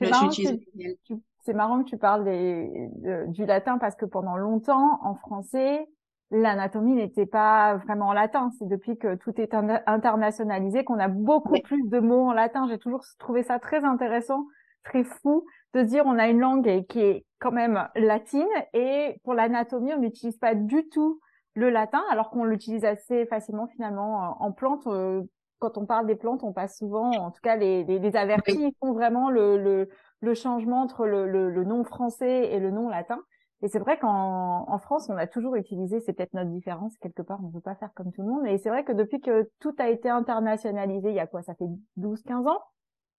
C'est 1.45 1.55
marrant 1.55 1.83
que 1.83 1.89
tu 1.89 1.99
parles 1.99 2.25
des, 2.25 2.89
du 3.29 3.45
latin 3.45 3.79
parce 3.79 3.97
que 3.97 4.07
pendant 4.07 4.37
longtemps, 4.37 4.99
en 5.03 5.15
français, 5.17 5.87
l'anatomie 6.31 6.95
n'était 6.95 7.27
pas 7.27 7.77
vraiment 7.77 8.09
en 8.09 8.13
latin. 8.13 8.51
C'est 8.59 8.69
depuis 8.69 8.97
que 8.97 9.17
tout 9.17 9.39
est 9.41 9.55
internationalisé 9.87 10.85
qu'on 10.85 10.99
a 10.99 11.09
beaucoup 11.09 11.61
plus 11.63 11.89
de 11.89 11.99
mots 11.99 12.29
en 12.29 12.33
latin. 12.33 12.67
J'ai 12.69 12.79
toujours 12.79 13.05
trouvé 13.19 13.43
ça 13.43 13.59
très 13.59 13.85
intéressant, 13.85 14.45
très 14.87 15.05
fou 15.05 15.45
de 15.75 15.83
dire 15.83 16.05
on 16.07 16.19
a 16.19 16.29
une 16.29 16.41
langue 16.41 16.87
qui 16.87 17.01
est 17.01 17.27
quand 17.39 17.53
même 17.53 17.89
latine 17.95 18.47
et 18.73 19.21
pour 19.25 19.35
l'anatomie, 19.35 19.93
on 19.93 20.01
n'utilise 20.01 20.39
pas 20.39 20.55
du 20.55 20.89
tout 20.89 21.21
le 21.55 21.71
latin 21.71 22.03
alors 22.11 22.31
qu'on 22.31 22.45
l'utilise 22.45 22.85
assez 22.85 23.27
facilement 23.27 23.67
finalement 23.67 24.43
en 24.43 24.53
plantes. 24.53 24.87
Euh, 24.87 25.23
quand 25.59 25.79
on 25.79 25.87
parle 25.87 26.07
des 26.07 26.17
plantes, 26.17 26.43
on 26.43 26.53
passe 26.53 26.77
souvent, 26.77 27.11
en 27.13 27.31
tout 27.31 27.41
cas 27.43 27.57
les, 27.57 27.83
les, 27.85 27.99
les 27.99 28.17
avertis 28.17 28.75
font 28.81 28.93
vraiment 28.93 29.31
le, 29.31 29.57
le, 29.57 29.89
le 30.21 30.35
changement 30.35 30.83
entre 30.83 31.07
le, 31.07 31.27
le, 31.27 31.65
nom 31.65 31.83
français 31.83 32.53
et 32.53 32.61
le 32.61 32.71
nom 32.71 32.91
latin. 32.91 33.19
Et 33.63 33.69
c'est 33.69 33.79
vrai 33.79 33.99
qu'en 33.99 34.67
en 34.69 34.79
France, 34.79 35.09
on 35.09 35.17
a 35.17 35.27
toujours 35.27 35.57
utilisé, 35.57 36.01
c'est 36.01 36.13
peut-être 36.13 36.35
notre 36.35 36.51
différence, 36.51 36.99
quelque 36.99 37.23
part, 37.23 37.39
on 37.43 37.49
ne 37.49 37.53
veut 37.55 37.63
pas 37.63 37.75
faire 37.75 37.89
comme 37.95 38.13
tout 38.13 38.21
le 38.21 38.29
monde. 38.29 38.47
Et 38.47 38.59
c'est 38.59 38.69
vrai 38.69 38.85
que 38.85 38.93
depuis 38.93 39.23
que 39.23 39.51
tout 39.61 39.75
a 39.79 39.89
été 39.89 40.11
internationalisé, 40.11 41.09
il 41.09 41.15
y 41.15 41.21
a 41.21 41.27
quoi? 41.27 41.43
Ça 41.43 41.55
fait 41.55 41.65
12-15 41.97 42.47
ans? 42.47 42.61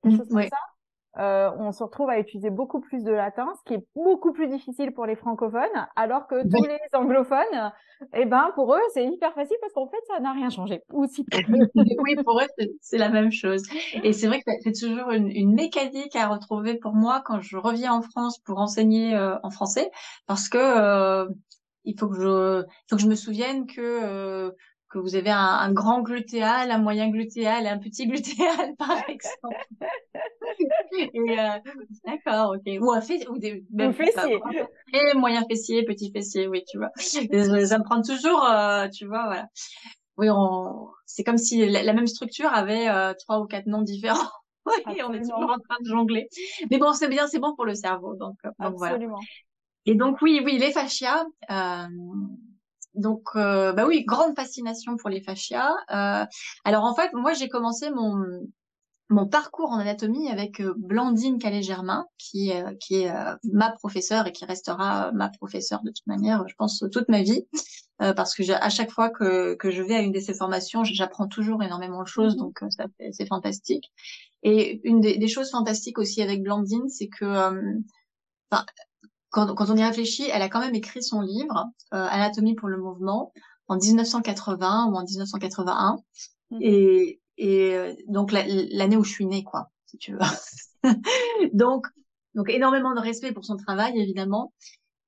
Quelque 0.03 0.17
chose 0.17 0.29
comme 0.29 0.43
ça? 0.43 0.57
Euh, 1.19 1.51
on 1.57 1.71
se 1.71 1.83
retrouve 1.83 2.09
à 2.09 2.19
utiliser 2.19 2.49
beaucoup 2.49 2.79
plus 2.79 3.03
de 3.03 3.11
latin, 3.11 3.47
ce 3.57 3.63
qui 3.65 3.73
est 3.73 3.85
beaucoup 3.95 4.33
plus 4.33 4.47
difficile 4.47 4.91
pour 4.93 5.05
les 5.05 5.15
francophones, 5.15 5.87
alors 5.95 6.27
que 6.27 6.43
tous 6.43 6.63
les 6.63 6.79
anglophones, 6.93 7.71
eh 8.13 8.25
ben 8.25 8.51
pour 8.55 8.75
eux 8.75 8.81
c'est 8.93 9.05
hyper 9.05 9.33
facile 9.33 9.57
parce 9.61 9.73
qu'en 9.73 9.87
fait 9.87 9.97
ça 10.07 10.19
n'a 10.19 10.33
rien 10.33 10.49
changé. 10.49 10.83
Oui, 10.89 12.15
pour 12.23 12.39
eux 12.39 12.65
c'est 12.81 12.97
la 12.97 13.09
même 13.09 13.31
chose. 13.31 13.63
Et 14.03 14.13
c'est 14.13 14.27
vrai 14.27 14.41
que 14.41 14.51
c'est 14.63 14.73
toujours 14.73 15.11
une, 15.11 15.29
une, 15.29 15.53
mécanique 15.53 16.15
à 16.15 16.27
retrouver 16.27 16.75
pour 16.75 16.93
moi 16.93 17.21
quand 17.25 17.41
je 17.41 17.57
reviens 17.57 17.93
en 17.93 18.01
France 18.01 18.37
pour 18.39 18.59
enseigner 18.59 19.15
euh, 19.15 19.35
en 19.43 19.49
français, 19.49 19.89
parce 20.27 20.49
que 20.49 20.57
euh, 20.57 21.27
il 21.83 21.97
faut 21.97 22.09
que 22.09 22.19
je, 22.21 22.63
faut 22.89 22.95
que 22.97 23.01
je 23.01 23.07
me 23.07 23.15
souvienne 23.15 23.65
que 23.65 23.81
euh, 23.81 24.51
que 24.89 24.97
vous 24.97 25.15
avez 25.15 25.29
un, 25.29 25.37
un, 25.37 25.71
grand 25.71 26.01
glutéal, 26.01 26.71
un 26.71 26.77
moyen 26.77 27.09
glutéal 27.09 27.65
et 27.65 27.69
un 27.69 27.77
petit 27.77 28.07
glutéal, 28.07 28.75
par 28.77 28.97
exemple. 29.09 29.65
euh, 30.93 31.59
D'accord, 32.05 32.55
ok. 32.55 32.81
Ou 32.81 32.91
un 32.91 33.01
fessier. 33.01 33.27
Ou 33.27 33.37
des, 33.37 33.65
fessier. 33.93 34.39
Et 34.93 35.13
moyen 35.15 35.43
fessier, 35.49 35.83
petit 35.83 36.11
fessier, 36.11 36.47
oui, 36.47 36.63
tu 36.69 36.77
vois. 36.77 36.91
ça 36.97 37.19
me 37.21 37.83
prend 37.83 38.01
toujours, 38.01 38.45
euh, 38.45 38.87
tu 38.89 39.05
vois, 39.05 39.25
voilà. 39.25 39.47
Oui, 40.17 40.29
on... 40.31 40.89
c'est 41.05 41.23
comme 41.23 41.37
si 41.37 41.67
la, 41.69 41.93
même 41.93 42.07
structure 42.07 42.51
avait 42.51 42.89
euh, 42.89 43.13
trois 43.13 43.39
ou 43.39 43.45
quatre 43.45 43.67
noms 43.67 43.83
différents. 43.83 44.31
et 44.95 45.03
on 45.03 45.13
est 45.13 45.19
toujours 45.19 45.37
en 45.39 45.59
train 45.59 45.77
de 45.81 45.89
jongler. 45.89 46.27
Mais 46.71 46.77
bon, 46.77 46.93
c'est 46.93 47.07
bien, 47.07 47.27
c'est 47.27 47.39
bon 47.39 47.55
pour 47.55 47.65
le 47.65 47.75
cerveau. 47.75 48.15
Donc, 48.15 48.35
donc 48.43 48.53
Absolument. 48.59 49.15
Voilà. 49.15 49.25
Et 49.85 49.95
donc, 49.95 50.21
oui, 50.21 50.41
oui, 50.43 50.57
les 50.57 50.71
fascias. 50.71 51.23
Euh, 51.49 51.87
donc, 52.97 53.21
euh, 53.35 53.73
bah 53.73 53.85
oui, 53.87 54.03
grande 54.05 54.35
fascination 54.35 54.97
pour 54.97 55.09
les 55.09 55.21
fascias. 55.21 55.71
Euh, 55.93 56.25
alors 56.65 56.83
en 56.83 56.95
fait, 56.95 57.11
moi 57.13 57.33
j'ai 57.33 57.47
commencé 57.47 57.89
mon 57.91 58.15
mon 59.09 59.25
parcours 59.25 59.71
en 59.71 59.77
anatomie 59.77 60.29
avec 60.29 60.59
euh, 60.59 60.73
Blandine 60.77 61.37
Calais-Germain, 61.37 62.07
qui, 62.17 62.51
qui 62.81 63.03
est 63.03 63.13
ma 63.43 63.71
professeure 63.71 64.27
et 64.27 64.33
qui 64.33 64.43
restera 64.43 65.13
ma 65.13 65.29
professeure 65.29 65.81
de 65.83 65.91
toute 65.91 66.07
manière, 66.07 66.45
je 66.47 66.55
pense, 66.57 66.83
toute 66.91 67.07
ma 67.07 67.21
vie, 67.21 67.47
parce 67.99 68.35
que 68.35 68.51
à 68.51 68.69
chaque 68.69 68.91
fois 68.91 69.09
que, 69.09 69.53
que 69.55 69.71
je 69.71 69.81
vais 69.81 69.95
à 69.95 70.01
une 70.01 70.11
de 70.11 70.19
ces 70.19 70.33
formations, 70.33 70.83
j'apprends 70.83 71.27
toujours 71.27 71.63
énormément 71.63 72.03
de 72.03 72.07
choses, 72.07 72.35
donc 72.35 72.59
c'est 73.11 73.27
fantastique. 73.27 73.93
Et 74.43 74.81
une 74.83 74.99
des, 74.99 75.27
choses 75.29 75.51
fantastiques 75.51 75.99
aussi 75.99 76.21
avec 76.21 76.43
Blandine, 76.43 76.89
c'est 76.89 77.07
que 77.07 77.53
quand, 79.29 79.53
quand, 79.55 79.69
on 79.69 79.75
y 79.75 79.83
réfléchit, 79.83 80.29
elle 80.31 80.41
a 80.41 80.49
quand 80.49 80.59
même 80.59 80.75
écrit 80.75 81.03
son 81.03 81.21
livre 81.21 81.65
euh, 81.93 82.07
Anatomie 82.09 82.55
pour 82.55 82.69
le 82.69 82.77
mouvement 82.77 83.33
en 83.67 83.77
1980 83.77 84.87
ou 84.87 84.95
en 84.95 85.03
1981 85.03 85.97
mmh. 86.51 86.57
et, 86.61 87.21
et 87.37 87.75
euh, 87.75 87.93
donc 88.07 88.31
l'année 88.31 88.97
où 88.97 89.03
je 89.03 89.11
suis 89.11 89.25
née 89.25 89.43
quoi 89.43 89.69
si 89.85 89.97
tu 89.97 90.13
veux. 90.13 90.19
Donc 91.53 91.87
donc 92.35 92.49
énormément 92.49 92.93
de 92.93 92.99
respect 92.99 93.31
pour 93.31 93.45
son 93.45 93.57
travail 93.57 93.99
évidemment. 93.99 94.53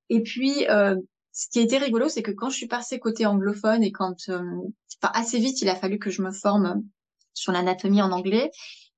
Et 0.10 0.24
puis 0.24 0.68
euh, 0.68 0.96
ce 1.32 1.48
qui 1.50 1.60
a 1.60 1.62
été 1.62 1.78
rigolo 1.78 2.10
c'est 2.10 2.24
que 2.24 2.32
quand 2.32 2.50
je 2.50 2.56
suis 2.56 2.68
passée 2.68 3.00
côté 3.00 3.26
anglophone 3.26 3.84
et 3.84 3.92
quand 3.92 4.30
euh, 4.30 4.42
enfin 5.02 5.12
assez 5.14 5.38
vite 5.38 5.62
il 5.62 5.70
a 5.70 5.76
fallu 5.76 6.00
que 6.00 6.10
je 6.10 6.24
me 6.24 6.32
forme 6.32 6.84
sur 7.34 7.52
l'anatomie 7.52 8.02
en 8.02 8.12
anglais. 8.12 8.52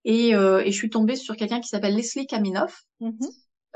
Et, 0.04 0.34
euh, 0.34 0.62
et 0.66 0.72
je 0.72 0.78
suis 0.78 0.90
tombée 0.90 1.16
sur 1.16 1.36
quelqu'un 1.36 1.60
qui 1.60 1.68
s'appelle 1.68 1.96
Leslie 1.96 2.26
Kaminoff. 2.26 2.84
Mmh 3.00 3.12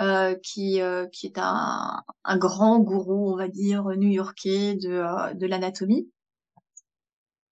euh, 0.01 0.35
qui, 0.43 0.81
euh, 0.81 1.07
qui 1.07 1.25
est 1.25 1.37
un, 1.37 2.03
un, 2.25 2.37
grand 2.37 2.79
gourou, 2.79 3.31
on 3.31 3.37
va 3.37 3.47
dire, 3.47 3.85
new-yorkais 3.85 4.75
de, 4.75 4.89
euh, 4.89 5.33
de 5.33 5.47
l'anatomie. 5.47 6.11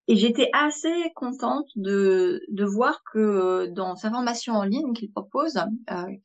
Et 0.10 0.18
j'étais 0.18 0.50
assez 0.52 0.92
contente 1.16 1.70
de, 1.78 2.42
de 2.50 2.66
voir 2.66 3.02
que 3.14 3.68
dans 3.68 3.96
sa 3.96 4.12
formation 4.12 4.56
en 4.56 4.64
ligne 4.64 4.92
qu'il 4.92 5.10
propose, 5.10 5.58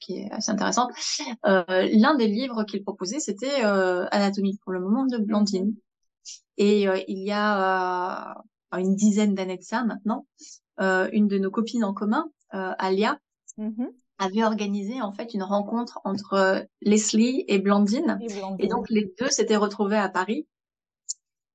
qui 0.00 0.16
est 0.16 0.30
assez 0.32 0.50
intéressante, 0.50 0.90
l'un 1.44 2.16
des 2.16 2.26
livres 2.26 2.64
qu'il 2.64 2.82
proposait, 2.82 3.20
c'était 3.20 3.62
Anatomie 3.62 4.58
pour 4.64 4.72
le 4.72 4.80
moment 4.80 5.06
de 5.06 5.18
Blandine. 5.18 5.76
Et 6.56 6.88
il 7.06 7.18
y 7.24 7.30
a 7.30 8.42
une 8.72 8.96
dizaine 8.96 9.36
d'années 9.36 9.58
de 9.58 9.62
ça 9.62 9.84
maintenant, 9.84 10.26
une 10.80 11.28
de 11.28 11.38
nos 11.38 11.52
copines 11.52 11.84
en 11.84 11.94
commun, 11.94 12.28
Alia, 12.50 13.20
mm-hmm 13.58 13.92
avait 14.18 14.44
organisé 14.44 15.00
en 15.00 15.12
fait 15.12 15.34
une 15.34 15.42
rencontre 15.42 16.00
entre 16.04 16.34
euh, 16.34 16.60
Leslie 16.82 17.44
et 17.48 17.58
Blandine. 17.58 18.18
et, 18.58 18.68
donc 18.68 18.90
les 18.90 19.12
deux 19.18 19.30
s'étaient 19.30 19.56
retrouvés 19.56 19.96
à 19.96 20.08
Paris. 20.08 20.46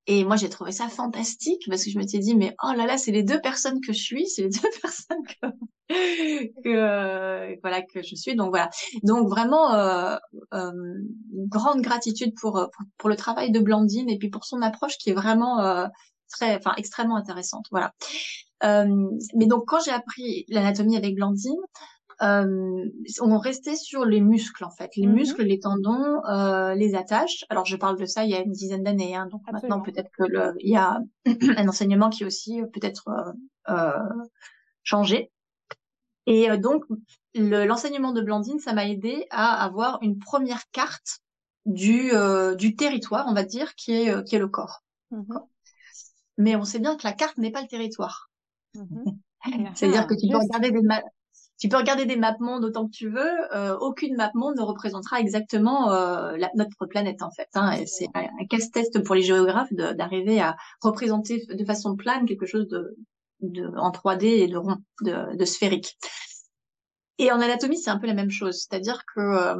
Et 0.06 0.26
moi 0.26 0.36
j'ai 0.36 0.50
trouvé 0.50 0.74
ça 0.74 0.90
fantastique 0.90 1.64
parce 1.70 1.86
que 1.86 1.90
je 1.90 1.98
me 1.98 2.06
suis 2.06 2.20
dit 2.20 2.36
mais 2.36 2.56
oh 2.62 2.74
là 2.76 2.86
là 2.86 2.98
c'est 2.98 3.12
les 3.12 3.24
deux 3.24 3.40
personnes 3.40 3.80
que 3.80 3.94
je 3.94 4.02
suis, 4.02 4.28
c'est 4.28 4.44
les 4.44 4.50
deux 4.64 4.70
personnes 4.82 5.24
que, 5.24 6.62
que 6.62 6.70
euh, 6.70 7.56
voilà 7.62 7.82
que 7.82 8.02
je 8.02 8.16
suis. 8.16 8.36
Donc 8.36 8.50
voilà. 8.50 8.70
Donc 9.04 9.30
vraiment 9.30 9.74
euh, 9.74 10.18
euh, 10.54 10.72
grande 11.34 11.82
gratitude 11.82 12.34
pour, 12.40 12.54
pour, 12.54 12.86
pour 12.98 13.10
le 13.10 13.16
travail 13.16 13.52
de 13.52 13.60
Blandine 13.60 14.10
et 14.10 14.18
puis 14.18 14.30
pour 14.30 14.44
son 14.44 14.62
approche 14.62 14.98
qui 14.98 15.10
est 15.12 15.14
vraiment 15.14 15.62
euh, 15.62 15.88
très 16.30 16.58
enfin 16.58 16.74
extrêmement 16.76 17.16
intéressante. 17.16 17.68
Voilà. 17.72 17.94
mais 18.62 19.46
donc 19.46 19.64
quand 19.68 19.80
j'ai 19.86 19.92
appris 19.92 20.46
l'anatomie 20.50 20.98
avec 20.98 21.16
Blandine, 21.16 21.62
euh, 22.22 22.86
on 23.22 23.38
restait 23.38 23.76
sur 23.76 24.06
les 24.06 24.22
muscles 24.22 24.64
en 24.64 24.70
fait, 24.70 24.92
les 24.96 25.08
mhm. 25.08 25.14
muscles, 25.14 25.44
les 25.44 25.60
tendons, 25.60 26.24
euh, 26.26 26.76
les 26.76 26.96
attaches. 26.96 27.46
Alors 27.50 27.66
je 27.66 27.76
parle 27.76 27.98
de 27.98 28.06
ça 28.06 28.24
il 28.24 28.32
y 28.32 28.36
a 28.36 28.42
une 28.42 28.52
dizaine 28.52 28.84
d'années, 28.84 29.16
hein, 29.16 29.28
donc 29.32 29.42
maintenant 29.52 29.82
peut-être 29.82 30.10
que 30.18 30.24
le, 30.24 30.54
il 30.60 30.72
y 30.72 30.78
a 30.78 31.00
un 31.58 31.68
enseignement 31.68 32.10
qui 32.10 32.26
aussi 32.26 32.62
euh, 32.62 32.68
peut-être 32.68 33.08
euh, 33.10 33.74
euh, 33.74 34.00
changé. 34.84 35.32
Et 36.26 36.50
euh, 36.50 36.58
donc, 36.58 36.86
l'enseignement 37.36 38.12
de 38.14 38.22
Blandine, 38.22 38.60
ça 38.60 38.74
m'a 38.74 38.88
aidé 38.88 39.26
à 39.30 39.64
avoir 39.64 40.00
une 40.02 40.20
première 40.20 40.70
carte 40.72 41.20
du, 41.66 42.14
euh, 42.14 42.56
du 42.56 42.76
territoire, 42.76 43.26
on 43.28 43.34
va 43.34 43.44
dire, 43.44 43.76
qui 43.76 43.94
est, 43.94 44.10
euh, 44.10 44.22
qui 44.22 44.36
est 44.36 44.40
le 44.40 44.48
corps. 44.48 44.84
Mm-hmm. 45.12 45.48
Mais 46.38 46.56
on 46.56 46.64
sait 46.64 46.80
bien 46.80 46.96
que 46.96 47.06
la 47.06 47.14
carte 47.14 47.38
n'est 47.38 47.52
pas 47.52 47.62
le 47.62 47.68
territoire. 47.68 48.30
Mm-hmm. 48.76 49.18
C'est-à-dire 49.76 50.08
que 50.08 50.14
tu 50.14 50.28
peux 50.30 50.38
regarder 50.38 50.72
des 50.72 50.82
tu 51.64 51.70
peux 51.70 51.78
regarder 51.78 52.06
des 52.06 52.18
maps 52.18 52.36
mondes 52.42 52.66
autant 52.66 52.88
que 52.88 52.92
tu 52.92 53.08
veux. 53.08 53.56
Euh, 53.56 53.78
aucune 53.78 54.18
map 54.18 54.32
monde 54.34 54.58
ne 54.58 54.62
représentera 54.62 55.22
exactement 55.22 55.94
euh, 55.94 56.36
la, 56.36 56.52
notre 56.56 56.86
planète 56.88 57.22
en 57.22 57.32
fait. 57.32 57.48
Hein, 57.54 57.78
c'est 57.86 58.10
un, 58.14 58.24
un 58.24 58.46
casse-test 58.50 59.02
pour 59.02 59.16
les 59.16 59.22
géographes 59.22 59.72
d'arriver 59.72 60.42
à 60.42 60.58
représenter 60.82 61.46
de 61.46 61.64
façon 61.64 61.96
plane 61.96 62.26
quelque 62.26 62.46
chose 62.46 62.68
de, 62.68 62.98
de 63.40 63.66
en 63.78 63.92
3D 63.92 64.26
et 64.26 64.50
de 64.50 64.58
rond, 64.58 64.76
de, 65.04 65.38
de 65.38 65.46
sphérique. 65.46 65.98
Et 67.18 67.32
en 67.32 67.40
anatomie, 67.40 67.78
c'est 67.78 67.92
un 67.92 67.98
peu 67.98 68.08
la 68.08 68.14
même 68.14 68.30
chose. 68.30 68.56
C'est-à-dire 68.58 69.06
que 69.16 69.22
euh, 69.22 69.56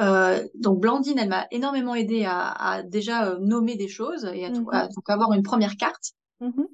euh, 0.00 0.44
donc 0.56 0.80
Blandine, 0.80 1.20
elle 1.20 1.28
m'a 1.28 1.46
énormément 1.52 1.94
aidé 1.94 2.24
à, 2.24 2.50
à 2.50 2.82
déjà 2.82 3.28
euh, 3.28 3.38
nommer 3.38 3.76
des 3.76 3.86
choses 3.86 4.24
et 4.34 4.46
à, 4.46 4.50
mm-hmm. 4.50 4.92
donc 4.92 5.08
avoir 5.08 5.32
une 5.32 5.44
première 5.44 5.76
carte. 5.76 6.14
Mm-hmm. 6.40 6.66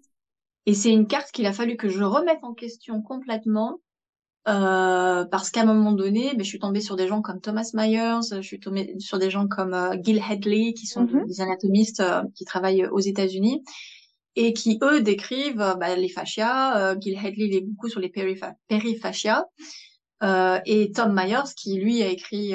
Et 0.65 0.73
c'est 0.73 0.93
une 0.93 1.07
carte 1.07 1.31
qu'il 1.31 1.45
a 1.45 1.53
fallu 1.53 1.77
que 1.77 1.91
je 1.91 2.03
remette 2.03 2.43
en 2.43 2.55
question 2.55 3.03
complètement 3.03 3.81
euh, 4.49 5.27
parce 5.27 5.51
qu'à 5.51 5.63
un 5.63 5.67
moment 5.67 5.93
donné, 5.93 6.31
ben, 6.35 6.43
je 6.43 6.49
suis 6.49 6.59
tombée 6.59 6.81
sur 6.81 6.97
des 6.97 7.07
gens 7.07 7.21
comme 7.21 7.41
Thomas 7.41 7.71
Myers, 7.75 8.21
je 8.33 8.41
suis 8.41 8.59
tombée 8.59 8.95
sur 8.99 9.19
des 9.19 9.31
gens 9.31 9.47
comme 9.47 9.75
euh, 9.75 9.97
Gil 10.03 10.21
Hadley, 10.27 10.73
qui 10.73 10.87
sont 10.87 11.05
mm-hmm. 11.05 11.27
des 11.27 11.41
anatomistes 11.41 12.01
euh, 12.01 12.23
qui 12.35 12.45
travaillent 12.45 12.87
aux 12.87 13.01
États-Unis 13.01 13.63
et 14.37 14.55
qui 14.55 14.79
eux 14.83 15.03
décrivent 15.03 15.77
bah, 15.79 15.95
les 15.97 16.09
fascias. 16.09 16.97
Gil 17.01 17.19
Hadley 17.19 17.47
il 17.47 17.57
est 17.57 17.61
beaucoup 17.61 17.89
sur 17.89 18.01
les 18.01 18.09
périfascias. 18.09 19.45
et 20.23 20.93
Tom 20.93 21.13
Myers 21.13 21.53
qui 21.57 21.79
lui 21.79 22.03
a 22.03 22.09
écrit 22.09 22.55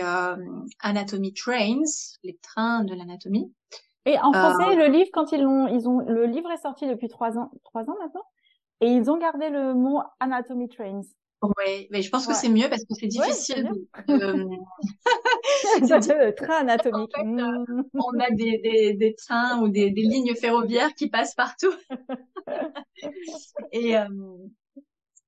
Anatomy 0.79 1.33
Trains, 1.33 1.83
les 2.23 2.37
trains 2.41 2.83
de 2.83 2.95
l'anatomie. 2.95 3.51
Et 4.05 4.17
en 4.19 4.31
français, 4.31 4.75
le 4.75 4.87
livre, 4.87 5.09
quand 5.11 5.31
ils 5.31 5.41
l'ont, 5.41 5.67
ils 5.67 5.89
ont, 5.89 5.99
le 5.99 6.25
livre 6.27 6.49
est 6.51 6.61
sorti 6.61 6.87
depuis 6.87 7.09
trois 7.09 7.37
ans, 7.37 7.51
trois 7.63 7.81
ans 7.81 7.95
maintenant, 7.99 8.23
et 8.79 8.87
ils 8.87 9.11
ont 9.11 9.17
gardé 9.17 9.49
le 9.49 9.73
mot 9.73 10.01
Anatomy 10.19 10.69
Trains. 10.69 11.01
Oui, 11.41 11.87
mais 11.91 12.01
je 12.01 12.09
pense 12.09 12.25
que 12.25 12.33
c'est 12.33 12.49
mieux 12.49 12.69
parce 12.69 12.83
que 12.83 12.93
c'est 12.93 13.07
difficile 13.07 13.69
de. 14.07 14.47
le 15.81 16.33
train 16.33 16.61
anatomique. 16.61 17.11
Euh, 17.17 17.23
mmh. 17.23 17.83
on 17.93 18.19
a 18.19 18.31
des, 18.31 18.57
des, 18.59 18.93
des 18.93 19.15
trains 19.15 19.59
ou 19.61 19.67
des, 19.67 19.91
des, 19.91 20.01
lignes 20.01 20.33
ferroviaires 20.35 20.93
qui 20.95 21.09
passent 21.09 21.35
partout. 21.35 21.73
et, 23.71 23.97
euh, 23.97 24.07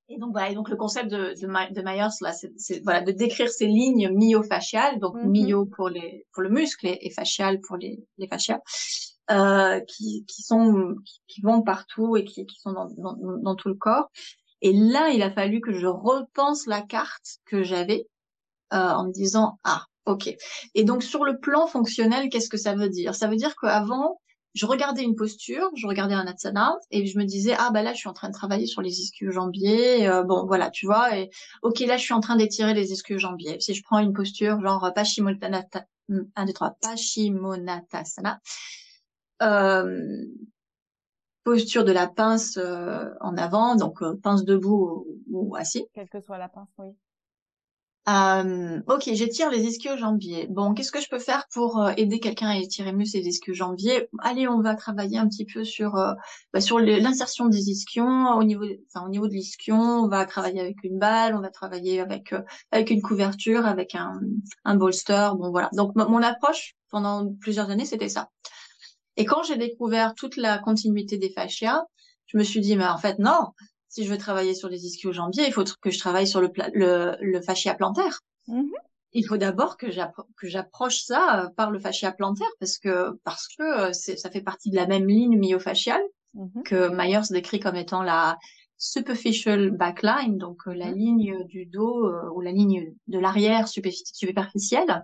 et 0.09 0.17
donc 0.17 0.31
voilà, 0.31 0.49
et 0.49 0.55
donc 0.55 0.69
le 0.69 0.77
concept 0.77 1.09
de, 1.09 1.33
de, 1.39 1.73
de 1.73 1.81
Myers 1.81 2.15
là, 2.21 2.33
c'est 2.33 2.83
voilà 2.83 3.01
de 3.01 3.11
décrire 3.11 3.49
ces 3.49 3.67
lignes 3.67 4.09
myofasciales, 4.09 4.99
donc 4.99 5.15
mmh 5.15 5.29
myo 5.29 5.65
pour 5.65 5.89
les 5.89 6.25
pour 6.33 6.41
le 6.43 6.49
muscle 6.49 6.87
et, 6.87 7.11
facial 7.11 7.59
pour 7.61 7.77
les 7.77 7.99
les 8.17 8.27
fascias. 8.27 8.61
Euh, 9.29 9.81
qui, 9.81 10.23
qui 10.25 10.41
sont 10.41 10.95
qui 11.27 11.41
vont 11.41 11.61
partout 11.61 12.15
et 12.15 12.23
qui, 12.23 12.45
qui 12.45 12.61
sont 12.61 12.71
dans, 12.71 12.87
dans, 12.97 13.17
dans 13.17 13.55
tout 13.57 13.67
le 13.67 13.75
corps 13.75 14.09
et 14.61 14.73
là, 14.73 15.09
il 15.09 15.21
a 15.21 15.31
fallu 15.31 15.61
que 15.61 15.73
je 15.73 15.87
repense 15.87 16.65
la 16.65 16.81
carte 16.81 17.39
que 17.45 17.63
j'avais 17.63 18.07
euh, 18.73 18.77
en 18.77 19.05
me 19.05 19.11
disant 19.11 19.59
ah 19.63 19.85
ok. 20.05 20.35
Et 20.75 20.83
donc 20.83 21.03
sur 21.03 21.23
le 21.23 21.39
plan 21.39 21.67
fonctionnel, 21.67 22.29
qu'est-ce 22.29 22.49
que 22.49 22.57
ça 22.57 22.75
veut 22.75 22.89
dire? 22.89 23.15
Ça 23.15 23.27
veut 23.27 23.35
dire 23.35 23.55
qu'avant, 23.55 24.19
je 24.55 24.65
regardais 24.65 25.03
une 25.03 25.15
posture, 25.15 25.69
je 25.75 25.87
regardais 25.87 26.15
un 26.15 26.25
asana 26.25 26.75
et 26.91 27.05
je 27.05 27.17
me 27.19 27.25
disais 27.25 27.55
ah 27.57 27.69
bah 27.71 27.83
là 27.83 27.93
je 27.93 27.99
suis 27.99 28.09
en 28.09 28.13
train 28.13 28.29
de 28.29 28.33
travailler 28.33 28.65
sur 28.65 28.81
les 28.81 28.99
ischio-jambiers, 29.01 30.07
euh, 30.07 30.23
bon 30.23 30.45
voilà 30.47 30.71
tu 30.71 30.87
vois 30.87 31.15
et 31.17 31.29
ok 31.61 31.79
là 31.81 31.97
je 31.97 32.03
suis 32.03 32.13
en 32.13 32.21
train 32.21 32.35
d'étirer 32.35 32.73
les 32.73 32.91
ischio-jambiers. 32.91 33.59
Si 33.59 33.73
je 33.75 33.83
prends 33.83 33.99
une 33.99 34.13
posture 34.13 34.59
genre 34.61 34.91
Paschimottanasana, 34.95 35.85
1 36.35 36.45
2 36.45 36.53
3 36.53 36.77
Paschimottanasana, 36.81 38.39
euh, 39.43 40.25
posture 41.47 41.85
de 41.85 41.93
la 41.93 42.07
pince 42.07 42.57
euh, 42.57 43.05
en 43.21 43.37
avant, 43.37 43.77
donc 43.77 44.01
euh, 44.01 44.19
pince 44.21 44.43
debout 44.43 45.07
ou, 45.31 45.55
assis. 45.55 45.85
Quelle 45.93 46.09
que 46.09 46.19
soit 46.19 46.37
la 46.37 46.49
pince, 46.49 46.67
oui. 46.77 46.89
Euh, 48.09 48.81
ok, 48.87 49.09
j'étire 49.13 49.49
les 49.49 49.63
ischio-jambiers. 49.63 50.47
Bon, 50.49 50.73
qu'est-ce 50.73 50.91
que 50.91 50.99
je 50.99 51.07
peux 51.07 51.19
faire 51.19 51.47
pour 51.53 51.89
aider 51.95 52.19
quelqu'un 52.19 52.49
à 52.49 52.57
étirer 52.57 52.91
mieux 52.91 53.05
ses 53.05 53.19
ischio-jambiers 53.19 54.09
Allez, 54.19 54.49
on 54.49 54.61
va 54.61 54.75
travailler 54.75 55.17
un 55.17 55.27
petit 55.29 55.45
peu 55.45 55.63
sur 55.63 55.93
bah, 56.53 56.61
sur 56.61 56.79
l'insertion 56.79 57.47
des 57.47 57.69
ischions 57.69 58.35
au 58.37 58.43
niveau, 58.43 58.65
enfin 58.87 59.05
au 59.05 59.09
niveau 59.09 59.27
de 59.27 59.33
l'ischion. 59.33 59.79
On 59.79 60.07
va 60.09 60.25
travailler 60.25 60.59
avec 60.61 60.83
une 60.83 60.99
balle, 60.99 61.35
on 61.35 61.41
va 61.41 61.49
travailler 61.49 61.99
avec 62.01 62.33
avec 62.71 62.91
une 62.91 63.01
couverture, 63.01 63.65
avec 63.65 63.95
un 63.95 64.19
un 64.63 64.75
bolster. 64.75 65.31
Bon 65.37 65.51
voilà. 65.51 65.69
Donc 65.73 65.95
mon 65.95 66.21
approche 66.21 66.75
pendant 66.89 67.33
plusieurs 67.41 67.69
années, 67.69 67.85
c'était 67.85 68.09
ça. 68.09 68.29
Et 69.17 69.25
quand 69.25 69.43
j'ai 69.43 69.57
découvert 69.57 70.13
toute 70.13 70.37
la 70.37 70.59
continuité 70.59 71.17
des 71.17 71.29
fascias, 71.29 71.83
je 72.27 72.37
me 72.37 72.43
suis 72.43 72.61
dit, 72.61 72.75
mais 72.75 72.87
en 72.87 72.97
fait, 72.97 73.19
non, 73.19 73.47
si 73.89 74.05
je 74.05 74.11
veux 74.11 74.17
travailler 74.17 74.53
sur 74.53 74.69
les 74.69 74.85
ischio-jambiers, 74.85 75.47
il 75.47 75.53
faut 75.53 75.63
que 75.81 75.91
je 75.91 75.99
travaille 75.99 76.27
sur 76.27 76.39
le, 76.39 76.51
le, 76.73 77.15
le 77.19 77.41
fascia 77.41 77.73
plantaire. 77.73 78.21
Mm-hmm. 78.47 78.69
Il 79.13 79.25
faut 79.25 79.37
d'abord 79.37 79.77
que 79.77 79.87
j'approche 80.43 80.99
ça 80.99 81.45
euh, 81.45 81.49
par 81.49 81.71
le 81.71 81.79
fascia 81.79 82.11
plantaire 82.11 82.51
parce 82.59 82.77
que 82.77 83.17
parce 83.23 83.47
que 83.47 83.89
euh, 83.89 83.93
ça 83.93 84.29
fait 84.29 84.41
partie 84.41 84.69
de 84.69 84.75
la 84.75 84.85
même 84.85 85.07
ligne 85.07 85.37
myofasciale 85.39 86.03
mm-hmm. 86.35 86.63
que 86.63 86.89
Myers 86.89 87.31
décrit 87.31 87.59
comme 87.59 87.77
étant 87.77 88.03
la 88.03 88.37
superficial 88.77 89.71
backline, 89.71 90.37
donc 90.37 90.67
euh, 90.67 90.73
la 90.73 90.91
mm-hmm. 90.91 90.95
ligne 90.95 91.43
du 91.45 91.65
dos 91.65 92.11
ou 92.35 92.41
la 92.41 92.51
ligne 92.51 92.93
de 93.07 93.17
l'arrière 93.17 93.67
superficielle. 93.67 95.03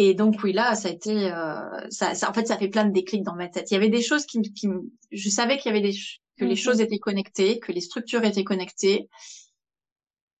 Et 0.00 0.14
donc 0.14 0.36
oui, 0.44 0.52
là, 0.52 0.76
ça 0.76 0.86
a 0.86 0.92
été, 0.92 1.32
euh, 1.32 1.90
ça, 1.90 2.14
ça, 2.14 2.30
en 2.30 2.32
fait, 2.32 2.46
ça 2.46 2.56
fait 2.56 2.68
plein 2.68 2.84
de 2.84 2.92
déclics 2.92 3.24
dans 3.24 3.34
ma 3.34 3.48
tête. 3.48 3.68
Il 3.72 3.74
y 3.74 3.76
avait 3.76 3.88
des 3.88 4.00
choses 4.00 4.26
qui, 4.26 4.40
qui 4.52 4.68
je 5.10 5.28
savais 5.28 5.58
qu'il 5.58 5.74
y 5.74 5.76
avait 5.76 5.90
des, 5.90 5.96
que 6.36 6.44
les 6.44 6.50
mhm. 6.50 6.56
choses 6.56 6.80
étaient 6.80 7.00
connectées, 7.00 7.58
que 7.58 7.72
les 7.72 7.80
structures 7.80 8.22
étaient 8.22 8.44
connectées. 8.44 9.08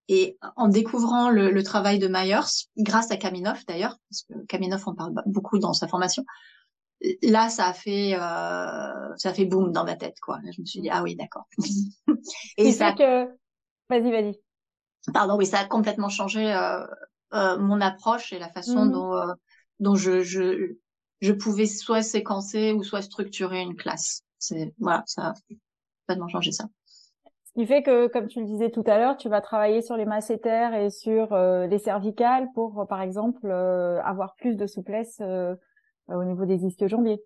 Et 0.07 0.39
en 0.55 0.69
découvrant 0.69 1.29
le, 1.29 1.51
le 1.51 1.63
travail 1.65 1.99
de 1.99 2.07
Myers, 2.07 2.69
grâce 2.77 3.11
à 3.11 3.17
Kaminov 3.17 3.65
d'ailleurs, 3.67 3.99
parce 4.09 4.23
que 4.23 4.47
Kaminov 4.47 4.85
en 4.87 4.95
parle 4.95 5.13
beaucoup 5.27 5.59
dans 5.59 5.73
sa 5.73 5.89
formation, 5.89 6.25
là, 7.23 7.49
ça 7.49 7.67
a 7.67 7.73
fait, 7.73 8.15
euh, 8.15 9.17
ça 9.17 9.31
a 9.31 9.35
fait 9.35 9.45
boum 9.45 9.73
dans 9.73 9.85
ma 9.85 9.97
tête, 9.97 10.21
quoi. 10.21 10.39
Je 10.55 10.61
me 10.61 10.67
suis 10.67 10.83
dit 10.83 10.89
ah 10.89 11.03
oui, 11.03 11.17
d'accord. 11.17 11.49
Et 12.59 12.71
ça 12.71 12.93
que, 12.93 13.25
vas-y, 13.91 14.13
vas-y. 14.13 14.39
Pardon, 15.13 15.37
oui, 15.37 15.47
ça 15.47 15.59
a 15.59 15.65
complètement 15.65 16.11
changé 16.11 16.55
euh, 16.55 16.87
euh, 17.35 17.59
mon 17.59 17.83
approche 17.83 18.33
et 18.33 18.39
la 18.39 18.49
façon 18.49 18.87
mhm. 18.87 18.93
dont 18.93 19.15
euh, 19.15 19.35
dont 19.81 19.95
je, 19.95 20.21
je, 20.21 20.77
je 21.21 21.33
pouvais 21.33 21.67
soit 21.67 22.03
séquencer 22.03 22.73
ou 22.73 22.83
soit 22.83 23.03
structurer 23.03 23.61
une 23.61 23.77
classe. 23.77 24.23
C'est 24.39 24.75
voilà, 24.79 25.03
ça 25.07 25.29
a 25.29 25.35
complètement 26.07 26.29
changé 26.29 26.53
ça. 26.53 26.69
Ce 27.45 27.53
qui 27.55 27.67
fait 27.67 27.83
que, 27.83 28.07
comme 28.09 28.29
tu 28.29 28.41
le 28.41 28.47
disais 28.47 28.71
tout 28.71 28.85
à 28.87 28.99
l'heure, 28.99 29.17
tu 29.17 29.29
vas 29.29 29.41
travailler 29.41 29.83
sur 29.83 29.97
les 29.97 30.05
masséters 30.05 30.75
et 30.75 30.91
sur 30.91 31.33
euh, 31.33 31.67
les 31.67 31.79
cervicales 31.79 32.49
pour, 32.55 32.87
par 32.89 33.01
exemple, 33.01 33.47
euh, 33.47 34.01
avoir 34.03 34.37
plus 34.37 34.55
de 34.55 34.67
souplesse 34.67 35.19
euh, 35.21 35.57
au 36.09 36.25
niveau 36.25 36.45
des 36.45 36.67
ischio-jambiers. 36.67 37.21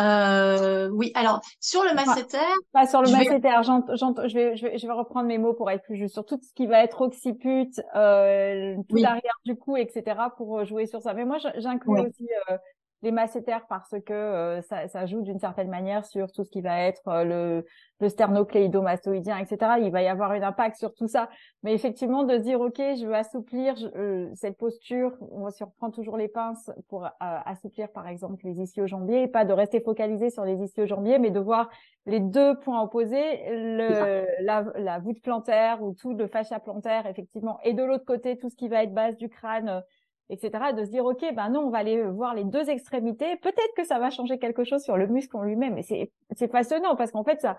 Euh, 0.00 0.88
oui, 0.90 1.12
alors 1.14 1.40
sur 1.60 1.82
le 1.82 1.94
masséter. 1.94 2.38
Pas 2.72 2.86
sur 2.86 3.02
le 3.02 3.10
masséter. 3.10 3.40
Vais... 3.40 3.62
Je, 3.62 4.34
vais, 4.34 4.56
je, 4.56 4.66
vais, 4.66 4.78
je 4.78 4.86
vais 4.86 4.92
reprendre 4.92 5.26
mes 5.26 5.38
mots 5.38 5.54
pour 5.54 5.70
être 5.70 5.82
plus 5.82 5.96
juste 5.96 6.14
sur 6.14 6.24
tout 6.24 6.38
ce 6.42 6.52
qui 6.54 6.66
va 6.66 6.82
être 6.82 7.00
occiput, 7.00 7.70
euh, 7.94 8.76
tout 8.88 8.96
l'arrière 8.96 9.38
du 9.44 9.56
cou, 9.56 9.76
etc. 9.76 10.16
pour 10.36 10.60
euh, 10.60 10.64
jouer 10.64 10.86
sur 10.86 11.02
ça. 11.02 11.14
Mais 11.14 11.24
moi, 11.24 11.38
j'inclus 11.56 12.00
aussi 12.00 12.28
euh, 12.50 12.56
les 13.02 13.12
masséters 13.12 13.66
parce 13.68 13.94
que 14.04 14.12
euh, 14.12 14.60
ça, 14.62 14.88
ça, 14.88 15.06
joue 15.06 15.22
d'une 15.22 15.38
certaine 15.38 15.68
manière 15.68 16.04
sur 16.04 16.30
tout 16.32 16.44
ce 16.44 16.50
qui 16.50 16.60
va 16.60 16.80
être 16.82 17.08
euh, 17.08 17.24
le, 17.24 17.66
le 18.00 18.08
sternocléidomastoïdien, 18.08 19.38
etc. 19.38 19.72
Il 19.80 19.90
va 19.90 20.02
y 20.02 20.08
avoir 20.08 20.32
un 20.32 20.42
impact 20.42 20.76
sur 20.76 20.94
tout 20.94 21.08
ça. 21.08 21.30
Mais 21.62 21.72
effectivement, 21.72 22.24
de 22.24 22.36
dire, 22.36 22.60
OK, 22.60 22.76
je 22.76 23.06
veux 23.06 23.14
assouplir 23.14 23.74
euh, 23.96 24.28
cette 24.34 24.58
posture, 24.58 25.12
on 25.30 25.48
surprend 25.50 25.90
toujours 25.90 26.16
les 26.16 26.28
pinces 26.28 26.70
pour 26.88 27.08
assouplir, 27.20 27.90
par 27.90 28.06
exemple, 28.06 28.44
les 28.44 28.60
ischio-jambiers, 28.60 29.28
pas 29.28 29.44
de 29.44 29.52
rester 29.52 29.80
focalisé 29.80 30.30
sur 30.30 30.44
les 30.44 30.56
ischio-jambiers, 30.62 31.18
mais 31.18 31.30
de 31.30 31.40
voir 31.40 31.70
les 32.06 32.20
deux 32.20 32.58
points 32.60 32.82
opposés, 32.82 33.40
le, 33.48 34.26
la, 34.42 34.64
la 34.76 34.98
voûte 34.98 35.20
plantaire 35.22 35.82
ou 35.82 35.94
tout 35.94 36.14
le 36.14 36.26
fascia 36.26 36.58
plantaire, 36.60 37.06
effectivement, 37.06 37.58
et 37.62 37.72
de 37.72 37.82
l'autre 37.82 38.04
côté, 38.04 38.36
tout 38.36 38.48
ce 38.48 38.56
qui 38.56 38.68
va 38.68 38.82
être 38.82 38.94
base 38.94 39.16
du 39.16 39.28
crâne, 39.28 39.82
etc. 40.30 40.72
De 40.72 40.84
se 40.84 40.90
dire, 40.90 41.04
OK, 41.04 41.24
ben 41.34 41.50
non, 41.50 41.60
on 41.66 41.70
va 41.70 41.78
aller 41.78 42.02
voir 42.02 42.34
les 42.34 42.44
deux 42.44 42.70
extrémités. 42.70 43.36
Peut-être 43.36 43.74
que 43.76 43.84
ça 43.84 43.98
va 43.98 44.10
changer 44.10 44.38
quelque 44.38 44.64
chose 44.64 44.82
sur 44.82 44.96
le 44.96 45.06
muscle 45.06 45.36
en 45.36 45.42
lui-même. 45.42 45.76
Et 45.76 45.82
c'est, 45.82 46.10
c'est 46.36 46.48
passionnant 46.48 46.96
parce 46.96 47.10
qu'en 47.10 47.24
fait, 47.24 47.40
ça, 47.40 47.56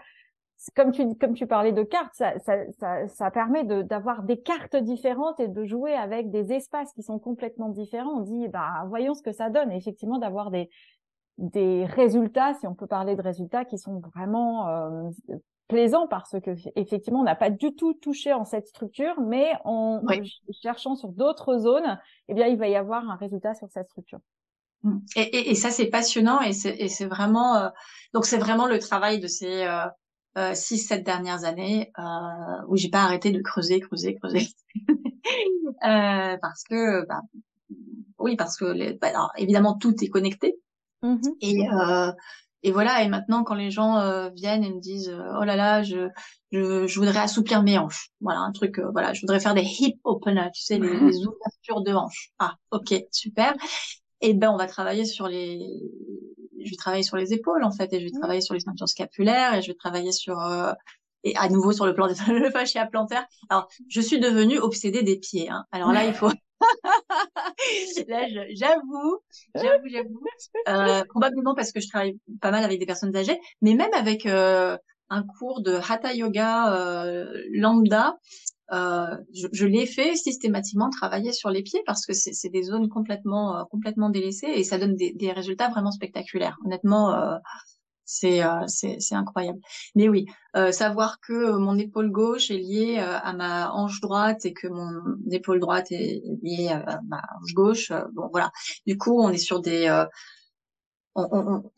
comme 0.75 0.91
tu, 0.91 1.15
comme 1.15 1.33
tu 1.33 1.47
parlais 1.47 1.71
de 1.71 1.83
cartes, 1.83 2.13
ça, 2.13 2.37
ça, 2.39 3.07
ça, 3.07 3.31
permet 3.31 3.63
de, 3.63 3.81
d'avoir 3.81 4.23
des 4.23 4.39
cartes 4.39 4.75
différentes 4.75 5.39
et 5.39 5.47
de 5.47 5.63
jouer 5.65 5.93
avec 5.93 6.29
des 6.29 6.53
espaces 6.53 6.93
qui 6.93 7.03
sont 7.03 7.19
complètement 7.19 7.69
différents. 7.69 8.17
On 8.17 8.21
dit, 8.21 8.47
bah, 8.47 8.85
voyons 8.87 9.13
ce 9.13 9.23
que 9.23 9.31
ça 9.31 9.49
donne. 9.49 9.71
Effectivement, 9.71 10.19
d'avoir 10.19 10.51
des, 10.51 10.69
des 11.37 11.85
résultats, 11.85 12.53
si 12.55 12.67
on 12.67 12.75
peut 12.75 12.87
parler 12.87 13.15
de 13.15 13.21
résultats, 13.21 13.65
qui 13.65 13.77
sont 13.77 13.99
vraiment 14.13 14.67
euh, 14.67 15.09
plaisant 15.71 16.05
parce 16.05 16.35
que 16.43 16.51
effectivement 16.75 17.21
on 17.21 17.23
n'a 17.23 17.35
pas 17.35 17.49
du 17.49 17.73
tout 17.73 17.93
touché 17.93 18.33
en 18.33 18.43
cette 18.43 18.67
structure, 18.67 19.21
mais 19.21 19.53
en 19.63 20.01
cherchant 20.61 20.95
sur 20.95 21.09
d'autres 21.13 21.59
zones, 21.59 21.97
eh 22.27 22.33
bien 22.33 22.47
il 22.47 22.57
va 22.57 22.67
y 22.67 22.75
avoir 22.75 23.09
un 23.09 23.15
résultat 23.15 23.53
sur 23.53 23.69
cette 23.71 23.87
structure. 23.87 24.19
Mmh. 24.83 24.97
Et, 25.15 25.21
et, 25.21 25.51
et 25.51 25.55
ça 25.55 25.69
c'est 25.69 25.85
passionnant 25.85 26.41
et 26.41 26.51
c'est 26.51 27.05
vraiment 27.05 27.55
euh, 27.55 27.69
donc 28.13 28.25
c'est 28.25 28.37
vraiment 28.37 28.67
le 28.67 28.79
travail 28.79 29.21
de 29.21 29.27
ces 29.27 29.63
euh, 29.63 29.85
euh, 30.37 30.53
six 30.53 30.79
sept 30.79 31.05
dernières 31.05 31.45
années 31.45 31.93
euh, 31.97 32.65
où 32.67 32.75
j'ai 32.75 32.89
pas 32.89 33.03
arrêté 33.03 33.31
de 33.31 33.41
creuser 33.41 33.79
creuser 33.79 34.15
creuser 34.15 34.47
euh, 34.85 36.37
parce 36.41 36.63
que 36.69 37.05
bah, 37.05 37.21
oui 38.19 38.35
parce 38.35 38.57
que 38.57 38.65
les, 38.65 38.93
bah, 38.95 39.07
alors, 39.07 39.31
évidemment 39.37 39.77
tout 39.77 39.95
est 40.03 40.09
connecté 40.09 40.57
mmh 41.01 41.21
et 41.39 41.59
et 42.63 42.71
voilà, 42.71 43.03
et 43.03 43.07
maintenant 43.07 43.43
quand 43.43 43.55
les 43.55 43.71
gens 43.71 43.97
euh, 43.97 44.29
viennent 44.29 44.63
et 44.63 44.71
me 44.71 44.79
disent 44.79 45.09
euh, 45.09 45.39
oh 45.39 45.43
là 45.43 45.55
là, 45.55 45.83
je, 45.83 46.09
je, 46.51 46.85
je 46.87 46.99
voudrais 46.99 47.19
assouplir 47.19 47.63
mes 47.63 47.77
hanches, 47.77 48.11
voilà 48.19 48.39
un 48.39 48.51
truc, 48.51 48.79
euh, 48.79 48.89
voilà, 48.91 49.13
je 49.13 49.21
voudrais 49.21 49.39
faire 49.39 49.55
des 49.55 49.63
hip 49.63 49.99
openers, 50.03 50.51
tu 50.53 50.61
sais 50.61 50.77
les, 50.77 50.99
les 50.99 51.17
ouvertures 51.25 51.81
de 51.81 51.93
hanches. 51.93 52.31
Ah 52.39 52.55
ok 52.71 52.93
super. 53.11 53.53
Et 54.23 54.29
eh 54.29 54.33
ben 54.35 54.51
on 54.51 54.57
va 54.57 54.67
travailler 54.67 55.05
sur 55.05 55.27
les, 55.27 55.59
je 56.63 56.69
vais 56.69 56.75
travailler 56.75 57.03
sur 57.03 57.17
les 57.17 57.33
épaules 57.33 57.63
en 57.63 57.71
fait, 57.71 57.91
et 57.93 57.99
je 57.99 58.05
vais 58.05 58.11
travailler 58.11 58.41
sur 58.41 58.53
les 58.53 58.59
ceintures 58.59 58.89
scapulaires, 58.89 59.55
et 59.55 59.61
je 59.63 59.67
vais 59.69 59.75
travailler 59.75 60.11
sur 60.11 60.37
et 61.23 61.35
à 61.35 61.49
nouveau 61.49 61.71
sur 61.71 61.85
le 61.85 61.93
plan 61.93 62.07
le 62.07 62.49
fascia 62.51 62.85
plantaire. 62.85 63.25
Alors 63.49 63.67
je 63.89 64.01
suis 64.01 64.19
devenue 64.19 64.59
obsédée 64.59 65.03
des 65.03 65.17
pieds. 65.17 65.49
Hein. 65.49 65.65
Alors 65.71 65.91
là 65.91 66.05
il 66.05 66.13
faut 66.13 66.29
Là, 68.07 68.27
j'avoue, 68.51 69.19
j'avoue, 69.55 69.87
j'avoue. 69.89 70.21
Euh, 70.67 71.03
probablement 71.05 71.55
parce 71.55 71.71
que 71.71 71.79
je 71.79 71.87
travaille 71.87 72.17
pas 72.41 72.51
mal 72.51 72.63
avec 72.63 72.79
des 72.79 72.85
personnes 72.85 73.15
âgées, 73.15 73.39
mais 73.61 73.73
même 73.73 73.93
avec 73.93 74.25
euh, 74.25 74.77
un 75.09 75.23
cours 75.23 75.61
de 75.61 75.73
Hatha 75.73 76.13
Yoga 76.13 76.73
euh, 76.73 77.31
lambda, 77.53 78.17
je, 78.71 79.65
l'ai 79.65 79.85
fait 79.85 80.15
systématiquement 80.15 80.89
travailler 80.89 81.33
sur 81.33 81.49
les 81.49 81.61
pieds 81.61 81.81
parce 81.85 82.05
que 82.05 82.13
c'est 82.13 82.49
des 82.49 82.63
zones 82.63 82.87
complètement 82.87 83.65
complètement 83.69 84.09
délaissées 84.09 84.47
et 84.47 84.63
ça 84.63 84.77
donne 84.77 84.95
des, 84.95 85.11
des 85.13 85.31
résultats 85.31 85.69
vraiment 85.69 85.91
spectaculaires. 85.91 86.57
Honnêtement, 86.65 87.39
c'est 88.11 88.43
euh, 88.43 88.67
c'est 88.67 89.15
incroyable. 89.15 89.61
Mais 89.95 90.09
oui, 90.09 90.25
euh, 90.57 90.73
savoir 90.73 91.21
que 91.21 91.55
mon 91.55 91.77
épaule 91.77 92.11
gauche 92.11 92.51
est 92.51 92.57
liée 92.57 92.97
euh, 92.99 93.17
à 93.23 93.31
ma 93.31 93.71
hanche 93.71 94.01
droite 94.01 94.45
et 94.45 94.51
que 94.53 94.67
mon 94.67 95.15
épaule 95.31 95.61
droite 95.61 95.93
est 95.93 96.21
liée 96.43 96.67
à 96.67 96.99
ma 97.07 97.21
hanche 97.39 97.53
gauche. 97.53 97.93
bon 98.11 98.27
voilà. 98.29 98.51
Du 98.85 98.97
coup, 98.97 99.21
on 99.21 99.29
est 99.29 99.37
sur 99.37 99.61
des. 99.61 99.87
On, 101.15 101.27
on, 101.31 101.71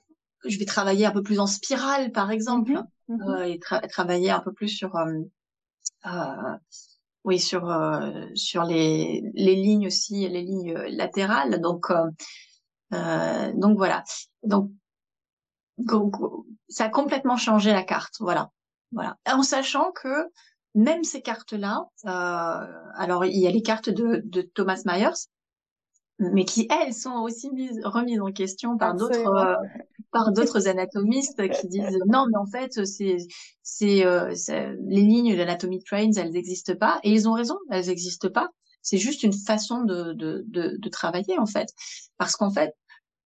je 0.45 0.57
vais 0.57 0.65
travailler 0.65 1.05
un 1.05 1.11
peu 1.11 1.21
plus 1.21 1.39
en 1.39 1.47
spirale, 1.47 2.11
par 2.11 2.31
exemple, 2.31 2.71
mmh 2.73 3.15
mmh 3.15 3.43
et 3.45 3.59
travailler 3.89 4.31
un 4.31 4.39
peu 4.39 4.53
plus 4.53 4.69
sur. 4.69 4.93
oui, 7.25 7.39
sur 7.39 7.61
sur 8.33 8.63
les 8.63 9.21
les 9.35 9.55
lignes 9.55 9.87
aussi, 9.87 10.27
les 10.27 10.41
lignes 10.41 10.73
latérales. 10.89 11.61
Donc 11.61 11.91
donc 12.91 13.77
voilà. 13.77 14.03
Donc 14.43 14.71
ça 16.69 16.85
a 16.85 16.89
complètement 16.89 17.37
changé 17.37 17.71
la 17.71 17.83
carte, 17.83 18.15
voilà, 18.19 18.51
voilà. 18.91 19.17
En 19.31 19.43
sachant 19.43 19.91
que 19.91 20.29
même 20.75 21.03
ces 21.03 21.21
cartes-là, 21.21 21.85
euh, 22.05 22.81
alors 22.95 23.25
il 23.25 23.37
y 23.37 23.47
a 23.47 23.51
les 23.51 23.61
cartes 23.61 23.89
de, 23.89 24.21
de 24.25 24.41
Thomas 24.41 24.81
Myers, 24.85 25.27
mais 26.19 26.45
qui 26.45 26.67
elles 26.69 26.93
sont 26.93 27.15
aussi 27.15 27.49
mises, 27.51 27.79
remises 27.83 28.21
en 28.21 28.31
question 28.31 28.77
par 28.77 28.95
d'autres 28.95 29.27
euh, 29.27 29.55
par 30.11 30.31
d'autres 30.31 30.67
anatomistes 30.67 31.49
qui 31.49 31.67
disent 31.67 31.99
non 32.07 32.27
mais 32.31 32.37
en 32.37 32.45
fait 32.45 32.85
c'est 32.85 33.17
c'est 33.63 34.05
euh, 34.05 34.33
les 34.87 35.01
lignes 35.01 35.35
d'Anatomy 35.35 35.83
Trains 35.83 36.11
elles 36.13 36.31
n'existent 36.31 36.75
pas. 36.75 36.99
Et 37.03 37.11
ils 37.11 37.27
ont 37.27 37.33
raison 37.33 37.57
elles 37.71 37.87
n'existent 37.87 38.29
pas. 38.29 38.49
C'est 38.81 38.97
juste 38.97 39.23
une 39.23 39.33
façon 39.33 39.83
de, 39.83 40.13
de, 40.13 40.43
de, 40.47 40.75
de 40.77 40.89
travailler 40.89 41.39
en 41.39 41.45
fait. 41.45 41.69
Parce 42.17 42.35
qu'en 42.35 42.51
fait 42.51 42.73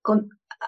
quand, 0.02 0.22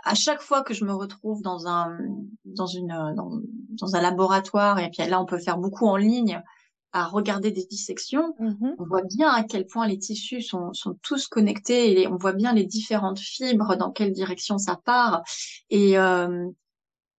à 0.03 0.15
chaque 0.15 0.41
fois 0.41 0.63
que 0.63 0.73
je 0.73 0.85
me 0.85 0.93
retrouve 0.93 1.41
dans 1.41 1.67
un 1.67 1.97
dans 2.45 2.67
une 2.67 3.13
dans, 3.15 3.41
dans, 3.69 3.95
un 3.95 4.01
laboratoire 4.01 4.79
et 4.79 4.89
puis 4.89 5.07
là 5.07 5.21
on 5.21 5.25
peut 5.25 5.39
faire 5.39 5.57
beaucoup 5.57 5.87
en 5.87 5.97
ligne 5.97 6.41
à 6.91 7.05
regarder 7.05 7.51
des 7.51 7.65
dissections, 7.65 8.33
mm-hmm. 8.39 8.75
on 8.79 8.83
voit 8.85 9.03
bien 9.03 9.29
à 9.29 9.43
quel 9.43 9.67
point 9.67 9.87
les 9.87 9.99
tissus 9.99 10.41
sont, 10.41 10.73
sont 10.73 10.97
tous 11.03 11.27
connectés 11.27 12.01
et 12.01 12.07
on 12.07 12.17
voit 12.17 12.33
bien 12.33 12.51
les 12.51 12.65
différentes 12.65 13.19
fibres 13.19 13.75
dans 13.75 13.91
quelle 13.91 14.11
direction 14.11 14.57
ça 14.57 14.75
part 14.83 15.21
et 15.69 15.99
euh, 15.99 16.49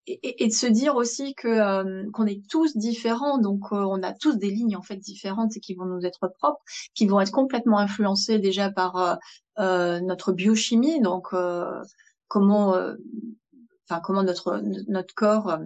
et, 0.07 0.43
et, 0.43 0.47
de 0.47 0.53
se 0.53 0.65
dire 0.65 0.95
aussi 0.95 1.35
que 1.35 1.47
euh, 1.47 2.09
qu'on 2.11 2.25
est 2.25 2.41
tous 2.49 2.75
différents, 2.75 3.37
donc 3.37 3.71
euh, 3.71 3.77
on 3.77 4.01
a 4.01 4.13
tous 4.13 4.33
des 4.35 4.49
lignes 4.49 4.75
en 4.75 4.81
fait 4.81 4.97
différentes 4.97 5.55
et 5.55 5.59
qui 5.59 5.75
vont 5.75 5.85
nous 5.85 6.05
être 6.05 6.27
propres, 6.39 6.61
qui 6.95 7.05
vont 7.05 7.21
être 7.21 7.31
complètement 7.31 7.77
influencées 7.77 8.39
déjà 8.39 8.71
par 8.71 9.19
euh, 9.59 9.99
notre 9.99 10.31
biochimie, 10.31 11.01
donc 11.01 11.35
comment, 12.31 12.75
euh, 12.75 12.95
enfin 13.89 13.99
comment 13.99 14.23
notre 14.23 14.61
notre 14.87 15.13
corps 15.13 15.49
euh, 15.49 15.57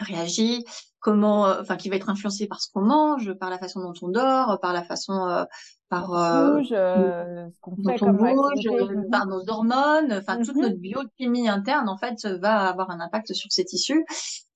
réagit, 0.00 0.66
comment, 1.00 1.46
euh, 1.46 1.62
enfin 1.62 1.78
qui 1.78 1.88
va 1.88 1.96
être 1.96 2.10
influencé 2.10 2.46
par 2.46 2.60
ce 2.60 2.68
qu'on 2.70 2.82
mange, 2.82 3.32
par 3.32 3.48
la 3.48 3.56
façon 3.56 3.80
dont 3.80 3.94
on 4.02 4.08
dort, 4.08 4.60
par 4.60 4.74
la 4.74 4.84
façon 4.84 5.46
par 5.88 6.08
bouge, 6.08 6.68
ce 6.68 7.58
qu'on 7.62 7.76
fait 7.88 7.98
comme 7.98 8.18
bouge, 8.18 8.68
par 9.10 9.26
nos 9.26 9.48
hormones, 9.48 10.12
enfin 10.12 10.42
toute 10.42 10.56
mm-hmm. 10.56 10.60
notre 10.60 10.76
biochimie 10.76 11.48
interne 11.48 11.88
en 11.88 11.96
fait 11.96 12.26
va 12.26 12.68
avoir 12.68 12.90
un 12.90 13.00
impact 13.00 13.32
sur 13.32 13.50
ces 13.50 13.64
tissus. 13.64 14.04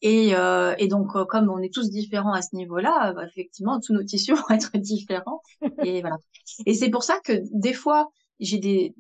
Et, 0.02 0.36
euh, 0.36 0.74
et 0.76 0.86
donc 0.86 1.12
comme 1.28 1.48
on 1.48 1.60
est 1.60 1.72
tous 1.72 1.88
différents 1.88 2.34
à 2.34 2.42
ce 2.42 2.54
niveau-là, 2.54 3.14
bah, 3.14 3.24
effectivement 3.26 3.80
tous 3.80 3.94
nos 3.94 4.04
tissus 4.04 4.34
vont 4.34 4.50
être 4.50 4.76
différents. 4.76 5.40
Et 5.82 6.02
voilà. 6.02 6.18
Et 6.66 6.74
c'est 6.74 6.90
pour 6.90 7.04
ça 7.04 7.20
que 7.24 7.40
des 7.52 7.72
fois 7.72 8.10
j'ai 8.38 8.58
des 8.58 8.94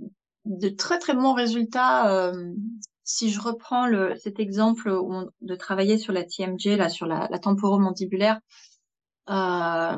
de 0.46 0.68
très 0.68 0.98
très 0.98 1.14
bons 1.14 1.34
résultats. 1.34 2.10
Euh, 2.10 2.52
si 3.04 3.30
je 3.30 3.40
reprends 3.40 3.86
le, 3.86 4.16
cet 4.16 4.40
exemple 4.40 4.90
de 5.40 5.54
travailler 5.54 5.98
sur 5.98 6.12
la 6.12 6.24
TMJ, 6.24 6.76
là, 6.76 6.88
sur 6.88 7.06
la, 7.06 7.28
la 7.30 7.38
temporomandibulaire, 7.38 8.40
euh, 9.30 9.96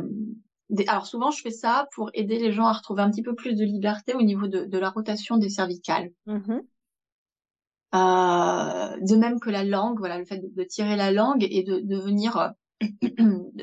alors 0.87 1.07
souvent 1.07 1.31
je 1.31 1.41
fais 1.41 1.51
ça 1.51 1.89
pour 1.95 2.11
aider 2.13 2.39
les 2.39 2.53
gens 2.53 2.67
à 2.67 2.73
retrouver 2.73 3.03
un 3.03 3.11
petit 3.11 3.23
peu 3.23 3.35
plus 3.35 3.55
de 3.55 3.65
liberté 3.65 4.15
au 4.15 4.23
niveau 4.23 4.47
de, 4.47 4.65
de 4.65 4.79
la 4.79 4.91
rotation 4.91 5.39
des 5.39 5.49
cervicales. 5.49 6.11
Mm-hmm. 6.27 6.61
Euh, 7.95 8.97
de 9.01 9.17
même 9.17 9.41
que 9.41 9.49
la 9.49 9.65
langue, 9.65 9.99
voilà, 9.99 10.19
le 10.19 10.27
fait 10.27 10.43
de, 10.55 10.63
tirer 10.65 10.97
la 10.97 11.11
langue 11.11 11.47
et 11.49 11.63
de, 11.63 11.81
de 11.81 11.97
venir 11.97 12.37
de 12.37 12.53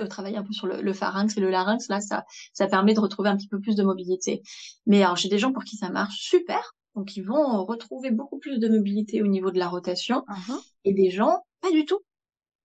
travailler 0.09 0.37
un 0.37 0.43
peu 0.43 0.53
sur 0.53 0.67
le, 0.67 0.81
le, 0.81 0.93
pharynx 0.93 1.37
et 1.37 1.39
le 1.39 1.49
larynx, 1.49 1.87
là, 1.89 2.01
ça, 2.01 2.25
ça 2.53 2.67
permet 2.67 2.93
de 2.93 2.99
retrouver 2.99 3.29
un 3.29 3.37
petit 3.37 3.47
peu 3.47 3.59
plus 3.59 3.75
de 3.75 3.83
mobilité. 3.83 4.41
Mais 4.85 5.03
alors, 5.03 5.15
j'ai 5.15 5.29
des 5.29 5.37
gens 5.37 5.51
pour 5.51 5.63
qui 5.63 5.77
ça 5.77 5.89
marche 5.89 6.17
super, 6.17 6.75
donc 6.95 7.15
ils 7.15 7.23
vont 7.23 7.63
retrouver 7.65 8.11
beaucoup 8.11 8.39
plus 8.39 8.59
de 8.59 8.67
mobilité 8.69 9.21
au 9.21 9.27
niveau 9.27 9.51
de 9.51 9.59
la 9.59 9.67
rotation, 9.67 10.23
uh-huh. 10.27 10.61
et 10.85 10.93
des 10.93 11.09
gens 11.09 11.43
pas 11.61 11.71
du 11.71 11.85
tout. 11.85 11.99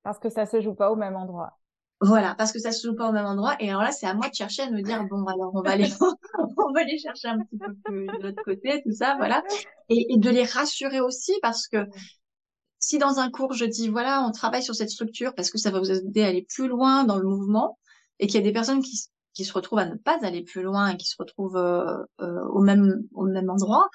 Parce 0.03 0.19
que 0.19 0.31
ça 0.31 0.47
se 0.47 0.61
joue 0.61 0.75
pas 0.75 0.91
au 0.91 0.97
même 0.97 1.17
endroit. 1.17 1.59
Voilà, 2.03 2.35
parce 2.35 2.51
que 2.53 2.59
ça 2.59 2.73
se 2.73 2.87
joue 2.87 2.95
pas 2.95 3.11
au 3.11 3.13
même 3.13 3.27
endroit. 3.27 3.57
Et 3.61 3.69
alors 3.69 3.83
là, 3.83 3.93
c'est 3.93 4.07
à 4.07 4.15
moi 4.15 4.29
de 4.29 4.35
chercher 4.35 4.63
à 4.63 4.71
me 4.71 4.81
dire 4.81 5.05
bon, 5.11 5.25
alors 5.27 5.53
on 5.55 5.61
va 5.61 5.73
aller, 5.73 5.89
on 6.57 6.73
va 6.73 6.81
aller 6.81 6.99
chercher 6.99 7.29
un 7.29 7.39
petit 7.39 7.59
peu 7.59 7.75
plus 7.85 8.07
de 8.07 8.23
l'autre 8.23 8.43
côté, 8.43 8.83
tout 8.83 8.93
ça, 8.93 9.17
voilà, 9.19 9.43
et, 9.89 10.15
et 10.15 10.17
de 10.17 10.31
les 10.31 10.45
rassurer 10.45 11.01
aussi 11.01 11.33
parce 11.43 11.69
que 11.69 11.87
si 12.81 12.99
dans 12.99 13.19
un 13.21 13.31
cours 13.31 13.53
je 13.53 13.67
dis 13.67 13.89
voilà, 13.89 14.25
on 14.27 14.33
travaille 14.33 14.63
sur 14.63 14.75
cette 14.75 14.91
structure 14.91 15.35
parce 15.35 15.51
que 15.51 15.59
ça 15.59 15.71
va 15.71 15.79
vous 15.79 15.91
aider 15.91 16.23
à 16.23 16.29
aller 16.29 16.47
plus 16.49 16.67
loin 16.67 17.05
dans 17.05 17.19
le 17.19 17.29
mouvement, 17.29 17.79
et 18.19 18.27
qu'il 18.27 18.37
y 18.37 18.39
a 18.39 18.43
des 18.43 18.53
personnes 18.53 18.83
qui, 18.83 18.99
qui 19.35 19.45
se 19.45 19.53
retrouvent 19.53 19.79
à 19.79 19.87
ne 19.87 19.97
pas 19.97 20.19
aller 20.23 20.43
plus 20.43 20.63
loin 20.63 20.89
et 20.89 20.97
qui 20.97 21.07
se 21.07 21.17
retrouvent 21.19 21.57
euh, 21.57 21.97
euh, 22.21 22.43
au 22.51 22.61
même 22.61 23.03
au 23.15 23.25
même 23.25 23.51
endroit, 23.51 23.89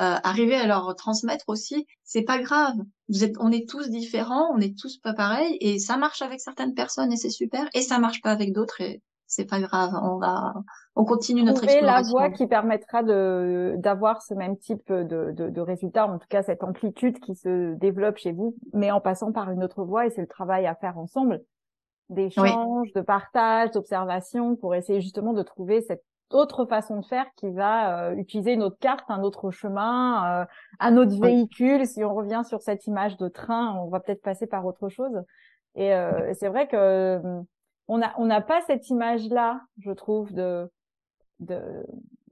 euh, 0.00 0.16
arriver 0.22 0.54
à 0.54 0.66
leur 0.66 0.94
transmettre 0.94 1.46
aussi, 1.48 1.86
c'est 2.04 2.22
pas 2.22 2.38
grave. 2.38 2.76
Vous 3.08 3.24
êtes, 3.24 3.34
on 3.40 3.50
est 3.50 3.68
tous 3.68 3.88
différents, 3.90 4.48
on 4.54 4.60
est 4.60 4.78
tous 4.78 4.98
pas 4.98 5.14
pareils, 5.14 5.56
et 5.60 5.78
ça 5.78 5.96
marche 5.96 6.22
avec 6.22 6.40
certaines 6.40 6.74
personnes 6.74 7.12
et 7.12 7.16
c'est 7.16 7.30
super, 7.30 7.68
et 7.74 7.82
ça 7.82 7.98
marche 7.98 8.20
pas 8.22 8.30
avec 8.30 8.52
d'autres 8.52 8.80
et 8.80 9.02
c'est 9.28 9.44
pas 9.44 9.60
grave. 9.60 9.92
On 10.02 10.16
va, 10.16 10.54
on 10.96 11.04
continue 11.04 11.44
notre 11.44 11.62
exploration. 11.62 11.86
la 11.86 12.28
voie 12.28 12.30
qui 12.30 12.46
permettra 12.46 13.02
de 13.02 13.74
d'avoir 13.76 14.22
ce 14.22 14.34
même 14.34 14.56
type 14.56 14.90
de, 14.90 15.32
de, 15.32 15.50
de 15.50 15.60
résultat, 15.60 16.06
en 16.06 16.18
tout 16.18 16.26
cas 16.28 16.42
cette 16.42 16.64
amplitude 16.64 17.20
qui 17.20 17.36
se 17.36 17.74
développe 17.74 18.16
chez 18.16 18.32
vous, 18.32 18.56
mais 18.72 18.90
en 18.90 19.00
passant 19.00 19.30
par 19.30 19.50
une 19.50 19.62
autre 19.62 19.84
voie 19.84 20.06
et 20.06 20.10
c'est 20.10 20.22
le 20.22 20.26
travail 20.26 20.66
à 20.66 20.74
faire 20.74 20.98
ensemble 20.98 21.40
d'échange, 22.08 22.90
de 22.94 23.02
partage, 23.02 23.70
d'observation 23.72 24.56
pour 24.56 24.74
essayer 24.74 25.02
justement 25.02 25.34
de 25.34 25.42
trouver 25.42 25.82
cette 25.82 26.02
autre 26.30 26.64
façon 26.66 27.00
de 27.00 27.06
faire 27.06 27.26
qui 27.36 27.50
va 27.50 28.08
euh, 28.10 28.16
utiliser 28.16 28.52
une 28.52 28.62
autre 28.62 28.78
carte, 28.80 29.04
un 29.08 29.22
autre 29.22 29.50
chemin, 29.50 30.42
euh, 30.42 30.44
un 30.80 30.96
autre 30.96 31.18
véhicule. 31.20 31.86
Si 31.86 32.02
on 32.04 32.14
revient 32.14 32.42
sur 32.46 32.60
cette 32.62 32.86
image 32.86 33.16
de 33.16 33.28
train, 33.28 33.78
on 33.78 33.88
va 33.88 34.00
peut-être 34.00 34.22
passer 34.22 34.46
par 34.46 34.64
autre 34.66 34.88
chose. 34.88 35.22
Et 35.74 35.94
euh, 35.94 36.32
c'est 36.34 36.48
vrai 36.48 36.66
que 36.66 37.20
on 37.88 38.02
a 38.02 38.12
on 38.18 38.26
n'a 38.26 38.40
pas 38.40 38.60
cette 38.62 38.88
image 38.90 39.28
là, 39.28 39.60
je 39.78 39.90
trouve 39.90 40.32
de 40.32 40.70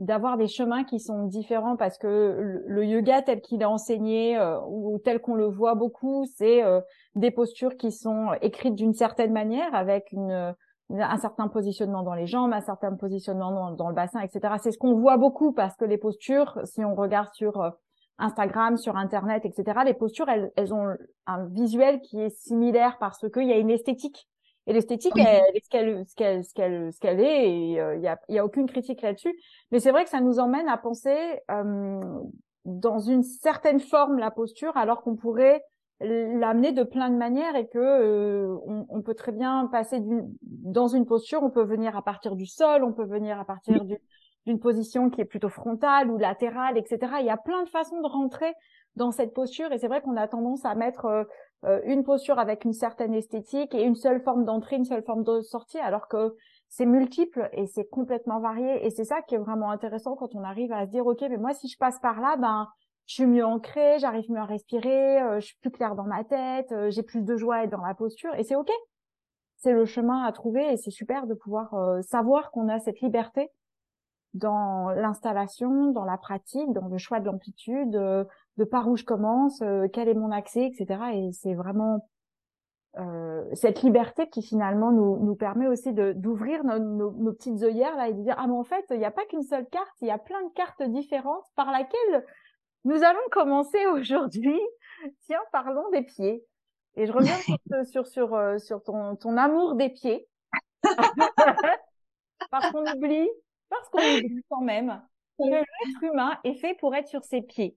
d'avoir 0.00 0.36
des 0.36 0.48
chemins 0.48 0.84
qui 0.84 0.98
sont 1.00 1.24
différents 1.24 1.76
parce 1.76 1.96
que 1.96 2.62
le, 2.66 2.84
yoga 2.84 3.22
tel 3.22 3.40
qu'il 3.40 3.62
est 3.62 3.66
enseigné 3.66 4.36
euh, 4.36 4.59
ou 4.68 4.98
tel 4.98 5.20
qu'on 5.20 5.34
le 5.34 5.46
voit 5.46 5.74
beaucoup, 5.74 6.26
c'est 6.36 6.62
euh, 6.62 6.80
des 7.14 7.30
postures 7.30 7.76
qui 7.76 7.92
sont 7.92 8.32
écrites 8.42 8.74
d'une 8.74 8.92
certaine 8.92 9.32
manière 9.32 9.74
avec 9.74 10.12
une, 10.12 10.54
un 10.90 11.16
certain 11.18 11.48
positionnement 11.48 12.02
dans 12.02 12.14
les 12.14 12.26
jambes, 12.26 12.52
un 12.52 12.61
certain 12.61 12.94
positionnement 12.94 13.70
dans, 13.72 13.88
le 13.88 13.94
bassin, 13.94 14.20
etc. 14.20 14.54
C'est 14.62 14.72
ce 14.72 14.78
qu'on 14.78 14.94
voit 14.94 15.16
beaucoup 15.16 15.52
parce 15.52 15.76
que 15.76 15.84
les 15.84 15.98
postures, 15.98 16.59
si 16.64 16.84
on 16.84 16.94
regarde 16.94 17.32
sur 17.32 17.61
euh, 17.62 17.70
Instagram, 18.18 18.76
sur 18.76 18.96
Internet, 18.96 19.44
etc., 19.46 19.80
les 19.84 19.94
postures, 19.94 20.28
elles, 20.28 20.52
elles 20.57 20.74
ont 20.74 20.94
un 21.26 21.46
visuel 21.46 22.00
qui 22.00 22.20
est 22.20 22.30
similaire 22.30 22.98
parce 22.98 23.28
qu'il 23.30 23.46
y 23.46 23.52
a 23.52 23.59
une 23.59 23.70
esthétique 23.70 24.28
et 24.67 24.73
l'esthétique, 24.73 25.12
elle, 25.17 25.45
est 25.55 25.64
ce 25.64 25.69
qu'elle, 25.69 26.05
ce 26.07 26.14
qu'elle, 26.17 26.45
ce 26.45 26.53
qu'elle, 26.53 26.93
ce 26.93 26.99
qu'elle 26.99 27.21
est, 27.21 27.49
et 27.49 27.73
il 27.73 27.79
euh, 27.79 27.97
y, 27.97 28.09
a, 28.09 28.19
y 28.29 28.39
a 28.39 28.45
aucune 28.45 28.67
critique 28.67 29.01
là-dessus. 29.01 29.33
Mais 29.71 29.79
c'est 29.79 29.93
vrai 29.93 30.03
que 30.03 30.11
ça 30.11 30.21
nous 30.21 30.41
emmène 30.41 30.69
à 30.69 30.77
penser 30.77 31.17
euh, 31.51 32.01
dans 32.64 32.99
une 32.99 33.23
certaine 33.23 33.79
forme 33.79 34.19
la 34.19 34.33
posture, 34.33 34.77
alors 34.77 35.03
qu'on 35.03 35.14
pourrait 35.14 35.62
l'amener 36.01 36.73
de 36.73 36.83
plein 36.83 37.09
de 37.09 37.17
manières 37.17 37.55
et 37.57 37.69
que 37.69 37.79
euh, 37.79 38.57
on, 38.67 38.87
on, 38.91 39.03
peut 39.03 39.14
très 39.14 39.33
bien 39.33 39.67
passer 39.71 40.03
dans 40.43 40.89
une 40.89 41.07
posture, 41.07 41.43
on 41.43 41.51
peut 41.51 41.64
venir 41.64 41.97
à 41.97 42.03
partir 42.03 42.37
du 42.37 42.47
sol, 42.47 42.83
on 42.85 42.93
peut 42.93 43.07
venir 43.07 43.41
à 43.41 43.45
partir 43.45 43.83
d'une 44.47 44.61
position 44.61 45.11
qui 45.11 45.21
est 45.21 45.27
plutôt 45.27 45.49
frontale 45.49 46.11
ou 46.11 46.19
latérale, 46.19 46.77
etc. 46.77 46.99
Il 47.21 47.27
y 47.27 47.31
a 47.31 47.39
plein 47.39 47.62
de 47.62 47.69
façons 47.69 48.01
de 48.03 48.09
rentrer 48.09 48.53
dans 48.97 49.11
cette 49.11 49.33
posture 49.33 49.73
et 49.73 49.79
c'est 49.79 49.89
vrai 49.89 50.03
qu'on 50.03 50.17
a 50.17 50.29
tendance 50.29 50.67
à 50.67 50.75
mettre 50.75 51.27
euh, 51.64 51.80
une 51.84 52.04
posture 52.04 52.38
avec 52.38 52.64
une 52.64 52.72
certaine 52.72 53.14
esthétique 53.14 53.74
et 53.74 53.82
une 53.82 53.94
seule 53.94 54.20
forme 54.22 54.44
d'entrée, 54.44 54.76
une 54.76 54.84
seule 54.84 55.02
forme 55.02 55.24
de 55.24 55.40
sortie, 55.40 55.78
alors 55.78 56.09
que 56.09 56.36
c'est 56.68 56.86
multiple 56.86 57.48
et 57.52 57.66
c'est 57.66 57.88
complètement 57.88 58.40
varié. 58.40 58.84
Et 58.84 58.90
c'est 58.90 59.04
ça 59.04 59.22
qui 59.22 59.34
est 59.34 59.38
vraiment 59.38 59.70
intéressant 59.70 60.16
quand 60.16 60.34
on 60.34 60.44
arrive 60.44 60.72
à 60.72 60.86
se 60.86 60.90
dire, 60.90 61.07
OK, 61.07 61.20
mais 61.22 61.38
moi, 61.38 61.54
si 61.54 61.68
je 61.68 61.78
passe 61.78 61.98
par 62.00 62.20
là, 62.20 62.36
ben, 62.36 62.68
je 63.07 63.14
suis 63.14 63.26
mieux 63.26 63.44
ancrée, 63.44 63.98
j'arrive 63.98 64.30
mieux 64.30 64.40
à 64.40 64.44
respirer, 64.44 65.22
euh, 65.22 65.40
je 65.40 65.46
suis 65.46 65.59
plus 65.61 65.70
claire 65.70 65.94
dans 65.94 66.04
ma 66.04 66.24
tête, 66.24 66.72
euh, 66.72 66.90
j'ai 66.90 67.02
plus 67.02 67.22
de 67.22 67.36
joie 67.36 67.57
à 67.57 67.64
être 67.64 67.70
dans 67.70 67.84
la 67.84 67.94
posture 67.94 68.34
et 68.34 68.42
c'est 68.42 68.57
OK. 68.57 68.70
C'est 69.57 69.72
le 69.72 69.86
chemin 69.86 70.24
à 70.24 70.32
trouver 70.32 70.72
et 70.72 70.76
c'est 70.76 70.90
super 70.90 71.26
de 71.26 71.32
pouvoir 71.32 71.74
savoir 72.02 72.50
qu'on 72.50 72.68
a 72.68 72.78
cette 72.78 73.00
liberté 73.00 73.50
dans 74.36 74.90
l'installation, 74.90 75.92
dans 75.92 76.04
la 76.04 76.18
pratique, 76.18 76.72
dans 76.72 76.88
le 76.88 76.98
choix 76.98 77.20
de 77.20 77.26
l'amplitude, 77.26 77.96
euh, 77.96 78.24
de 78.57 78.64
par 78.64 78.88
où 78.88 78.96
je 78.96 79.04
commence, 79.04 79.61
euh, 79.62 79.86
quel 79.92 80.09
est 80.09 80.14
mon 80.14 80.30
accès, 80.30 80.66
etc. 80.66 81.00
Et 81.14 81.32
c'est 81.32 81.54
vraiment 81.54 82.09
euh, 82.98 83.44
cette 83.54 83.82
liberté 83.82 84.28
qui 84.28 84.42
finalement 84.42 84.92
nous, 84.92 85.18
nous 85.18 85.36
permet 85.36 85.66
aussi 85.66 85.92
de 85.92 86.12
d'ouvrir 86.12 86.64
nos, 86.64 86.78
nos, 86.78 87.32
petites 87.32 87.62
œillères 87.62 87.94
là 87.96 88.09
et 88.09 88.14
de 88.14 88.22
dire 88.22 88.34
ah 88.38 88.46
mais 88.46 88.54
en 88.54 88.64
fait 88.64 88.84
il 88.90 88.98
n'y 88.98 89.04
a 89.04 89.11
pas 89.11 89.26
qu'une 89.26 89.42
seule 89.42 89.66
carte, 89.68 89.92
il 90.00 90.09
y 90.09 90.11
a 90.11 90.18
plein 90.18 90.42
de 90.42 90.52
cartes 90.54 90.82
différentes 90.82 91.44
par 91.57 91.70
laquelle 91.70 92.24
nous 92.84 93.02
allons 93.02 93.18
commencer 93.30 93.86
aujourd'hui. 93.92 94.59
Tiens, 95.26 95.42
parlons 95.52 95.90
des 95.90 96.02
pieds. 96.02 96.44
Et 96.98 97.04
je 97.04 97.12
reviens 97.12 97.36
sur, 97.36 97.84
sur, 97.84 98.07
sur, 98.07 98.61
sur 98.61 98.82
ton, 98.82 99.16
ton 99.16 99.36
amour 99.36 99.74
des 99.74 99.90
pieds. 99.90 100.26
Parce 102.50 102.70
qu'on 102.70 102.86
oublie 102.94 103.28
parce 103.68 103.88
qu'on 103.88 103.98
oublie 103.98 104.44
quand 104.48 104.62
même 104.62 105.02
que 105.38 105.44
l'être 105.48 106.02
humain 106.02 106.38
est 106.44 106.54
fait 106.54 106.74
pour 106.74 106.94
être 106.94 107.09
sur 107.09 107.24
ses 107.24 107.42
pieds. 107.42 107.76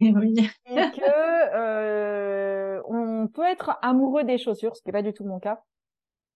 Et, 0.00 0.12
que 0.12 1.54
euh, 1.54 2.82
on 2.88 3.28
peut 3.28 3.44
être 3.44 3.78
amoureux 3.82 4.24
des 4.24 4.38
chaussures, 4.38 4.76
ce 4.76 4.82
qui 4.82 4.88
n'est 4.88 4.92
pas 4.92 5.02
du 5.02 5.12
tout 5.12 5.24
mon 5.24 5.38
cas. 5.38 5.62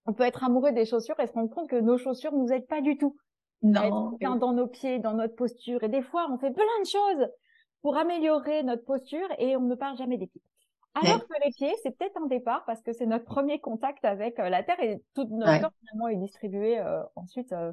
On 0.07 0.13
peut 0.13 0.25
être 0.25 0.45
amoureux 0.45 0.73
des 0.73 0.85
chaussures 0.85 1.19
et 1.19 1.27
se 1.27 1.33
rendre 1.33 1.53
compte 1.53 1.69
que 1.69 1.81
nos 1.81 1.99
chaussures 1.99 2.33
nous 2.33 2.53
aident 2.53 2.69
pas 2.69 2.81
du 2.81 2.97
tout. 2.97 3.17
Non. 3.63 4.17
Être 4.21 4.37
dans 4.37 4.53
nos 4.53 4.69
pieds, 4.69 4.99
dans 4.99 5.15
notre 5.15 5.35
posture. 5.35 5.83
Et 5.83 5.89
des 5.89 6.03
fois, 6.03 6.29
on 6.31 6.39
fait 6.39 6.53
plein 6.53 6.65
de 6.81 6.87
choses 6.87 7.29
pour 7.83 7.97
améliorer 7.97 8.63
notre 8.63 8.85
posture 8.85 9.29
et 9.39 9.57
on 9.57 9.63
ne 9.63 9.75
parle 9.75 9.97
jamais 9.97 10.19
des 10.19 10.27
pieds. 10.27 10.43
Alors 10.95 11.27
que 11.27 11.35
les 11.45 11.51
pieds, 11.51 11.75
c'est 11.83 11.97
peut-être 11.97 12.17
un 12.17 12.27
départ 12.27 12.65
parce 12.65 12.83
que 12.83 12.93
c'est 12.93 13.07
notre 13.07 13.25
premier 13.25 13.61
contact 13.61 14.05
avec 14.05 14.39
euh, 14.39 14.49
la 14.49 14.63
terre 14.63 14.81
et 14.81 15.03
tout 15.15 15.25
notre 15.31 15.61
corps 15.61 15.73
finalement 15.81 16.09
est 16.09 16.17
distribué 16.17 16.79
euh, 16.79 17.03
ensuite 17.17 17.53
euh, 17.53 17.73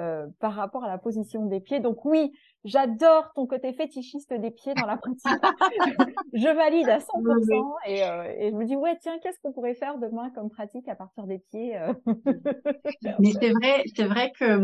euh, 0.00 0.26
par 0.38 0.54
rapport 0.54 0.84
à 0.84 0.88
la 0.88 0.96
position 0.96 1.46
des 1.46 1.58
pieds. 1.58 1.80
Donc 1.80 2.04
oui, 2.04 2.32
j'adore 2.64 3.32
ton 3.34 3.46
côté 3.46 3.72
fétichiste 3.72 4.32
des 4.32 4.52
pieds 4.52 4.72
dans 4.74 4.86
la 4.86 4.96
pratique. 4.96 5.24
je 6.32 6.54
valide 6.54 6.88
à 6.88 6.98
100% 6.98 7.74
et, 7.86 8.04
euh, 8.04 8.32
et, 8.38 8.50
je 8.50 8.54
me 8.54 8.64
dis 8.64 8.76
ouais 8.76 8.96
tiens 9.00 9.18
qu'est-ce 9.20 9.40
qu'on 9.42 9.52
pourrait 9.52 9.74
faire 9.74 9.98
demain 9.98 10.30
comme 10.30 10.50
pratique 10.50 10.86
à 10.86 10.94
partir 10.94 11.26
des 11.26 11.40
pieds. 11.50 11.76
Euh? 11.76 11.92
Mais 13.18 13.32
c'est 13.40 13.50
vrai, 13.50 13.82
c'est 13.96 14.04
vrai 14.04 14.32
que 14.38 14.60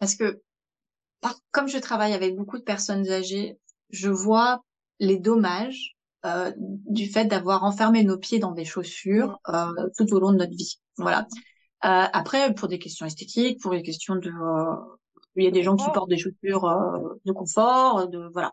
parce 0.00 0.16
que 0.16 0.42
comme 1.52 1.68
je 1.68 1.78
travaille 1.78 2.14
avec 2.14 2.34
beaucoup 2.34 2.58
de 2.58 2.64
personnes 2.64 3.08
âgées, 3.08 3.58
je 3.90 4.10
vois 4.10 4.64
les 4.98 5.18
dommages 5.18 5.96
du 6.56 7.06
fait 7.06 7.26
d'avoir 7.26 7.62
enfermé 7.62 8.02
nos 8.02 8.18
pieds 8.18 8.40
dans 8.40 8.52
des 8.52 8.64
chaussures 8.64 9.38
tout 9.96 10.12
au 10.12 10.18
long 10.18 10.32
de 10.32 10.38
notre 10.38 10.56
vie. 10.56 10.80
Voilà. 10.96 11.26
Euh, 11.84 12.06
après, 12.12 12.54
pour 12.54 12.68
des 12.68 12.78
questions 12.78 13.06
esthétiques, 13.06 13.60
pour 13.60 13.72
des 13.72 13.82
questions 13.82 14.14
de, 14.14 14.30
euh, 14.30 14.76
il 15.34 15.44
y 15.44 15.48
a 15.48 15.50
des 15.50 15.62
gens 15.62 15.76
qui 15.76 15.90
portent 15.92 16.10
des 16.10 16.18
chaussures 16.18 16.64
euh, 16.64 17.20
de 17.24 17.32
confort, 17.32 18.08
de 18.08 18.28
voilà. 18.32 18.52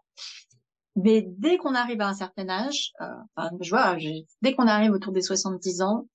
Mais 0.96 1.26
dès 1.38 1.58
qu'on 1.58 1.76
arrive 1.76 2.02
à 2.02 2.08
un 2.08 2.14
certain 2.14 2.50
âge, 2.50 2.92
enfin, 3.36 3.52
je 3.62 3.70
vois, 3.70 3.96
dès 4.42 4.56
qu'on 4.56 4.68
arrive 4.68 4.92
autour 4.92 5.14
des 5.14 5.22
70 5.22 5.82
ans, 5.82 6.08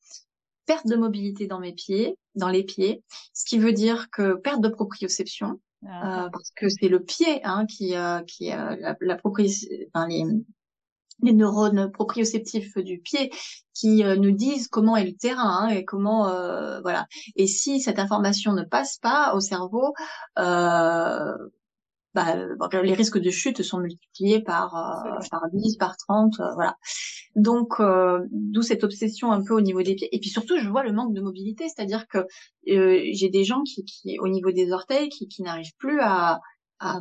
perte 0.67 0.87
de 0.87 0.97
mobilité 0.97 1.47
dans 1.47 1.61
mes 1.61 1.73
pieds, 1.73 2.19
dans 2.35 2.49
les 2.49 2.65
pieds, 2.65 3.03
ce 3.33 3.45
qui 3.45 3.59
veut 3.59 3.73
dire 3.73 4.11
que 4.11 4.35
perte 4.35 4.61
de 4.61 4.69
proprioception, 4.69 5.61
ah. 5.89 6.29
parce 6.33 6.51
que 6.57 6.69
c'est 6.69 6.89
le 6.89 7.03
pied 7.03 7.43
hein, 7.45 7.67
qui, 7.67 7.95
qui 8.27 8.49
la, 8.49 8.97
la 9.01 9.17
proprioception, 9.17 9.87
enfin, 9.95 10.09
les, 10.09 10.25
les 11.23 11.33
neurones 11.33 11.91
proprioceptifs 11.91 12.77
du 12.79 12.99
pied 12.99 13.31
qui 13.73 14.05
euh, 14.05 14.17
nous 14.17 14.31
disent 14.31 14.69
comment 14.69 14.97
est 14.97 15.05
le 15.05 15.17
terrain 15.17 15.65
hein, 15.65 15.69
et 15.69 15.85
comment 15.85 16.29
euh, 16.29 16.81
voilà. 16.81 17.07
Et 17.37 17.47
si 17.47 17.81
cette 17.81 17.99
information 17.99 18.53
ne 18.53 18.63
passe 18.63 18.99
pas 18.99 19.35
au 19.35 19.41
cerveau, 19.41 19.93
euh, 20.39 21.33
bah, 22.15 22.37
les 22.83 22.95
risques 22.95 23.19
de 23.19 23.31
chute 23.31 23.63
sont 23.63 23.81
multipliés 23.81 24.41
par 24.41 24.77
euh, 24.77 25.19
par 25.31 25.43
10, 25.53 25.77
par 25.79 25.97
30, 25.97 26.37
voilà. 26.55 26.77
Donc 27.35 27.83
d'où 28.31 28.63
cette 28.63 28.85
obsession 28.85 29.33
un 29.33 29.43
peu 29.43 29.55
au 29.55 29.61
niveau 29.61 29.83
des 29.83 29.97
pieds. 29.97 30.15
Et 30.15 30.21
puis 30.21 30.31
surtout, 30.31 30.59
je 30.59 30.69
vois 30.69 30.85
le 30.85 30.93
manque 30.93 31.13
de 31.15 31.21
mobilité, 31.21 31.67
c'est-à-dire 31.69 32.07
que 32.07 32.27
j'ai 32.67 33.29
des 33.31 33.45
gens 33.45 33.63
qui, 33.65 33.85
qui 33.85 34.19
au 34.21 34.29
niveau 34.29 34.53
des 34.53 34.71
orteils 34.71 35.09
qui, 35.09 35.27
qui 35.27 35.43
n'arrivent 35.43 35.75
plus 35.79 36.01
à, 36.01 36.41
à, 36.79 37.01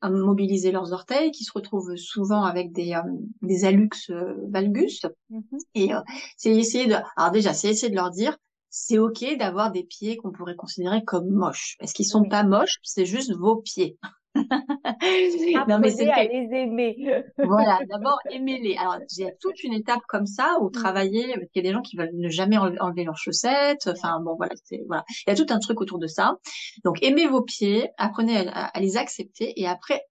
à 0.00 0.10
mobiliser 0.10 0.72
leurs 0.72 0.92
orteils, 0.92 1.30
qui 1.30 1.44
se 1.44 1.52
retrouvent 1.54 1.96
souvent 1.96 2.44
avec 2.44 2.72
des, 2.72 2.94
euh, 2.94 3.02
des 3.42 3.64
alux 3.64 3.90
euh, 4.10 4.34
valgus. 4.48 5.02
Mm-hmm. 5.30 5.58
Et 5.74 5.94
euh, 5.94 6.00
c'est 6.36 6.54
essayer 6.54 6.86
de, 6.86 6.94
alors 7.16 7.30
déjà, 7.30 7.52
c'est 7.52 7.68
essayer 7.68 7.90
de 7.90 7.96
leur 7.96 8.10
dire, 8.10 8.36
c'est 8.70 8.98
ok 8.98 9.36
d'avoir 9.38 9.72
des 9.72 9.82
pieds 9.82 10.16
qu'on 10.16 10.30
pourrait 10.30 10.56
considérer 10.56 11.04
comme 11.04 11.28
moches, 11.28 11.76
parce 11.78 11.92
qu'ils 11.92 12.06
sont 12.06 12.24
pas 12.24 12.44
moches, 12.44 12.78
c'est 12.82 13.06
juste 13.06 13.34
vos 13.36 13.56
pieds. 13.56 13.98
non, 15.68 15.78
mais 15.80 15.90
c'est 15.90 16.08
à 16.08 16.24
les 16.24 16.48
aimer. 16.52 17.24
voilà, 17.38 17.80
d'abord 17.88 18.18
aimez-les. 18.30 18.76
Alors 18.76 18.98
j'ai 19.14 19.34
toute 19.40 19.62
une 19.64 19.72
étape 19.72 20.02
comme 20.08 20.26
ça 20.26 20.58
où 20.60 20.68
mm. 20.68 20.72
travailler, 20.72 21.34
parce 21.34 21.50
qu'il 21.50 21.64
y 21.64 21.66
a 21.66 21.70
des 21.70 21.74
gens 21.74 21.82
qui 21.82 21.96
veulent 21.96 22.14
ne 22.14 22.28
jamais 22.28 22.56
enlever 22.58 23.04
leurs 23.04 23.16
chaussettes. 23.16 23.88
Enfin 23.88 24.20
bon, 24.20 24.36
voilà, 24.36 24.54
voilà. 24.86 25.04
Il 25.26 25.30
y 25.30 25.32
a 25.32 25.36
tout 25.36 25.52
un 25.52 25.58
truc 25.58 25.80
autour 25.80 25.98
de 25.98 26.06
ça. 26.06 26.36
Donc 26.84 27.02
aimez 27.02 27.26
vos 27.26 27.42
pieds, 27.42 27.88
apprenez 27.96 28.48
à, 28.48 28.78
les 28.80 28.96
accepter 28.96 29.52
et 29.60 29.66
après 29.66 30.02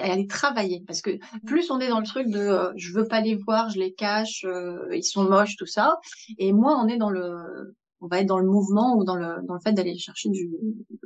à 0.00 0.16
les 0.16 0.26
travailler 0.26 0.82
parce 0.86 1.02
que 1.02 1.10
mm. 1.10 1.40
plus 1.46 1.70
on 1.70 1.80
est 1.80 1.88
dans 1.88 2.00
le 2.00 2.06
truc 2.06 2.28
de 2.28 2.40
euh, 2.40 2.72
je 2.76 2.92
veux 2.92 3.06
pas 3.06 3.20
les 3.20 3.36
voir, 3.36 3.70
je 3.70 3.78
les 3.78 3.94
cache, 3.94 4.44
euh, 4.44 4.86
ils 4.92 5.04
sont 5.04 5.24
moches, 5.24 5.56
tout 5.56 5.66
ça, 5.66 5.98
et 6.38 6.52
moins 6.52 6.82
on 6.82 6.88
est 6.88 6.98
dans 6.98 7.10
le 7.10 7.74
on 8.02 8.08
va 8.08 8.18
être 8.18 8.26
dans 8.26 8.38
le 8.38 8.48
mouvement 8.48 8.96
ou 8.96 9.04
dans 9.04 9.16
le 9.16 9.36
dans 9.46 9.54
le 9.54 9.60
fait 9.60 9.72
d'aller 9.72 9.96
chercher 9.96 10.28
du 10.28 10.50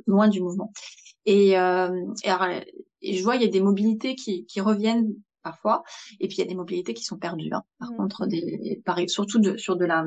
loin 0.05 0.27
du 0.27 0.41
mouvement. 0.41 0.71
Et, 1.27 1.59
euh, 1.59 2.13
et, 3.01 3.13
je 3.13 3.23
vois, 3.23 3.35
il 3.35 3.43
y 3.43 3.45
a 3.45 3.51
des 3.51 3.61
mobilités 3.61 4.15
qui, 4.15 4.45
qui 4.45 4.61
reviennent 4.61 5.13
parfois, 5.43 5.83
et 6.19 6.27
puis 6.27 6.37
il 6.37 6.39
y 6.39 6.43
a 6.43 6.47
des 6.47 6.55
mobilités 6.55 6.93
qui 6.93 7.03
sont 7.03 7.17
perdues. 7.17 7.53
Hein. 7.53 7.63
Par 7.79 7.91
mmh. 7.91 7.97
contre, 7.97 8.25
des, 8.25 8.81
pareil, 8.85 9.09
surtout 9.09 9.39
de, 9.39 9.57
sur 9.57 9.75
de 9.75 9.85
la 9.85 10.05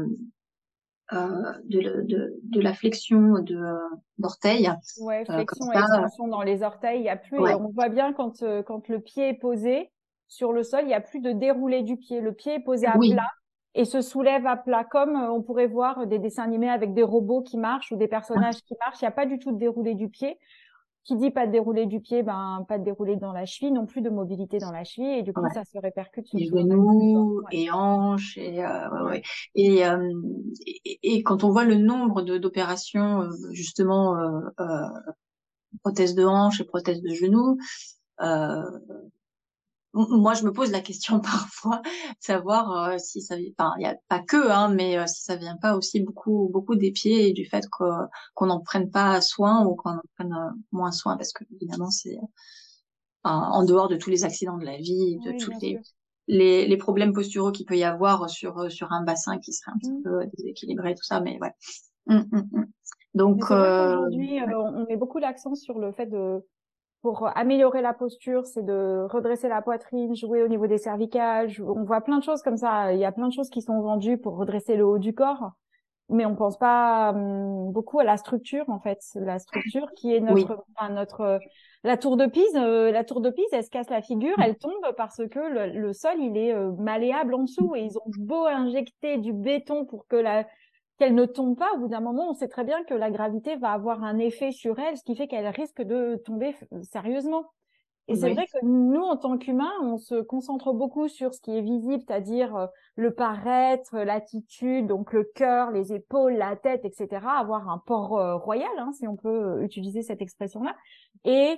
euh, 1.12 1.53
de, 1.64 2.03
de, 2.03 2.41
de, 2.43 2.61
la 2.61 2.73
flexion 2.73 3.41
de 3.41 3.57
euh, 3.57 3.77
d'orteil. 4.18 4.71
Ouais, 5.01 5.25
euh, 5.29 5.35
flexion 5.35 5.73
et 5.73 5.79
extension 5.79 6.29
dans 6.29 6.43
les 6.43 6.62
orteils, 6.62 7.01
il 7.01 7.05
y 7.05 7.09
a 7.09 7.16
plus. 7.16 7.37
Et 7.37 7.55
on 7.55 7.68
voit 7.71 7.89
bien 7.89 8.12
quand 8.12 8.43
euh, 8.43 8.62
quand 8.62 8.89
le 8.89 9.01
pied 9.01 9.29
est 9.29 9.39
posé 9.39 9.91
sur 10.29 10.53
le 10.53 10.62
sol, 10.62 10.83
il 10.85 10.91
y 10.91 10.95
a 10.95 11.01
plus 11.01 11.21
de 11.21 11.33
déroulé 11.33 11.83
du 11.83 11.97
pied. 11.97 12.21
Le 12.21 12.33
pied 12.33 12.55
est 12.55 12.61
posé 12.61 12.87
à 12.87 12.93
plat 12.93 13.27
et 13.75 13.85
se 13.85 14.01
soulève 14.01 14.47
à 14.47 14.57
plat, 14.57 14.85
comme 14.85 15.16
on 15.16 15.43
pourrait 15.43 15.66
voir 15.66 16.07
des 16.07 16.18
dessins 16.18 16.45
animés 16.45 16.71
avec 16.71 16.95
des 16.95 17.03
robots 17.03 17.43
qui 17.43 17.59
marchent 17.59 17.93
ou 17.93 17.97
des 17.97 18.09
personnages 18.09 18.62
qui 18.62 18.75
marchent. 18.79 19.01
Il 19.01 19.05
n'y 19.05 19.09
a 19.09 19.12
pas 19.12 19.27
du 19.27 19.39
tout 19.39 19.53
de 19.53 19.59
déroulé 19.59 19.95
du 19.95 20.09
pied 20.09 20.39
qui 21.05 21.16
dit 21.16 21.30
pas 21.30 21.46
de 21.46 21.53
déroulé 21.53 21.86
du 21.86 22.01
pied, 22.01 22.22
ben 22.22 22.64
pas 22.68 22.78
de 22.78 22.84
déroulé 22.84 23.16
dans 23.16 23.32
la 23.32 23.46
cheville, 23.46 23.72
non 23.72 23.86
plus 23.86 24.03
de 24.03 24.11
mobilité 24.11 24.59
dans 24.59 24.70
la 24.70 24.84
cheville, 24.84 25.18
et 25.18 25.22
du 25.22 25.32
coup 25.32 25.42
ça 25.55 25.64
se 25.64 25.78
répercute 25.78 26.26
sur 26.26 26.38
les 26.38 26.46
genoux 26.46 27.42
et 27.51 27.70
hanches 27.70 28.36
et 28.36 28.64
euh, 28.64 29.07
ouais, 29.07 29.22
Et, 29.55 29.84
euh, 29.86 30.12
et, 30.66 30.98
et 31.03 31.22
quand 31.22 31.42
on 31.44 31.51
voit 31.51 31.64
le 31.64 31.76
nombre 31.76 32.22
d'opérations 32.22 33.22
euh, 33.22 33.30
justement 33.53 34.16
euh, 34.16 34.40
prothèse 35.82 36.14
de 36.14 36.24
hanche 36.24 36.61
et 36.61 36.64
prothèse 36.64 37.01
de 37.03 37.11
genou. 37.11 37.59
Moi, 39.93 40.34
je 40.34 40.45
me 40.45 40.53
pose 40.53 40.70
la 40.70 40.80
question 40.80 41.20
parfois, 41.20 41.82
savoir 42.20 42.91
euh, 42.91 42.99
si 42.99 43.20
ça, 43.22 43.34
enfin, 43.59 43.74
il 43.78 43.82
y 43.82 43.86
a 43.86 43.97
pas 44.09 44.20
que, 44.20 44.51
hein, 44.51 44.68
mais 44.68 44.99
euh, 44.99 45.07
si 45.07 45.22
ça 45.22 45.36
vient 45.36 45.57
pas 45.57 45.76
aussi 45.76 46.01
beaucoup, 46.01 46.49
beaucoup 46.53 46.76
des 46.76 46.93
pieds 46.93 47.28
et 47.28 47.32
du 47.32 47.45
fait 47.45 47.64
qu'on 47.68 48.47
n'en 48.47 48.61
prenne 48.61 48.91
pas 48.91 49.20
soin 49.20 49.64
ou 49.66 49.74
qu'on 49.74 49.91
en 49.91 50.03
prenne 50.16 50.32
euh, 50.32 50.51
moins 50.70 50.93
soin, 50.93 51.16
parce 51.16 51.32
que 51.32 51.45
évidemment, 51.55 51.91
c'est 51.91 52.18
en 53.22 53.64
dehors 53.64 53.88
de 53.88 53.97
tous 53.97 54.09
les 54.09 54.24
accidents 54.24 54.57
de 54.57 54.64
la 54.64 54.78
vie, 54.78 55.18
de 55.26 55.38
tous 55.38 55.53
les, 55.61 55.78
les, 56.26 56.66
les, 56.66 56.76
problèmes 56.78 57.12
posturaux 57.12 57.53
qu'il 57.53 57.66
peut 57.66 57.76
y 57.76 57.84
avoir 57.84 58.30
sur 58.30 58.72
sur 58.72 58.91
un 58.93 59.05
bassin 59.05 59.38
qui 59.38 59.53
serait 59.53 59.72
un 59.72 59.78
petit 59.78 59.93
mmh. 59.93 60.03
peu 60.03 60.26
déséquilibré, 60.38 60.95
tout 60.95 61.03
ça, 61.03 61.20
mais 61.20 61.38
ouais. 61.38 61.53
Mmh, 62.07 62.22
mmh, 62.32 62.64
Donc 63.12 63.51
aujourd'hui, 63.51 64.41
on 64.57 64.86
met 64.86 64.97
beaucoup 64.97 65.18
l'accent 65.18 65.55
sur 65.55 65.78
le 65.78 65.93
fait 65.93 66.07
de 66.07 66.43
pour 67.03 67.30
améliorer 67.36 67.80
la 67.80 67.94
posture, 67.94 68.44
c'est 68.44 68.64
de 68.64 69.07
redresser 69.11 69.48
la 69.48 69.62
poitrine, 69.62 70.14
jouer 70.14 70.42
au 70.42 70.48
niveau 70.48 70.66
des 70.66 70.78
cervicales. 70.78 71.51
On 71.61 71.84
voit 71.84 72.03
plein 72.03 72.18
de 72.18 72.24
choses 72.24 72.42
comme 72.42 72.57
ça. 72.57 72.92
Il 72.92 72.98
y 72.98 73.05
a 73.05 73.12
plein 73.12 73.28
de 73.28 73.32
choses 73.32 73.51
qui 73.51 73.62
sont 73.62 73.80
vendues 73.80 74.18
pour 74.18 74.36
redresser 74.36 74.76
le 74.76 74.84
haut 74.84 74.98
du 74.98 75.14
corps, 75.14 75.53
mais 76.11 76.26
on 76.26 76.36
pense 76.36 76.59
pas 76.59 77.11
hum, 77.11 77.72
beaucoup 77.72 78.01
à 78.01 78.05
la 78.05 78.16
structure 78.16 78.68
en 78.68 78.80
fait. 78.80 79.01
La 79.14 79.38
structure 79.38 79.90
qui 79.96 80.14
est 80.14 80.20
notre, 80.20 80.64
notre 80.90 81.40
la 81.82 81.96
tour 81.96 82.16
de 82.16 82.26
Pise. 82.26 82.57
Euh, 82.57 82.90
la 82.90 83.05
tour 83.05 83.20
de 83.20 83.30
Pise, 83.30 83.46
elle 83.53 83.64
se 83.64 83.70
casse 83.70 83.88
la 83.88 84.03
figure, 84.03 84.38
elle 84.38 84.57
tombe 84.57 84.94
parce 84.96 85.22
que 85.28 85.70
le, 85.72 85.92
sol 85.92 86.16
il 86.18 86.36
est 86.36 86.53
euh, 86.53 86.72
malléable 86.72 87.34
en 87.34 87.44
dessous 87.44 87.74
et 87.74 87.80
ils 87.80 87.96
ont 87.96 88.11
beau 88.18 88.44
injecter 88.44 89.16
du 89.16 89.32
béton 89.32 89.86
pour 89.86 90.07
que 90.07 90.16
la 90.16 90.46
qu'elle 91.01 91.14
ne 91.14 91.24
tombe 91.24 91.57
pas, 91.57 91.72
au 91.74 91.78
bout 91.78 91.88
d'un 91.88 92.01
moment, 92.01 92.28
on 92.28 92.34
sait 92.34 92.48
très 92.48 92.62
bien 92.62 92.84
que 92.84 92.92
la 92.92 93.11
gravité 93.11 93.57
va 93.57 93.70
avoir 93.70 94.05
un 94.05 94.18
effet 94.18 94.53
sur 94.53 94.78
elle, 94.78 94.98
ce 94.98 95.03
qui 95.03 95.16
fait 95.16 95.28
qu'elle 95.28 95.48
risque 95.48 95.80
de 95.80 96.20
tomber 96.26 96.55
sérieusement. 96.82 97.46
Et 98.07 98.16
c'est 98.16 98.34
vrai 98.34 98.44
que 98.46 98.66
nous, 98.66 99.01
en 99.01 99.16
tant 99.16 99.38
qu'humains, 99.38 99.72
on 99.82 99.96
se 99.96 100.20
concentre 100.20 100.74
beaucoup 100.74 101.09
sur 101.09 101.32
ce 101.32 101.40
qui 101.40 101.57
est 101.57 101.62
visible, 101.62 102.03
c'est-à-dire 102.07 102.55
euh, 102.55 102.66
le 102.96 103.14
paraître, 103.14 103.96
l'attitude, 103.96 104.88
donc 104.88 105.12
le 105.12 105.24
cœur, 105.24 105.70
les 105.70 105.94
épaules, 105.94 106.34
la 106.34 106.57
tête, 106.57 106.84
etc. 106.84 107.09
Avoir 107.38 107.70
un 107.70 107.78
port 107.78 108.18
euh, 108.18 108.36
royal, 108.36 108.68
hein, 108.78 108.90
si 108.92 109.09
on 109.09 109.16
peut 109.16 109.28
euh, 109.28 109.62
utiliser 109.62 110.03
cette 110.03 110.20
expression-là. 110.20 110.76
Et 111.24 111.57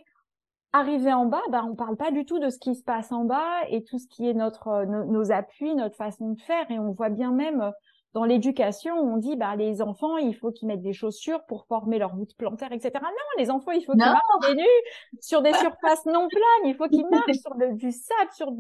arriver 0.73 1.13
en 1.13 1.25
bas, 1.25 1.43
ben, 1.51 1.67
on 1.69 1.75
parle 1.75 1.97
pas 1.97 2.13
du 2.13 2.27
tout 2.27 2.39
de 2.39 2.51
ce 2.51 2.59
qui 2.59 2.77
se 2.77 2.85
passe 2.85 3.11
en 3.11 3.25
bas 3.25 3.67
et 3.69 3.83
tout 3.83 3.99
ce 3.99 4.07
qui 4.07 4.29
est 4.29 4.35
notre 4.35 4.85
nos 4.85 5.33
appuis, 5.33 5.75
notre 5.75 5.97
façon 5.97 6.31
de 6.31 6.41
faire. 6.43 6.71
Et 6.71 6.79
on 6.79 6.93
voit 6.93 7.11
bien 7.11 7.33
même 7.33 7.73
dans 8.15 8.25
l'éducation, 8.25 8.95
on 8.95 9.17
dit 9.17 9.37
bah 9.37 9.57
les 9.57 9.81
enfants, 9.81 10.19
il 10.19 10.35
faut 10.35 10.51
qu'ils 10.51 10.69
mettent 10.69 10.83
des 10.83 10.93
chaussures 10.93 11.45
pour 11.47 11.65
former 11.65 11.99
leur 11.99 12.15
voûte 12.15 12.37
plantaire, 12.37 12.71
etc. 12.73 12.93
Non, 13.03 13.09
les 13.39 13.51
enfants, 13.51 13.73
il 13.73 13.83
faut 13.83 13.93
qu'ils 13.93 14.01
marchent 14.01 14.55
nus 14.55 15.19
sur 15.21 15.41
des 15.41 15.53
surfaces 15.55 16.05
non 16.05 16.29
planes. 16.29 16.67
Il 16.67 16.75
faut 16.75 16.89
qu'ils 16.89 17.07
marchent 17.11 17.39
sur 17.39 17.55
du 17.75 17.91
sable, 17.91 18.31
sur 18.33 18.53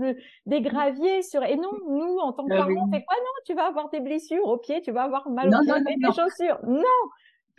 des 0.46 0.60
graviers, 0.62 1.22
sur 1.22 1.44
et 1.44 1.56
non, 1.56 1.72
nous 1.86 2.16
en 2.18 2.32
tant 2.32 2.46
que 2.46 2.54
ah 2.54 2.58
parents, 2.58 2.86
on 2.88 2.90
fait 2.90 3.04
quoi? 3.04 3.16
Non, 3.18 3.32
tu 3.44 3.54
vas 3.54 3.66
avoir 3.66 3.90
des 3.90 4.00
blessures 4.00 4.44
au 4.46 4.56
pied, 4.56 4.80
tu 4.80 4.90
vas 4.90 5.02
avoir 5.02 5.28
mal 5.28 5.48
au 5.48 5.60
pied, 5.62 5.72
avec 5.72 5.98
des 5.98 6.12
chaussures. 6.12 6.58
Non. 6.66 6.82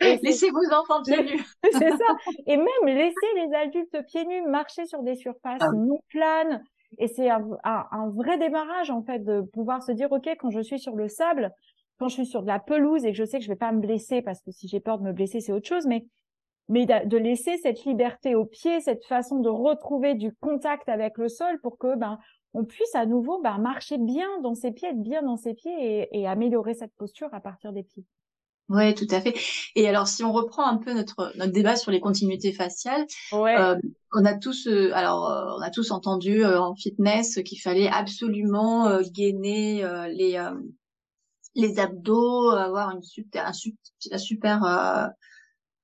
Laissez 0.00 0.50
vos 0.50 0.74
enfants 0.74 1.02
pieds 1.04 1.22
nus. 1.22 1.44
C'est 1.70 1.90
ça. 1.90 2.16
Et 2.46 2.56
même 2.56 2.66
laisser 2.86 3.14
les 3.36 3.54
adultes 3.54 4.04
pieds 4.06 4.24
nus 4.26 4.42
marcher 4.42 4.86
sur 4.86 5.04
des 5.04 5.14
surfaces 5.14 5.62
ah 5.62 5.70
non 5.72 6.00
planes. 6.08 6.64
Et 6.98 7.08
c'est 7.08 7.30
un, 7.30 7.44
un, 7.64 8.10
vrai 8.10 8.38
démarrage 8.38 8.90
en 8.90 9.02
fait 9.02 9.20
de 9.20 9.40
pouvoir 9.40 9.82
se 9.82 9.92
dire 9.92 10.10
ok 10.12 10.28
quand 10.38 10.50
je 10.50 10.60
suis 10.60 10.78
sur 10.78 10.94
le 10.94 11.08
sable, 11.08 11.52
quand 11.98 12.08
je 12.08 12.14
suis 12.14 12.26
sur 12.26 12.42
de 12.42 12.46
la 12.46 12.58
pelouse 12.58 13.04
et 13.04 13.12
que 13.12 13.16
je 13.16 13.24
sais 13.24 13.38
que 13.38 13.44
je 13.44 13.50
vais 13.50 13.56
pas 13.56 13.72
me 13.72 13.80
blesser 13.80 14.22
parce 14.22 14.40
que 14.40 14.50
si 14.50 14.68
j'ai 14.68 14.80
peur 14.80 14.98
de 14.98 15.04
me 15.04 15.12
blesser, 15.12 15.40
c'est 15.40 15.52
autre 15.52 15.68
chose, 15.68 15.86
mais 15.86 16.06
mais 16.68 16.86
de 16.86 17.16
laisser 17.18 17.58
cette 17.58 17.84
liberté 17.84 18.34
au 18.34 18.46
pied, 18.46 18.80
cette 18.80 19.04
façon 19.04 19.40
de 19.40 19.50
retrouver 19.50 20.14
du 20.14 20.32
contact 20.40 20.88
avec 20.88 21.18
le 21.18 21.28
sol 21.28 21.60
pour 21.60 21.76
que 21.76 21.94
ben 21.96 22.18
on 22.54 22.64
puisse 22.64 22.94
à 22.94 23.04
nouveau 23.04 23.40
ben, 23.42 23.58
marcher 23.58 23.98
bien 23.98 24.28
dans 24.42 24.54
ses 24.54 24.70
pieds, 24.70 24.88
être 24.88 25.02
bien 25.02 25.22
dans 25.22 25.36
ses 25.36 25.54
pieds 25.54 25.74
et, 25.76 26.20
et 26.20 26.26
améliorer 26.26 26.72
cette 26.72 26.94
posture 26.94 27.28
à 27.32 27.40
partir 27.40 27.72
des 27.72 27.82
pieds. 27.82 28.06
Oui, 28.70 28.94
tout 28.94 29.06
à 29.10 29.20
fait. 29.20 29.34
Et 29.74 29.86
alors, 29.88 30.08
si 30.08 30.24
on 30.24 30.32
reprend 30.32 30.66
un 30.66 30.78
peu 30.78 30.94
notre 30.94 31.32
notre 31.36 31.52
débat 31.52 31.76
sur 31.76 31.90
les 31.90 32.00
continuités 32.00 32.52
faciales, 32.52 33.04
euh, 33.34 33.76
on 34.12 34.24
a 34.24 34.34
tous, 34.38 34.66
euh, 34.66 34.90
alors, 34.94 35.30
euh, 35.30 35.56
on 35.58 35.60
a 35.60 35.70
tous 35.70 35.90
entendu 35.90 36.44
en 36.46 36.74
fitness 36.74 37.38
qu'il 37.44 37.60
fallait 37.60 37.88
absolument 37.88 39.00
gainer 39.02 39.84
les 40.12 40.42
les 41.54 41.78
abdos, 41.78 42.50
avoir 42.50 42.90
une 42.90 43.02
super, 43.02 43.46
un, 43.46 44.18
super 44.18 44.64
euh, 44.64 45.06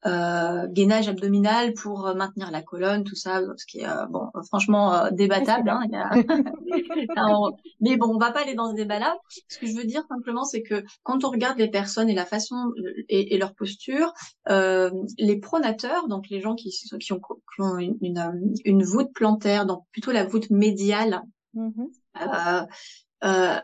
euh, 0.07 0.66
gainage 0.68 1.09
abdominal 1.09 1.75
pour 1.75 2.07
euh, 2.07 2.14
maintenir 2.14 2.51
la 2.51 2.62
colonne, 2.62 3.05
tout 3.05 3.16
ça, 3.16 3.43
ce 3.57 3.66
qui 3.66 3.81
est 3.81 3.87
euh, 3.87 4.07
bon, 4.07 4.31
franchement 4.47 4.95
euh, 4.95 5.11
débattable. 5.11 5.68
Hein, 5.68 5.83
mais 7.81 7.99
bon, 7.99 8.14
on 8.14 8.18
va 8.18 8.31
pas 8.33 8.41
aller 8.41 8.55
dans 8.55 8.71
ce 8.71 8.77
débat-là. 8.77 9.18
Ce 9.49 9.59
que 9.59 9.66
je 9.66 9.77
veux 9.77 9.85
dire 9.85 10.03
simplement, 10.09 10.45
c'est 10.45 10.62
que 10.62 10.85
quand 11.03 11.25
on 11.25 11.31
regarde 11.31 11.59
les 11.59 11.68
personnes 11.68 12.09
et 12.09 12.14
la 12.14 12.25
façon 12.25 12.73
et, 13.11 13.35
et 13.35 13.39
leur 13.39 13.55
posture, 13.55 14.14
les 14.49 15.39
pronateurs, 15.39 16.09
donc 16.09 16.31
les 16.31 16.41
gens 16.41 16.55
qui, 16.55 16.71
qui 16.71 17.12
ont, 17.12 17.21
qui 17.21 17.61
ont 17.61 17.77
une, 17.77 17.99
une, 18.01 18.55
une, 18.64 18.83
voûte 18.83 19.12
plantaire, 19.12 19.66
donc 19.66 19.85
plutôt 19.93 20.12
la 20.12 20.25
voûte 20.25 20.49
médiale, 20.51 21.23
mmh 21.55 21.85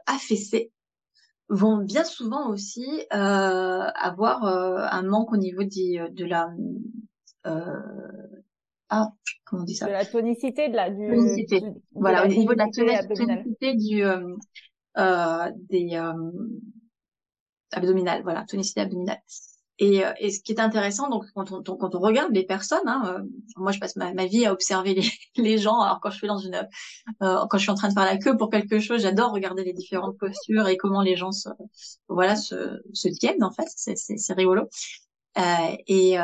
affaissée, 0.07 0.70
vont 1.49 1.78
bien 1.78 2.05
souvent 2.05 2.49
aussi 2.51 2.86
euh, 3.12 3.16
avoir 3.94 4.44
euh, 4.44 4.86
un 4.90 5.03
manque 5.03 5.32
au 5.32 5.36
niveau 5.36 5.62
de, 5.62 6.09
de 6.12 6.24
la 6.24 6.51
euh, 7.47 7.62
ah 8.88 9.11
comment 9.44 9.62
on 9.62 9.64
dit 9.64 9.74
ça? 9.74 9.86
De 9.86 9.92
la 9.92 10.05
tonicité 10.05 10.68
de 10.68 10.74
la 10.76 10.90
du, 10.90 11.09
tonicité. 11.09 11.62
voilà 11.92 12.24
au 12.24 12.28
niveau 12.28 12.55
de 12.55 12.59
la 12.59 13.05
tonicité 13.05 13.74
du 13.74 14.05
euh, 14.05 14.34
euh, 14.99 15.51
des 15.70 15.90
euh, 15.94 16.12
abdominales 17.72 18.22
voilà 18.22 18.44
tonicité 18.44 18.80
abdominale 18.80 19.20
et, 19.78 20.04
euh, 20.04 20.12
et, 20.18 20.30
ce 20.30 20.40
qui 20.40 20.52
est 20.52 20.60
intéressant, 20.60 21.08
donc 21.08 21.26
quand 21.34 21.52
on, 21.52 21.62
quand 21.62 21.94
on 21.94 21.98
regarde 21.98 22.32
les 22.32 22.44
personnes, 22.44 22.86
hein, 22.86 23.02
euh, 23.06 23.22
moi 23.56 23.72
je 23.72 23.78
passe 23.78 23.96
ma, 23.96 24.14
ma, 24.14 24.26
vie 24.26 24.46
à 24.46 24.52
observer 24.52 24.94
les, 24.94 25.08
les, 25.36 25.58
gens. 25.58 25.80
Alors 25.80 26.00
quand 26.00 26.10
je 26.10 26.16
suis 26.16 26.26
dans 26.26 26.38
une, 26.38 26.54
euh, 27.22 27.44
quand 27.50 27.58
je 27.58 27.62
suis 27.62 27.70
en 27.70 27.74
train 27.74 27.88
de 27.88 27.92
faire 27.92 28.04
la 28.04 28.16
queue 28.16 28.36
pour 28.36 28.50
quelque 28.50 28.78
chose, 28.78 29.02
j'adore 29.02 29.32
regarder 29.32 29.64
les 29.64 29.74
différentes 29.74 30.16
postures 30.18 30.68
et 30.68 30.76
comment 30.78 31.02
les 31.02 31.16
gens 31.16 31.32
se, 31.32 31.50
voilà, 32.08 32.36
se, 32.36 32.80
se 32.94 33.08
tiennent 33.08 33.44
en 33.44 33.50
fait. 33.50 33.68
C'est 33.76 34.32
rigolo. 34.32 34.62
Euh, 35.38 35.76
et 35.86 36.16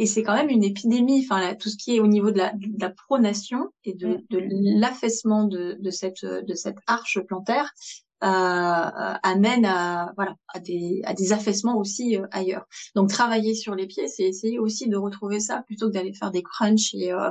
et 0.00 0.06
c'est 0.06 0.22
quand 0.22 0.34
même 0.34 0.48
une 0.48 0.62
épidémie. 0.62 1.26
Enfin, 1.28 1.56
tout 1.56 1.68
ce 1.68 1.76
qui 1.76 1.96
est 1.96 2.00
au 2.00 2.06
niveau 2.06 2.30
de 2.30 2.38
la, 2.38 2.52
de 2.52 2.80
la 2.80 2.90
pronation 2.90 3.66
et 3.82 3.94
de, 3.94 4.06
mm. 4.06 4.22
de 4.30 4.78
l'affaissement 4.80 5.44
de, 5.44 5.76
de 5.80 5.90
cette 5.90 6.24
de 6.24 6.54
cette 6.54 6.78
arche 6.86 7.18
plantaire, 7.26 7.68
euh, 7.68 8.07
amène 8.20 9.64
à 9.64 10.12
voilà 10.16 10.34
à 10.48 10.60
des 10.60 11.00
à 11.04 11.14
des 11.14 11.32
affaissements 11.32 11.78
aussi 11.78 12.16
euh, 12.16 12.26
ailleurs. 12.30 12.66
Donc 12.94 13.10
travailler 13.10 13.54
sur 13.54 13.74
les 13.74 13.86
pieds, 13.86 14.08
c'est 14.08 14.24
essayer 14.24 14.58
aussi 14.58 14.88
de 14.88 14.96
retrouver 14.96 15.40
ça 15.40 15.62
plutôt 15.66 15.88
que 15.88 15.92
d'aller 15.92 16.12
faire 16.12 16.30
des 16.30 16.42
crunchs 16.42 16.94
et 16.94 17.12
euh, 17.12 17.30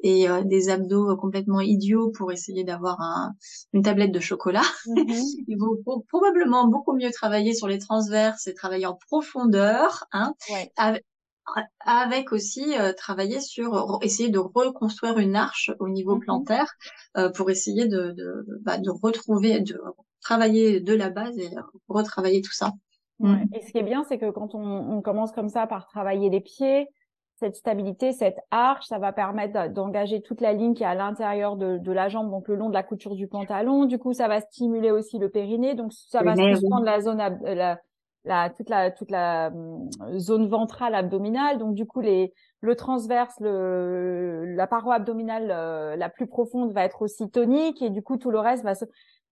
et 0.00 0.26
des 0.44 0.68
abdos 0.68 1.16
complètement 1.16 1.62
idiots 1.62 2.10
pour 2.10 2.30
essayer 2.30 2.62
d'avoir 2.62 3.00
un, 3.00 3.32
une 3.72 3.82
tablette 3.82 4.12
de 4.12 4.20
chocolat. 4.20 4.64
Mm-hmm. 4.86 5.44
Il 5.48 5.56
vaut 5.56 6.04
probablement 6.10 6.68
beaucoup 6.68 6.94
mieux 6.94 7.10
travailler 7.10 7.54
sur 7.54 7.68
les 7.68 7.78
transverses 7.78 8.46
et 8.46 8.52
travailler 8.52 8.84
en 8.84 8.98
profondeur, 9.08 10.04
hein, 10.12 10.34
avec, 10.76 11.06
avec 11.80 12.32
aussi 12.32 12.76
euh, 12.78 12.92
travailler 12.92 13.40
sur 13.40 13.98
essayer 14.02 14.30
de 14.30 14.38
reconstruire 14.38 15.18
une 15.18 15.36
arche 15.36 15.70
au 15.78 15.88
niveau 15.88 16.16
mm-hmm. 16.16 16.20
plantaire 16.20 16.74
euh, 17.16 17.30
pour 17.30 17.50
essayer 17.50 17.86
de 17.86 18.12
de, 18.12 18.46
bah, 18.62 18.78
de 18.78 18.90
retrouver 18.90 19.60
de 19.60 19.80
travailler 20.24 20.80
de 20.80 20.94
la 20.94 21.10
base 21.10 21.38
et 21.38 21.50
retravailler 21.88 22.42
tout 22.42 22.52
ça. 22.52 22.72
Ouais. 23.20 23.30
Mm. 23.30 23.48
Et 23.52 23.62
ce 23.62 23.70
qui 23.70 23.78
est 23.78 23.84
bien, 23.84 24.04
c'est 24.08 24.18
que 24.18 24.30
quand 24.30 24.54
on, 24.54 24.60
on, 24.60 25.00
commence 25.02 25.30
comme 25.30 25.48
ça 25.48 25.68
par 25.68 25.86
travailler 25.86 26.30
les 26.30 26.40
pieds, 26.40 26.88
cette 27.36 27.56
stabilité, 27.56 28.12
cette 28.12 28.38
arche, 28.50 28.86
ça 28.86 28.98
va 28.98 29.12
permettre 29.12 29.72
d'engager 29.72 30.22
toute 30.22 30.40
la 30.40 30.52
ligne 30.52 30.74
qui 30.74 30.82
est 30.82 30.86
à 30.86 30.94
l'intérieur 30.94 31.56
de, 31.56 31.78
de, 31.78 31.92
la 31.92 32.08
jambe, 32.08 32.30
donc 32.30 32.48
le 32.48 32.54
long 32.54 32.68
de 32.68 32.74
la 32.74 32.82
couture 32.82 33.14
du 33.14 33.28
pantalon. 33.28 33.84
Du 33.84 33.98
coup, 33.98 34.12
ça 34.12 34.28
va 34.28 34.40
stimuler 34.40 34.90
aussi 34.90 35.18
le 35.18 35.28
périnée, 35.28 35.74
donc 35.74 35.92
ça 35.92 36.22
va 36.22 36.34
suspendre 36.36 36.84
la 36.84 37.00
zone, 37.00 37.18
la, 37.18 37.78
la, 38.24 38.50
toute 38.50 38.68
la 38.70 38.90
toute 38.90 39.10
la 39.10 39.48
hum, 39.48 39.88
zone 40.16 40.46
ventrale 40.46 40.94
abdominale. 40.94 41.58
Donc 41.58 41.74
du 41.74 41.86
coup, 41.86 42.00
les 42.00 42.32
le 42.60 42.76
transverse, 42.76 43.34
le 43.40 44.44
la 44.54 44.66
paroi 44.66 44.94
abdominale 44.94 45.50
euh, 45.50 45.96
la 45.96 46.08
plus 46.08 46.26
profonde 46.26 46.72
va 46.72 46.84
être 46.84 47.02
aussi 47.02 47.28
tonique 47.30 47.82
et 47.82 47.90
du 47.90 48.02
coup 48.02 48.16
tout 48.16 48.30
le 48.30 48.38
reste 48.38 48.64
va 48.64 48.74
se 48.74 48.84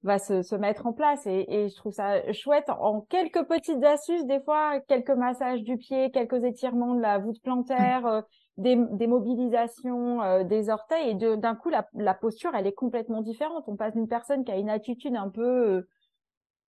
va 0.03 0.19
se, 0.19 0.43
se 0.43 0.55
mettre 0.57 0.87
en 0.87 0.93
place 0.93 1.27
et, 1.27 1.47
et, 1.49 1.69
je 1.69 1.77
trouve 1.77 1.93
ça 1.93 2.33
chouette 2.33 2.69
en 2.69 3.03
quelques 3.03 3.45
petites 3.45 3.83
astuces 3.85 4.27
des 4.27 4.41
fois 4.41 4.81
quelques 4.89 5.11
massages 5.11 5.63
du 5.63 5.77
pied 5.77 6.11
quelques 6.11 6.43
étirements 6.45 6.95
de 6.95 7.01
la 7.01 7.19
voûte 7.19 7.41
plantaire 7.43 8.07
euh, 8.07 8.21
des, 8.57 8.77
des, 8.77 9.07
mobilisations 9.07 10.23
euh, 10.23 10.45
des 10.45 10.71
orteils 10.71 11.11
et 11.11 11.37
d'un 11.37 11.55
coup 11.55 11.71
la, 11.71 11.87
la, 11.95 12.15
posture 12.15 12.51
elle 12.55 12.67
est 12.67 12.73
complètement 12.73 13.23
différente 13.23 13.65
on 13.69 13.77
passe 13.77 13.95
d'une 13.95 14.09
personne 14.09 14.45
qui 14.45 14.53
a 14.53 14.57
une 14.57 14.71
attitude 14.71 15.15
un 15.17 15.29
peu 15.29 15.87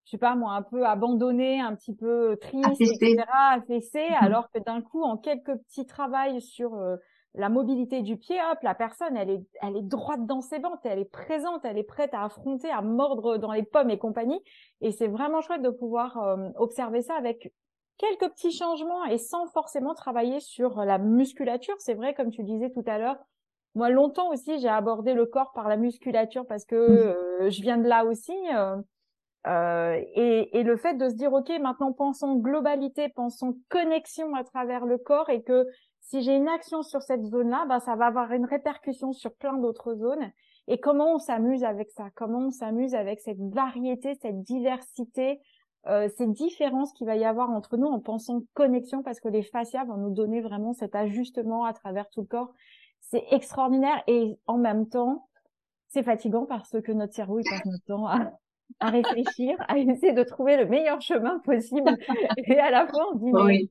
je 0.05 0.11
sais 0.11 0.17
pas 0.17 0.35
moi, 0.35 0.53
un 0.53 0.61
peu 0.63 0.85
abandonné, 0.85 1.61
un 1.61 1.75
petit 1.75 1.95
peu 1.95 2.37
triste, 2.41 2.81
etc., 2.81 3.23
affaissé, 3.51 4.03
mhm. 4.09 4.17
alors 4.19 4.49
que 4.51 4.59
d'un 4.59 4.81
coup, 4.81 5.01
en 5.01 5.17
quelques 5.17 5.55
petits 5.65 5.85
travails 5.85 6.41
sur 6.41 6.75
euh, 6.75 6.97
la 7.35 7.49
mobilité 7.49 8.01
du 8.01 8.17
pied, 8.17 8.37
hop, 8.51 8.59
la 8.61 8.75
personne, 8.75 9.17
elle 9.17 9.29
est, 9.29 9.43
elle 9.61 9.75
est 9.75 9.81
droite 9.81 10.25
dans 10.25 10.41
ses 10.41 10.59
ventes, 10.59 10.81
elle 10.83 10.99
est 10.99 11.11
présente, 11.11 11.65
elle 11.65 11.77
est 11.77 11.83
prête 11.83 12.13
à 12.13 12.23
affronter, 12.23 12.69
à 12.69 12.81
mordre 12.81 13.37
dans 13.37 13.51
les 13.51 13.63
pommes 13.63 13.89
et 13.89 13.97
compagnie. 13.97 14.39
Et 14.81 14.91
c'est 14.91 15.07
vraiment 15.07 15.41
chouette 15.41 15.63
de 15.63 15.69
pouvoir 15.69 16.17
euh, 16.17 16.49
observer 16.57 17.01
ça 17.01 17.15
avec 17.15 17.51
quelques 17.97 18.29
petits 18.33 18.51
changements 18.51 19.05
et 19.05 19.17
sans 19.17 19.47
forcément 19.47 19.93
travailler 19.93 20.39
sur 20.39 20.83
la 20.83 20.97
musculature. 20.97 21.75
C'est 21.79 21.93
vrai, 21.93 22.13
comme 22.13 22.31
tu 22.31 22.43
disais 22.43 22.69
tout 22.69 22.83
à 22.85 22.97
l'heure, 22.97 23.17
moi 23.75 23.89
longtemps 23.89 24.29
aussi 24.29 24.59
j'ai 24.59 24.69
abordé 24.69 25.13
le 25.13 25.25
corps 25.25 25.51
par 25.53 25.67
la 25.67 25.77
musculature 25.77 26.45
parce 26.45 26.65
que 26.65 26.75
euh, 26.75 27.49
je 27.49 27.61
viens 27.61 27.77
de 27.77 27.87
là 27.87 28.05
aussi. 28.05 28.35
Euh, 28.53 28.77
euh, 29.45 30.01
et, 30.15 30.57
et, 30.57 30.63
le 30.63 30.77
fait 30.77 30.93
de 30.93 31.09
se 31.09 31.15
dire 31.15 31.33
ok 31.33 31.49
maintenant 31.59 31.91
pensons 31.91 32.35
globalité, 32.35 33.09
pensons 33.09 33.57
connexion 33.67 34.33
à 34.35 34.45
travers 34.45 34.85
le 34.85 34.97
corps 34.97 35.29
et 35.29 35.43
que 35.43 35.67
si 36.03 36.21
j'ai 36.21 36.35
une 36.35 36.49
action 36.49 36.83
sur 36.83 37.01
cette 37.01 37.23
zone-là, 37.23 37.65
bah 37.67 37.79
ça 37.79 37.95
va 37.95 38.07
avoir 38.07 38.31
une 38.33 38.45
répercussion 38.45 39.13
sur 39.13 39.33
plein 39.33 39.57
d'autres 39.57 39.95
zones. 39.95 40.31
Et 40.67 40.79
comment 40.79 41.15
on 41.15 41.19
s'amuse 41.19 41.63
avec 41.63 41.91
ça? 41.91 42.09
Comment 42.15 42.47
on 42.47 42.51
s'amuse 42.51 42.93
avec 42.93 43.19
cette 43.19 43.39
variété, 43.39 44.13
cette 44.15 44.43
diversité, 44.43 45.41
euh, 45.87 46.07
ces 46.17 46.27
différences 46.27 46.93
qu'il 46.93 47.07
va 47.07 47.15
y 47.15 47.25
avoir 47.25 47.49
entre 47.49 47.77
nous 47.77 47.87
en 47.87 47.99
pensant 47.99 48.43
connexion? 48.53 49.01
Parce 49.01 49.19
que 49.19 49.29
les 49.29 49.43
fascias 49.43 49.85
vont 49.85 49.97
nous 49.97 50.13
donner 50.13 50.41
vraiment 50.41 50.73
cet 50.73 50.93
ajustement 50.93 51.65
à 51.65 51.73
travers 51.73 52.09
tout 52.09 52.21
le 52.21 52.27
corps. 52.27 52.53
C'est 52.99 53.25
extraordinaire 53.31 54.03
et 54.07 54.37
en 54.45 54.57
même 54.57 54.87
temps, 54.87 55.27
c'est 55.87 56.03
fatigant 56.03 56.45
parce 56.45 56.81
que 56.81 56.91
notre 56.91 57.13
cerveau 57.13 57.39
il 57.39 57.49
passe 57.49 57.65
notre 57.65 57.85
temps 57.85 58.07
à, 58.07 58.31
à 58.79 58.89
réfléchir, 58.89 59.55
à 59.67 59.77
essayer 59.77 60.13
de 60.13 60.23
trouver 60.23 60.57
le 60.57 60.65
meilleur 60.65 61.01
chemin 61.01 61.39
possible 61.39 61.97
et 62.37 62.59
à 62.59 62.71
la 62.71 62.87
fois 62.87 63.05
on 63.13 63.15
dit 63.17 63.31
mais... 63.31 63.69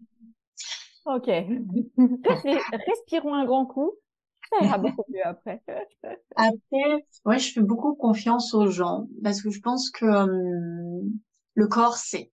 ok, 1.06 1.26
respirons 2.86 3.34
un 3.34 3.44
grand 3.44 3.66
coup 3.66 3.92
ça 4.52 4.64
ira 4.64 4.78
beaucoup 4.78 5.04
mieux 5.08 5.24
après. 5.24 5.62
après, 6.36 7.06
ouais, 7.24 7.38
je 7.38 7.52
fais 7.52 7.60
beaucoup 7.60 7.94
confiance 7.94 8.54
aux 8.54 8.68
gens 8.68 9.06
parce 9.22 9.42
que 9.42 9.50
je 9.50 9.60
pense 9.60 9.90
que 9.90 10.06
hum, 10.06 11.12
le 11.54 11.66
corps 11.66 11.96
sait. 11.96 12.32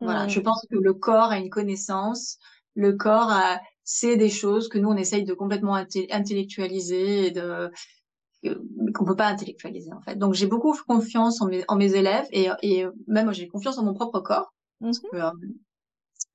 Voilà, 0.00 0.28
je 0.28 0.38
mm. 0.38 0.44
pense 0.44 0.64
que 0.70 0.76
le 0.76 0.94
corps 0.94 1.30
a 1.32 1.38
une 1.38 1.50
connaissance, 1.50 2.38
le 2.74 2.92
corps 2.92 3.30
a, 3.30 3.60
sait 3.82 4.16
des 4.16 4.28
choses 4.28 4.68
que 4.68 4.78
nous 4.78 4.88
on 4.88 4.96
essaye 4.96 5.24
de 5.24 5.34
complètement 5.34 5.74
intellectualiser 5.74 7.26
et 7.26 7.30
de 7.32 7.70
qu'on 8.94 9.04
peut 9.04 9.16
pas 9.16 9.26
intellectualiser 9.26 9.92
en 9.92 10.00
fait. 10.00 10.16
Donc 10.16 10.34
j'ai 10.34 10.46
beaucoup 10.46 10.72
confiance 10.86 11.40
en 11.40 11.46
mes, 11.46 11.64
en 11.66 11.74
mes 11.74 11.96
élèves 11.96 12.28
et, 12.30 12.48
et 12.62 12.86
même 13.08 13.32
j'ai 13.32 13.48
confiance 13.48 13.78
en 13.78 13.84
mon 13.84 13.94
propre 13.94 14.20
corps 14.20 14.54
parce 14.80 14.98
mm-hmm. 14.98 15.10
que, 15.10 15.16
euh, 15.16 15.30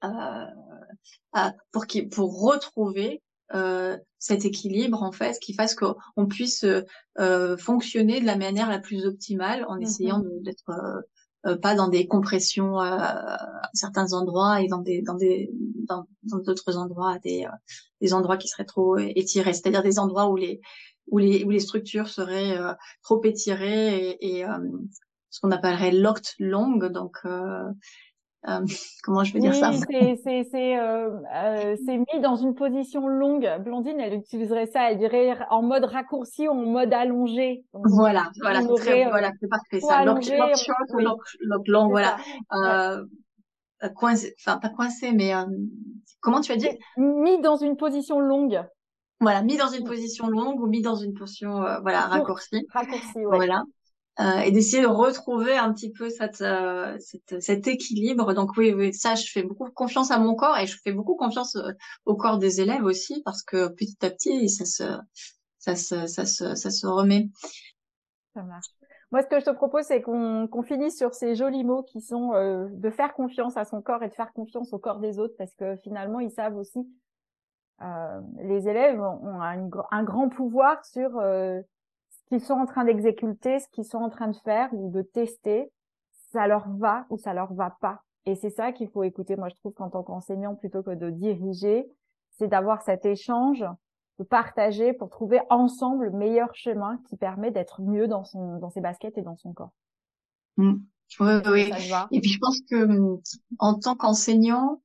euh, 0.04 1.49
pour 1.72 1.88
qui 1.88 2.04
pour 2.04 2.41
retrouver 2.41 3.22
euh, 3.54 3.97
cet 4.20 4.45
équilibre 4.45 5.04
en 5.04 5.12
fait 5.12 5.38
qui 5.39 5.54
fasse 5.54 5.76
qu'on 5.76 6.28
puisse 6.28 6.66
euh, 7.20 7.58
fonctionner 7.58 8.20
de 8.20 8.26
la 8.26 8.38
manière 8.38 8.70
la 8.70 8.80
plus 8.80 9.06
optimale 9.06 9.66
en 9.68 9.78
mm-hmm. 9.78 9.84
essayant 9.84 10.24
d'être 10.41 10.70
euh, 10.70 11.01
euh, 11.45 11.58
pas 11.58 11.76
dans 11.76 11.89
des 11.89 12.08
compressions 12.08 12.80
euh, 12.80 12.86
à 12.86 13.70
certains 13.74 14.14
endroits 14.14 14.62
et 14.62 14.68
dans 14.68 14.78
des 14.78 15.01
dans 15.01 15.16
des 15.16 15.51
dans 15.86 16.06
d'autres 16.45 16.78
endroits 16.78 17.20
des 17.20 17.43
euh, 17.43 17.56
des 17.99 18.14
endroits 18.14 18.38
qui 18.38 18.47
seraient 18.47 18.64
trop 18.64 18.97
étirés 18.97 19.51
c'est-à-dire 19.51 19.84
des 19.84 19.99
endroits 19.99 20.30
où 20.30 20.38
les 20.38 20.62
où 21.08 21.18
les 21.18 21.43
où 21.43 21.49
les 21.49 21.60
structures 21.60 22.08
seraient 22.08 22.58
trop 23.01 23.22
étirées 23.26 23.97
et, 23.97 24.39
et 24.39 24.45
ce 25.32 25.41
qu'on 25.41 25.51
appellerait 25.51 25.91
locked 25.91 26.28
long 26.39 26.78
donc 26.78 27.18
euh, 28.47 28.65
comment 29.03 29.23
je 29.23 29.33
veux 29.33 29.39
dire 29.39 29.55
ça? 29.55 29.71
C'est 29.73 30.45
c'est 30.51 30.77
euh, 30.77 31.09
euh, 31.33 31.75
mis 31.87 32.21
dans 32.21 32.35
une 32.35 32.55
position 32.55 33.07
longue. 33.07 33.49
Blondine, 33.63 33.99
elle 33.99 34.15
utiliserait 34.15 34.67
ça, 34.67 34.91
elle 34.91 34.97
dirait 34.97 35.37
en 35.49 35.61
mode 35.61 35.85
raccourci 35.85 36.47
ou 36.47 36.51
en 36.51 36.55
mode 36.55 36.93
allongé. 36.93 37.63
voilà, 37.73 38.29
voilà, 38.41 38.61
c'est 38.61 38.75
très, 38.75 39.09
voilà, 39.09 39.31
c'est 39.39 39.47
parfait 39.47 39.79
ça. 39.79 40.03
Lock 40.03 40.23
short 40.23 40.89
lock 41.41 41.67
long, 41.67 41.89
voilà. 41.89 42.17
Euh, 42.53 43.03
coincé, 43.95 44.33
enfin 44.39 44.57
pas 44.59 44.69
coincé, 44.69 45.11
mais 45.11 45.33
comment 46.21 46.41
tu 46.41 46.51
as 46.51 46.57
dit? 46.57 46.69
Mis 46.97 47.41
dans 47.41 47.57
une 47.57 47.77
position 47.77 48.19
longue. 48.19 48.61
Voilà, 49.19 49.41
mis 49.41 49.55
dans 49.55 49.69
une 49.69 49.85
position 49.85 50.27
longue 50.27 50.59
ou 50.59 50.67
mis 50.67 50.81
dans 50.81 50.95
une 50.95 51.13
position 51.13 51.63
voilà 51.81 52.01
raccourcie. 52.01 52.65
Raccourci, 52.73 53.19
ouais. 53.19 53.37
Voilà. 53.37 53.63
Euh, 54.20 54.41
et 54.41 54.51
d'essayer 54.51 54.84
de 54.84 54.88
retrouver 54.88 55.57
un 55.57 55.74
petit 55.74 55.91
peu 55.91 56.07
euh, 56.07 56.97
cette, 56.99 57.41
cet 57.41 57.68
équilibre. 57.68 58.34
Donc 58.34 58.51
oui, 58.57 58.72
oui, 58.72 58.93
ça, 58.93 59.16
je 59.16 59.26
fais 59.32 59.41
beaucoup 59.41 59.72
confiance 59.72 60.11
à 60.11 60.20
mon 60.20 60.36
corps 60.36 60.55
et 60.59 60.68
je 60.68 60.78
fais 60.84 60.91
beaucoup 60.91 61.16
confiance 61.16 61.55
euh, 61.55 61.72
au 62.05 62.16
corps 62.16 62.38
des 62.38 62.61
élèves 62.61 62.84
aussi 62.84 63.24
parce 63.24 63.41
que 63.41 63.70
petit 63.70 63.97
à 64.05 64.11
petit, 64.11 64.49
ça 64.49 64.66
se, 64.66 64.84
ça 65.57 65.76
se, 65.76 66.05
ça 66.05 66.28
se, 66.28 66.53
ça 66.53 66.70
se 66.70 66.86
remet. 66.86 67.30
Ça 68.36 68.43
marche. 68.43 68.68
Moi, 69.11 69.24
ce 69.24 69.28
que 69.28 69.39
je 69.39 69.45
te 69.45 69.49
propose, 69.49 69.86
c'est 69.86 70.03
qu'on 70.03 70.47
qu'on 70.47 70.61
finisse 70.61 70.95
sur 70.95 71.16
ces 71.16 71.34
jolis 71.34 71.64
mots 71.64 71.84
qui 71.84 71.99
sont 72.01 72.32
de 72.70 72.89
faire 72.89 73.14
confiance 73.14 73.57
à 73.57 73.66
son 73.66 73.82
corps 73.82 74.01
et 74.03 74.09
de 74.09 74.14
faire 74.14 74.34
confiance 74.34 74.74
au 74.74 74.80
corps 74.80 74.99
des 74.99 75.20
autres 75.20 75.36
parce 75.38 75.53
que 75.55 75.76
finalement, 75.78 76.20
ils 76.20 76.32
savent 76.32 76.57
aussi. 76.57 76.88
les 78.41 78.68
élèves 78.68 78.99
ont 78.99 79.39
un, 79.41 79.70
un 79.91 80.03
grand 80.03 80.30
pouvoir 80.30 80.84
sur 80.84 81.11
qu'ils 82.28 82.41
sont 82.41 82.53
en 82.53 82.65
train 82.65 82.86
d'exécuter, 82.86 83.59
ce 83.59 83.67
qu'ils 83.69 83.86
sont 83.86 83.97
en 83.97 84.09
train 84.09 84.28
de 84.28 84.36
faire 84.38 84.69
ou 84.74 84.91
de 84.91 85.01
tester, 85.01 85.71
ça 86.32 86.47
leur 86.47 86.67
va 86.78 87.05
ou 87.09 87.17
ça 87.17 87.34
leur 87.34 87.53
va 87.53 87.76
pas. 87.82 88.01
Et 88.26 88.36
c'est 88.36 88.49
ça 88.49 88.71
qu'il 88.71 88.89
faut 88.89 89.03
écouter, 89.03 89.36
moi 89.36 89.49
je 89.49 89.55
trouve 89.55 89.74
qu'en 89.74 89.89
tant 89.89 90.03
qu'enseignant, 90.03 90.55
plutôt 90.55 90.82
que 90.82 90.95
de 90.95 91.09
diriger, 91.09 91.88
c'est 92.32 92.47
d'avoir 92.47 92.82
cet 92.82 93.05
échange, 93.05 93.65
de 94.19 94.24
partager 94.24 94.93
pour 94.93 95.09
trouver 95.09 95.41
ensemble 95.49 96.05
le 96.05 96.11
meilleur 96.11 96.53
chemin 96.55 96.99
qui 97.09 97.17
permet 97.17 97.51
d'être 97.51 97.82
mieux 97.82 98.07
dans 98.07 98.24
son 98.24 98.57
dans 98.59 98.69
ses 98.69 98.82
baskets 98.82 99.17
et 99.17 99.21
dans 99.21 99.36
son 99.36 99.53
corps. 99.53 99.74
Mmh. 100.57 100.76
Oui, 101.19 101.34
oui. 101.47 101.71
Et 102.11 102.21
puis 102.21 102.30
je 102.30 102.39
pense 102.39 102.59
que 102.69 103.19
en 103.59 103.78
tant 103.78 103.95
qu'enseignant, 103.95 104.82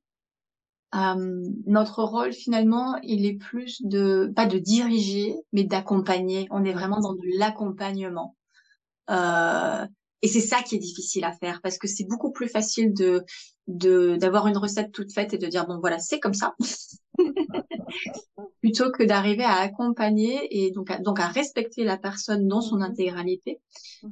euh, 0.95 1.43
notre 1.67 2.03
rôle 2.03 2.33
finalement, 2.33 2.97
il 3.03 3.25
est 3.25 3.35
plus 3.35 3.81
de 3.83 4.31
pas 4.35 4.45
de 4.45 4.57
diriger, 4.57 5.35
mais 5.53 5.63
d'accompagner. 5.63 6.47
On 6.51 6.63
est 6.63 6.73
vraiment 6.73 6.99
dans 6.99 7.13
de 7.13 7.37
l'accompagnement. 7.37 8.35
Euh, 9.09 9.85
et 10.21 10.27
c'est 10.27 10.41
ça 10.41 10.61
qui 10.61 10.75
est 10.75 10.79
difficile 10.79 11.23
à 11.23 11.31
faire 11.31 11.61
parce 11.61 11.77
que 11.77 11.87
c'est 11.87 12.05
beaucoup 12.05 12.31
plus 12.31 12.49
facile 12.49 12.93
de 12.93 13.23
d'avoir 13.67 14.47
une 14.47 14.57
recette 14.57 14.91
toute 14.91 15.13
faite 15.13 15.33
et 15.35 15.37
de 15.37 15.45
dire 15.45 15.67
bon 15.67 15.77
voilà 15.79 15.99
c'est 15.99 16.19
comme 16.19 16.33
ça 16.33 16.55
plutôt 18.61 18.91
que 18.91 19.03
d'arriver 19.03 19.43
à 19.43 19.57
accompagner 19.57 20.47
et 20.49 20.71
donc 20.71 20.89
à, 20.89 20.97
donc 20.97 21.19
à 21.19 21.27
respecter 21.27 21.83
la 21.83 21.95
personne 21.95 22.47
dans 22.47 22.61
son 22.61 22.81
intégralité 22.81 23.59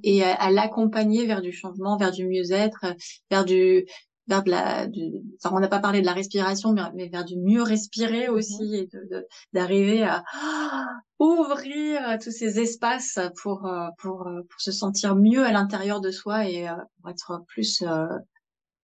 et 0.04 0.24
à 0.24 0.52
l'accompagner 0.52 1.26
vers 1.26 1.42
du 1.42 1.52
changement 1.52 1.98
vers 1.98 2.12
du 2.12 2.28
mieux-être 2.28 2.86
vers 3.32 3.46
du 3.46 3.88
vers 4.28 4.44
de 4.44 4.52
la, 4.52 4.88
du, 4.88 5.24
enfin, 5.42 5.56
on 5.56 5.60
n'a 5.60 5.68
pas 5.68 5.80
parlé 5.80 6.02
de 6.02 6.06
la 6.06 6.14
respiration, 6.14 6.74
mais, 6.74 6.82
mais, 6.94 7.08
vers 7.08 7.26
du 7.26 7.38
mieux 7.38 7.64
respirer 7.64 8.28
mhm. 8.28 8.34
aussi 8.34 8.76
et 8.76 8.88
de, 8.88 9.28
d'arriver 9.54 10.04
à 10.04 10.24
ouvrir 11.20 12.18
tous 12.22 12.32
ces 12.32 12.60
espaces 12.60 13.20
pour, 13.42 13.66
euh, 13.66 13.88
pour, 14.00 14.28
euh, 14.28 14.42
pour 14.50 14.62
se 14.62 14.72
sentir 14.72 15.16
mieux 15.16 15.44
à 15.44 15.52
l'intérieur 15.52 16.02
de 16.02 16.12
soi 16.12 16.48
et 16.48 16.70
euh, 16.70 16.76
pour 17.02 17.10
être 17.10 17.44
plus 17.48 17.82
euh, 17.82 18.08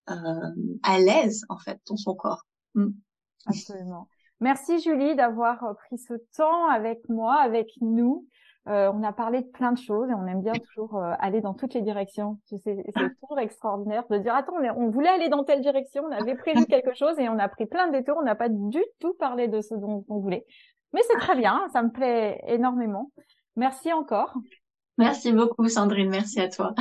à 0.08 1.00
l'aise 1.00 1.44
en 1.50 1.58
fait 1.58 1.80
dans 1.88 1.98
son 1.98 2.16
corps. 2.16 2.44
Mm. 2.76 2.90
Absolument. 3.46 4.08
Merci 4.40 4.82
Julie 4.82 5.16
d'avoir 5.16 5.76
pris 5.88 5.98
ce 5.98 6.14
temps 6.36 6.68
avec 6.68 7.08
moi, 7.08 7.36
avec 7.36 7.70
nous. 7.82 8.28
Euh, 8.70 8.90
on 8.94 9.04
a 9.04 9.12
parlé 9.12 9.42
de 9.42 9.48
plein 9.48 9.74
de 9.74 9.78
choses 9.78 10.10
et 10.10 10.14
on 10.14 10.26
aime 10.26 10.42
bien 10.42 10.54
toujours 10.54 10.96
euh, 10.96 11.12
aller 11.20 11.42
dans 11.42 11.54
toutes 11.54 11.74
les 11.74 11.82
directions. 11.82 12.40
C'est 12.46 12.62
toujours 12.64 13.40
extraordinaire 13.40 14.06
de 14.10 14.18
dire 14.18 14.34
attends, 14.34 14.54
on 14.78 14.90
voulait 14.90 15.10
aller 15.10 15.28
dans 15.28 15.44
telle 15.44 15.62
direction, 15.62 16.04
on 16.06 16.12
avait 16.12 16.36
prévu 16.36 16.66
quelque 16.66 16.94
chose 16.94 17.20
et 17.20 17.28
on 17.28 17.40
a 17.40 17.50
pris 17.50 17.66
plein 17.66 17.88
de 17.88 17.92
détours, 17.92 18.18
on 18.18 18.24
n'a 18.24 18.36
pas 18.36 18.48
du 18.48 18.82
tout 19.00 19.14
parlé 19.20 19.50
de 19.50 19.60
ce 19.60 19.76
dont 19.76 20.06
on 20.08 20.20
voulait. 20.20 20.46
Mais 20.94 21.02
c'est 21.10 21.18
très 21.18 21.36
bien, 21.36 21.68
ça 21.74 21.84
me 21.84 21.90
plaît 21.90 22.42
énormément. 22.48 23.12
Merci 23.58 23.92
encore. 23.92 24.34
Merci 24.98 25.34
beaucoup 25.34 25.68
Sandrine, 25.68 26.10
merci 26.10 26.40
à 26.40 26.48
toi. 26.48 26.74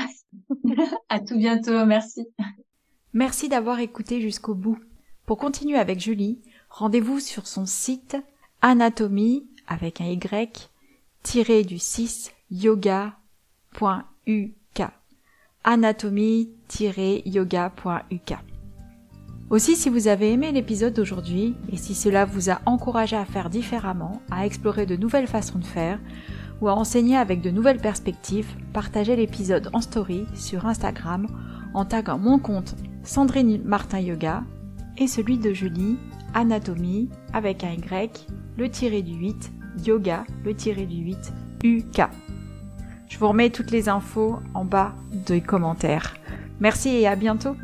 à 1.08 1.18
tout 1.18 1.36
bientôt, 1.36 1.84
merci. 1.84 2.28
Merci 3.12 3.48
d'avoir 3.48 3.80
écouté 3.80 4.20
jusqu'au 4.20 4.54
bout. 4.54 4.78
Pour 5.26 5.36
continuer 5.36 5.78
avec 5.78 5.98
Julie, 5.98 6.40
rendez-vous 6.70 7.18
sur 7.18 7.48
son 7.48 7.66
site 7.66 8.16
anatomie 8.60 9.48
avec 9.66 10.00
un 10.00 10.06
Y 10.06 10.71
du 11.24 11.78
6 11.78 12.32
yoga.uk 12.50 13.14
anatomie-yoga.uk 15.64 18.34
Aussi, 19.48 19.76
si 19.76 19.88
vous 19.88 20.08
avez 20.08 20.32
aimé 20.32 20.50
l'épisode 20.52 20.92
d'aujourd'hui 20.92 21.54
et 21.72 21.76
si 21.76 21.94
cela 21.94 22.26
vous 22.26 22.50
a 22.50 22.60
encouragé 22.66 23.16
à 23.16 23.24
faire 23.24 23.48
différemment, 23.48 24.20
à 24.30 24.44
explorer 24.44 24.84
de 24.84 24.96
nouvelles 24.96 25.28
façons 25.28 25.58
de 25.58 25.64
faire 25.64 25.98
ou 26.60 26.68
à 26.68 26.74
enseigner 26.74 27.16
avec 27.16 27.40
de 27.40 27.50
nouvelles 27.50 27.80
perspectives, 27.80 28.54
partagez 28.74 29.16
l'épisode 29.16 29.70
en 29.72 29.80
story 29.80 30.26
sur 30.34 30.66
Instagram 30.66 31.26
en 31.72 31.86
taguant 31.86 32.18
mon 32.18 32.38
compte 32.38 32.74
Sandrine 33.04 33.62
Martin 33.64 34.00
Yoga 34.00 34.44
et 34.98 35.06
celui 35.06 35.38
de 35.38 35.54
Julie 35.54 35.96
Anatomie 36.34 37.08
avec 37.32 37.64
un 37.64 37.72
Y, 37.72 38.26
le 38.58 38.68
tiré 38.68 39.00
du 39.02 39.14
8, 39.14 39.50
Yoga, 39.84 40.24
le 40.44 40.54
tiré 40.54 40.86
du 40.86 40.96
8, 40.96 41.32
UK. 41.64 42.02
Je 43.08 43.18
vous 43.18 43.28
remets 43.28 43.50
toutes 43.50 43.70
les 43.70 43.88
infos 43.88 44.38
en 44.54 44.64
bas 44.64 44.94
des 45.12 45.40
commentaires. 45.40 46.14
Merci 46.60 46.90
et 46.90 47.06
à 47.06 47.16
bientôt 47.16 47.56